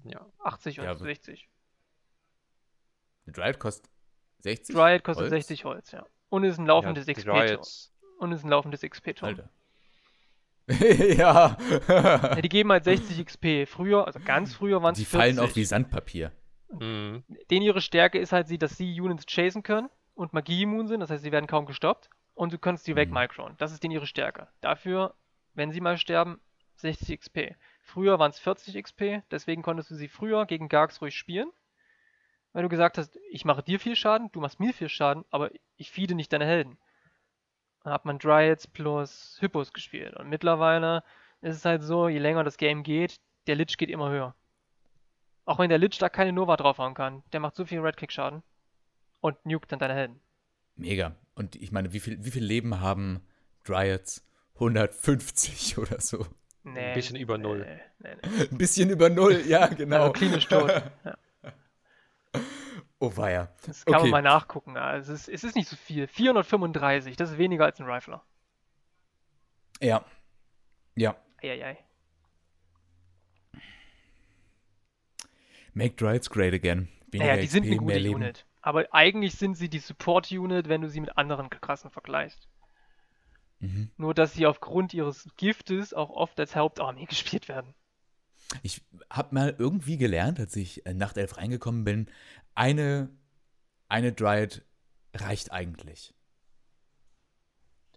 Ja. 0.04 0.26
80 0.38 0.78
und 0.78 0.84
Ja, 0.84 0.92
aber- 0.92 1.00
60. 1.00 1.48
Eine 3.26 3.32
Dryad 3.34 3.58
kostet 3.58 3.90
60? 4.40 4.74
Dryad 4.74 5.04
kostet 5.04 5.24
Holz? 5.24 5.30
60 5.30 5.64
Holz, 5.64 5.90
ja. 5.92 6.06
Und 6.28 6.44
ist 6.44 6.58
ein 6.58 6.66
laufendes 6.66 7.06
ja. 7.06 7.32
Riots, 7.32 7.92
Und 8.18 8.32
ist 8.32 8.44
ein 8.44 8.50
laufendes 8.50 8.82
XP-Turm. 8.82 9.40
Ja. 11.16 11.56
Ja, 11.88 12.40
die 12.40 12.48
geben 12.48 12.70
halt 12.72 12.84
60 12.84 13.24
XP. 13.24 13.66
Früher, 13.66 14.06
also 14.06 14.20
ganz 14.24 14.54
früher 14.54 14.82
waren 14.82 14.92
es 14.92 14.98
die 14.98 15.04
40. 15.04 15.34
fallen 15.36 15.38
auf 15.38 15.56
wie 15.56 15.64
Sandpapier. 15.64 16.32
mhm. 16.70 17.24
Denen 17.50 17.62
ihre 17.62 17.80
Stärke 17.80 18.18
ist 18.18 18.32
halt, 18.32 18.48
sie, 18.48 18.58
dass 18.58 18.76
sie 18.76 19.00
Units 19.00 19.26
chasen 19.26 19.62
können 19.62 19.88
und 20.14 20.32
Magie 20.32 20.62
immun 20.62 20.86
sind, 20.88 21.00
das 21.00 21.10
heißt, 21.10 21.22
sie 21.22 21.32
werden 21.32 21.46
kaum 21.46 21.66
gestoppt 21.66 22.10
und 22.34 22.52
du 22.52 22.58
kannst 22.58 22.84
sie 22.84 22.92
Mhm. 22.92 22.96
wegmicron. 22.98 23.54
Das 23.58 23.72
ist 23.72 23.82
denen 23.82 23.92
ihre 23.92 24.06
Stärke. 24.06 24.48
Dafür, 24.60 25.14
wenn 25.54 25.72
sie 25.72 25.80
mal 25.80 25.98
sterben, 25.98 26.40
60 26.76 27.18
XP. 27.20 27.54
Früher 27.82 28.18
waren 28.18 28.30
es 28.30 28.38
40 28.38 28.76
XP, 28.82 29.22
deswegen 29.30 29.62
konntest 29.62 29.90
du 29.90 29.94
sie 29.96 30.08
früher 30.08 30.46
gegen 30.46 30.68
Gargs 30.68 31.00
ruhig 31.02 31.14
spielen, 31.16 31.50
weil 32.52 32.62
du 32.62 32.68
gesagt 32.68 32.98
hast, 32.98 33.18
ich 33.30 33.44
mache 33.44 33.62
dir 33.62 33.78
viel 33.80 33.96
Schaden, 33.96 34.30
du 34.32 34.40
machst 34.40 34.60
mir 34.60 34.72
viel 34.72 34.88
Schaden, 34.88 35.24
aber 35.30 35.50
ich 35.76 35.90
feede 35.90 36.14
nicht 36.14 36.32
deine 36.32 36.46
Helden. 36.46 36.78
Dann 37.82 37.92
hat 37.92 38.04
man 38.04 38.18
Dryads 38.18 38.66
plus 38.66 39.38
Hippos 39.40 39.72
gespielt 39.72 40.16
und 40.16 40.28
mittlerweile 40.28 41.02
ist 41.40 41.56
es 41.56 41.64
halt 41.64 41.82
so, 41.82 42.08
je 42.08 42.18
länger 42.18 42.44
das 42.44 42.56
Game 42.56 42.82
geht, 42.82 43.20
der 43.46 43.56
Lich 43.56 43.76
geht 43.78 43.88
immer 43.88 44.10
höher. 44.10 44.34
Auch 45.46 45.58
wenn 45.58 45.70
der 45.70 45.78
Lich 45.78 45.98
da 45.98 46.08
keine 46.08 46.32
Nova 46.32 46.56
draufhauen 46.56 46.94
kann. 46.94 47.22
Der 47.32 47.40
macht 47.40 47.56
so 47.56 47.64
viel 47.64 47.80
Redkick-Schaden. 47.80 48.42
Und 49.20 49.44
nukt 49.44 49.72
dann 49.72 49.78
deine 49.78 49.94
Helden. 49.94 50.20
Mega. 50.76 51.16
Und 51.34 51.56
ich 51.56 51.72
meine, 51.72 51.92
wie 51.92 52.00
viel, 52.00 52.24
wie 52.24 52.30
viel 52.30 52.44
Leben 52.44 52.80
haben 52.80 53.26
Dryads? 53.64 54.24
150 54.54 55.78
oder 55.78 56.00
so. 56.00 56.26
Nee. 56.62 56.92
bisschen 56.92 57.16
über 57.16 57.38
nee, 57.38 57.42
null. 57.42 57.66
Nee, 57.98 58.10
nee. 58.22 58.48
Ein 58.50 58.58
bisschen 58.58 58.90
über 58.90 59.08
null, 59.08 59.42
ja, 59.46 59.66
genau. 59.68 60.02
Also 60.02 60.12
klinisch 60.12 60.46
tot. 60.46 60.70
Ja, 61.04 61.16
Oh 63.00 63.16
weia. 63.16 63.48
das 63.66 63.84
kann 63.84 63.94
Okay. 63.96 64.10
man 64.10 64.22
mal 64.22 64.30
nachgucken. 64.30 64.76
Also 64.76 65.12
es, 65.12 65.26
ist, 65.26 65.34
es 65.34 65.44
ist 65.44 65.56
nicht 65.56 65.68
so 65.68 65.76
viel. 65.76 66.06
435, 66.06 67.16
das 67.16 67.30
ist 67.32 67.38
weniger 67.38 67.64
als 67.64 67.80
ein 67.80 67.86
Rifler. 67.90 68.22
Ja. 69.80 70.04
Ja. 70.94 71.16
Eieiei. 71.42 71.78
Make 75.72 75.96
Dryads 75.96 76.28
great 76.30 76.52
again. 76.52 76.88
Weniger 77.10 77.30
Naja, 77.30 77.40
die 77.40 77.46
sind 77.48 77.64
eine 77.66 77.76
gute. 77.76 78.10
Unit. 78.10 78.46
Aber 78.62 78.86
eigentlich 78.92 79.34
sind 79.34 79.54
sie 79.54 79.70
die 79.70 79.78
Support-Unit, 79.78 80.68
wenn 80.68 80.82
du 80.82 80.88
sie 80.88 81.00
mit 81.00 81.16
anderen 81.16 81.48
Klassen 81.48 81.90
vergleichst. 81.90 82.48
Mhm. 83.60 83.90
Nur, 83.96 84.14
dass 84.14 84.34
sie 84.34 84.46
aufgrund 84.46 84.92
ihres 84.92 85.28
Giftes 85.36 85.94
auch 85.94 86.10
oft 86.10 86.38
als 86.38 86.54
Hauptarmee 86.56 87.04
gespielt 87.08 87.48
werden. 87.48 87.74
Ich 88.62 88.82
habe 89.08 89.34
mal 89.34 89.54
irgendwie 89.58 89.96
gelernt, 89.96 90.40
als 90.40 90.56
ich 90.56 90.84
in 90.84 90.96
Nachtelf 90.96 91.36
reingekommen 91.36 91.84
bin, 91.84 92.10
eine, 92.60 93.08
eine 93.88 94.12
Dryad 94.12 94.62
reicht 95.14 95.50
eigentlich. 95.50 96.14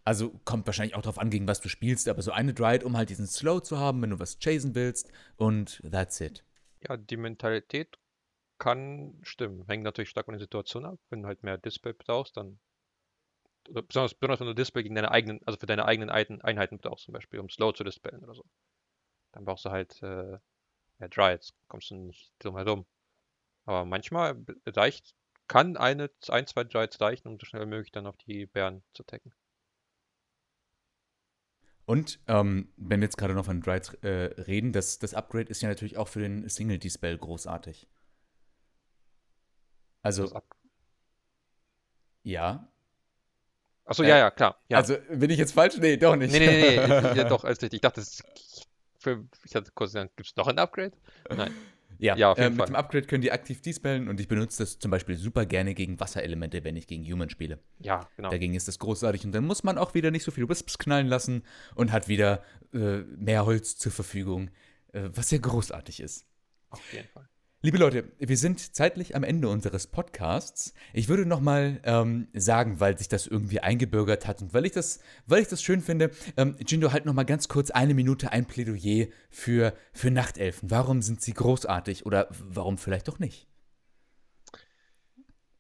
Also 0.05 0.31
kommt 0.45 0.65
wahrscheinlich 0.67 0.95
auch 0.95 1.01
drauf 1.01 1.19
an, 1.19 1.29
gegen 1.29 1.47
was 1.47 1.59
du 1.59 1.67
spielst, 1.67 2.07
aber 2.07 2.21
so 2.21 2.31
eine 2.31 2.53
Dryad, 2.53 2.85
um 2.85 2.95
halt 2.95 3.09
diesen 3.09 3.27
Slow 3.27 3.61
zu 3.61 3.77
haben, 3.77 4.01
wenn 4.01 4.11
du 4.11 4.19
was 4.19 4.39
chasen 4.39 4.73
willst 4.73 5.11
und 5.35 5.81
that's 5.91 6.21
it. 6.21 6.43
Ja, 6.87 6.95
die 6.95 7.17
Mentalität 7.17 7.97
kann 8.59 9.19
stimmen. 9.23 9.65
Hängt 9.67 9.83
natürlich 9.83 10.09
stark 10.09 10.25
von 10.25 10.33
der 10.33 10.39
Situation 10.41 10.85
ab. 10.85 10.99
Wenn 11.09 11.23
du 11.23 11.27
halt 11.27 11.43
mehr 11.43 11.57
Display 11.57 11.93
brauchst, 11.93 12.37
dann. 12.37 12.59
Besonders, 13.69 14.13
besonders 14.13 14.39
wenn 14.39 14.47
du 14.47 14.55
Display 14.55 14.83
gegen 14.83 14.95
deine 14.95 15.11
eigenen, 15.11 15.41
also 15.45 15.59
für 15.59 15.65
deine 15.65 15.85
eigenen 15.85 16.09
Eiten- 16.09 16.41
Einheiten 16.41 16.79
brauchst, 16.79 17.05
zum 17.05 17.13
Beispiel, 17.13 17.39
um 17.39 17.49
Slow 17.49 17.73
zu 17.73 17.83
displayen 17.83 18.23
oder 18.23 18.35
so. 18.35 18.45
Dann 19.33 19.45
brauchst 19.45 19.65
du 19.65 19.71
halt 19.71 20.01
äh, 20.03 20.37
ja, 20.99 21.07
Dryads, 21.09 21.53
kommst 21.67 21.91
du 21.91 21.95
nicht 21.95 22.31
drum 22.39 22.57
herum. 22.57 22.85
Aber 23.65 23.85
manchmal 23.85 24.43
reicht, 24.67 25.15
kann 25.47 25.77
eine, 25.77 26.09
ein, 26.29 26.47
zwei 26.47 26.63
Dryads 26.63 26.99
reichen, 27.01 27.27
um 27.27 27.39
so 27.39 27.45
schnell 27.45 27.63
wie 27.63 27.69
möglich 27.69 27.91
dann 27.91 28.07
auf 28.07 28.17
die 28.17 28.45
Bären 28.45 28.83
zu 28.93 29.03
tacken. 29.03 29.33
Und 31.85 32.19
ähm, 32.27 32.69
wenn 32.77 33.01
wir 33.01 33.07
jetzt 33.07 33.17
gerade 33.17 33.33
noch 33.33 33.45
von 33.45 33.61
Dryads 33.61 33.93
äh, 34.01 34.07
reden, 34.41 34.71
das, 34.71 34.99
das 34.99 35.13
Upgrade 35.13 35.49
ist 35.49 35.61
ja 35.61 35.69
natürlich 35.69 35.97
auch 35.97 36.07
für 36.07 36.21
den 36.21 36.47
Single-D-Spell 36.47 37.17
großartig. 37.17 37.87
Also, 40.01 40.41
ja. 42.23 42.67
Achso, 43.85 44.03
Äh, 44.03 44.09
ja, 44.09 44.17
ja, 44.17 44.31
klar. 44.31 44.61
Ja. 44.69 44.77
Also, 44.77 44.97
bin 45.09 45.29
ich 45.29 45.37
jetzt 45.37 45.53
falsch? 45.53 45.77
Nee, 45.77 45.97
doch 45.97 46.15
nicht. 46.15 46.31
nee, 46.31 46.39
nee, 46.39 46.47
nee, 46.47 46.87
nee, 47.11 47.17
ja, 47.17 47.23
doch, 47.25 47.43
alles 47.43 47.61
richtig. 47.61 47.77
Ich 47.77 47.81
dachte, 47.81 47.99
das, 47.99 48.23
für, 48.99 49.25
ich 49.43 49.55
hatte 49.55 49.71
kurz 49.73 49.91
gesagt, 49.91 50.15
gibt 50.15 50.29
es 50.29 50.35
noch 50.35 50.47
ein 50.47 50.59
Upgrade? 50.59 50.93
Nein. 51.29 51.53
Ja, 52.03 52.17
Ja, 52.17 52.33
äh, 52.33 52.49
mit 52.49 52.57
Fall. 52.57 52.67
dem 52.67 52.75
Upgrade 52.75 53.07
können 53.07 53.21
die 53.21 53.31
aktiv 53.31 53.61
dispellen 53.61 54.09
und 54.09 54.19
ich 54.19 54.27
benutze 54.27 54.63
das 54.63 54.77
zum 54.77 54.91
Beispiel 54.91 55.15
super 55.15 55.45
gerne 55.45 55.73
gegen 55.73 56.01
Wasserelemente, 56.01 56.63
wenn 56.65 56.75
ich 56.75 56.85
gegen 56.85 57.05
Human 57.09 57.29
spiele. 57.29 57.59
Ja, 57.79 58.09
genau. 58.17 58.29
Dagegen 58.29 58.55
ist 58.55 58.67
das 58.67 58.77
großartig 58.77 59.23
und 59.25 59.31
dann 59.31 59.45
muss 59.45 59.63
man 59.63 59.77
auch 59.77 59.93
wieder 59.93 60.11
nicht 60.11 60.23
so 60.23 60.31
viele 60.31 60.49
Wisps 60.49 60.77
knallen 60.77 61.07
lassen 61.07 61.43
und 61.75 61.93
hat 61.93 62.09
wieder 62.09 62.43
äh, 62.73 62.99
mehr 63.17 63.45
Holz 63.45 63.77
zur 63.77 63.93
Verfügung, 63.93 64.49
äh, 64.91 65.09
was 65.13 65.31
ja 65.31 65.37
großartig 65.37 66.01
ist. 66.01 66.25
Auf 66.69 66.91
jeden 66.91 67.07
Fall. 67.07 67.29
Liebe 67.65 67.77
Leute, 67.77 68.11
wir 68.19 68.35
sind 68.35 68.75
zeitlich 68.75 69.15
am 69.15 69.23
Ende 69.23 69.47
unseres 69.47 69.87
Podcasts. 69.87 70.73
Ich 70.91 71.07
würde 71.07 71.25
noch 71.25 71.39
mal 71.39 71.79
ähm, 71.85 72.27
sagen, 72.33 72.81
weil 72.81 72.97
sich 72.97 73.07
das 73.07 73.25
irgendwie 73.25 73.61
eingebürgert 73.61 74.27
hat 74.27 74.41
und 74.41 74.53
weil 74.53 74.65
ich 74.65 74.73
das, 74.73 74.99
weil 75.27 75.41
ich 75.41 75.47
das 75.47 75.63
schön 75.63 75.79
finde, 75.79 76.11
ähm, 76.35 76.57
Jindo, 76.67 76.91
halt 76.91 77.05
noch 77.05 77.13
mal 77.13 77.23
ganz 77.23 77.47
kurz 77.47 77.71
eine 77.71 77.93
Minute 77.93 78.33
ein 78.33 78.45
Plädoyer 78.45 79.07
für, 79.29 79.73
für 79.93 80.11
Nachtelfen. 80.11 80.71
Warum 80.71 81.01
sind 81.01 81.21
sie 81.21 81.31
großartig 81.31 82.05
oder 82.05 82.27
warum 82.31 82.77
vielleicht 82.77 83.07
doch 83.07 83.19
nicht? 83.19 83.47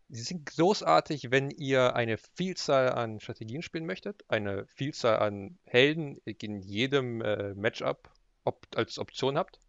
Sie 0.09 0.23
sind 0.23 0.45
großartig, 0.45 1.31
wenn 1.31 1.51
ihr 1.51 1.95
eine 1.95 2.17
Vielzahl 2.17 2.89
an 2.91 3.21
Strategien 3.21 3.61
spielen 3.61 3.85
möchtet, 3.85 4.25
eine 4.27 4.65
Vielzahl 4.67 5.19
an 5.19 5.57
Helden 5.63 6.17
in 6.25 6.59
jedem 6.59 7.21
äh, 7.21 7.53
Matchup 7.53 8.11
op 8.43 8.67
als 8.75 8.99
Option 8.99 9.37
habt. 9.37 9.62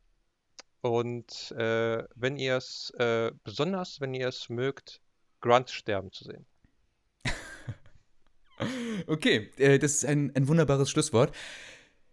Und 0.85 1.51
äh, 1.53 2.05
wenn 2.15 2.37
ihr 2.37 2.59
es, 2.59 2.91
äh, 2.99 3.33
besonders 3.43 4.03
wenn 4.03 4.13
ihr 4.13 4.29
es 4.29 4.51
mögt, 4.51 5.01
Grunt 5.41 5.71
sterben 5.71 6.13
zu 6.13 6.25
sehen. 6.25 6.47
Okay, 9.09 9.51
äh, 9.59 9.81
das 9.81 9.95
ist 9.95 10.05
ein, 10.05 10.31
ein 10.37 10.47
wunderbares 10.47 10.89
Schlusswort. 10.89 11.35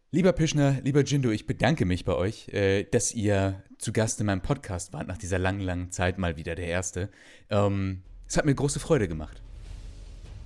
Lieber 0.09 0.33
Pischner, 0.33 0.81
lieber 0.81 1.03
Jindo, 1.03 1.29
ich 1.29 1.45
bedanke 1.45 1.85
mich 1.85 2.03
bei 2.03 2.15
euch, 2.15 2.49
äh, 2.49 2.83
dass 2.85 3.13
ihr 3.13 3.61
zu 3.77 3.93
Gast 3.93 4.19
in 4.19 4.25
meinem 4.25 4.41
Podcast 4.41 4.91
wart, 4.91 5.07
nach 5.07 5.17
dieser 5.17 5.37
langen, 5.37 5.61
langen 5.61 5.91
Zeit 5.91 6.17
mal 6.17 6.35
wieder 6.37 6.55
der 6.55 6.65
Erste. 6.67 7.09
Ähm, 7.49 8.01
es 8.27 8.37
hat 8.37 8.45
mir 8.45 8.55
große 8.55 8.79
Freude 8.79 9.07
gemacht. 9.07 9.41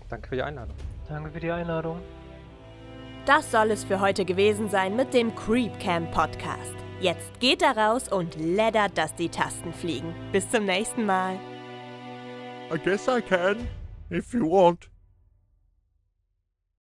Danke 0.09 0.27
für 0.27 0.35
die 0.35 0.43
Einladung. 0.43 0.75
Danke 1.07 1.31
für 1.31 1.39
die 1.39 1.51
Einladung. 1.51 2.01
Das 3.25 3.49
soll 3.49 3.71
es 3.71 3.85
für 3.85 4.01
heute 4.01 4.25
gewesen 4.25 4.69
sein 4.69 4.95
mit 4.95 5.13
dem 5.13 5.33
Creep 5.33 5.79
Camp 5.79 6.11
Podcast. 6.11 6.84
Jetzt 7.01 7.39
geht 7.39 7.61
da 7.61 7.71
raus 7.71 8.07
und 8.09 8.35
leddert, 8.35 8.97
dass 8.97 9.13
die 9.15 9.29
Tasten 9.29 9.73
fliegen. 9.73 10.13
Bis 10.31 10.49
zum 10.49 10.65
nächsten 10.65 11.05
Mal. 11.05 11.37
I 12.73 12.77
guess 12.83 13.07
I 13.07 13.21
can, 13.21 13.67
if 14.09 14.33
you 14.33 14.49
want. 14.49 14.89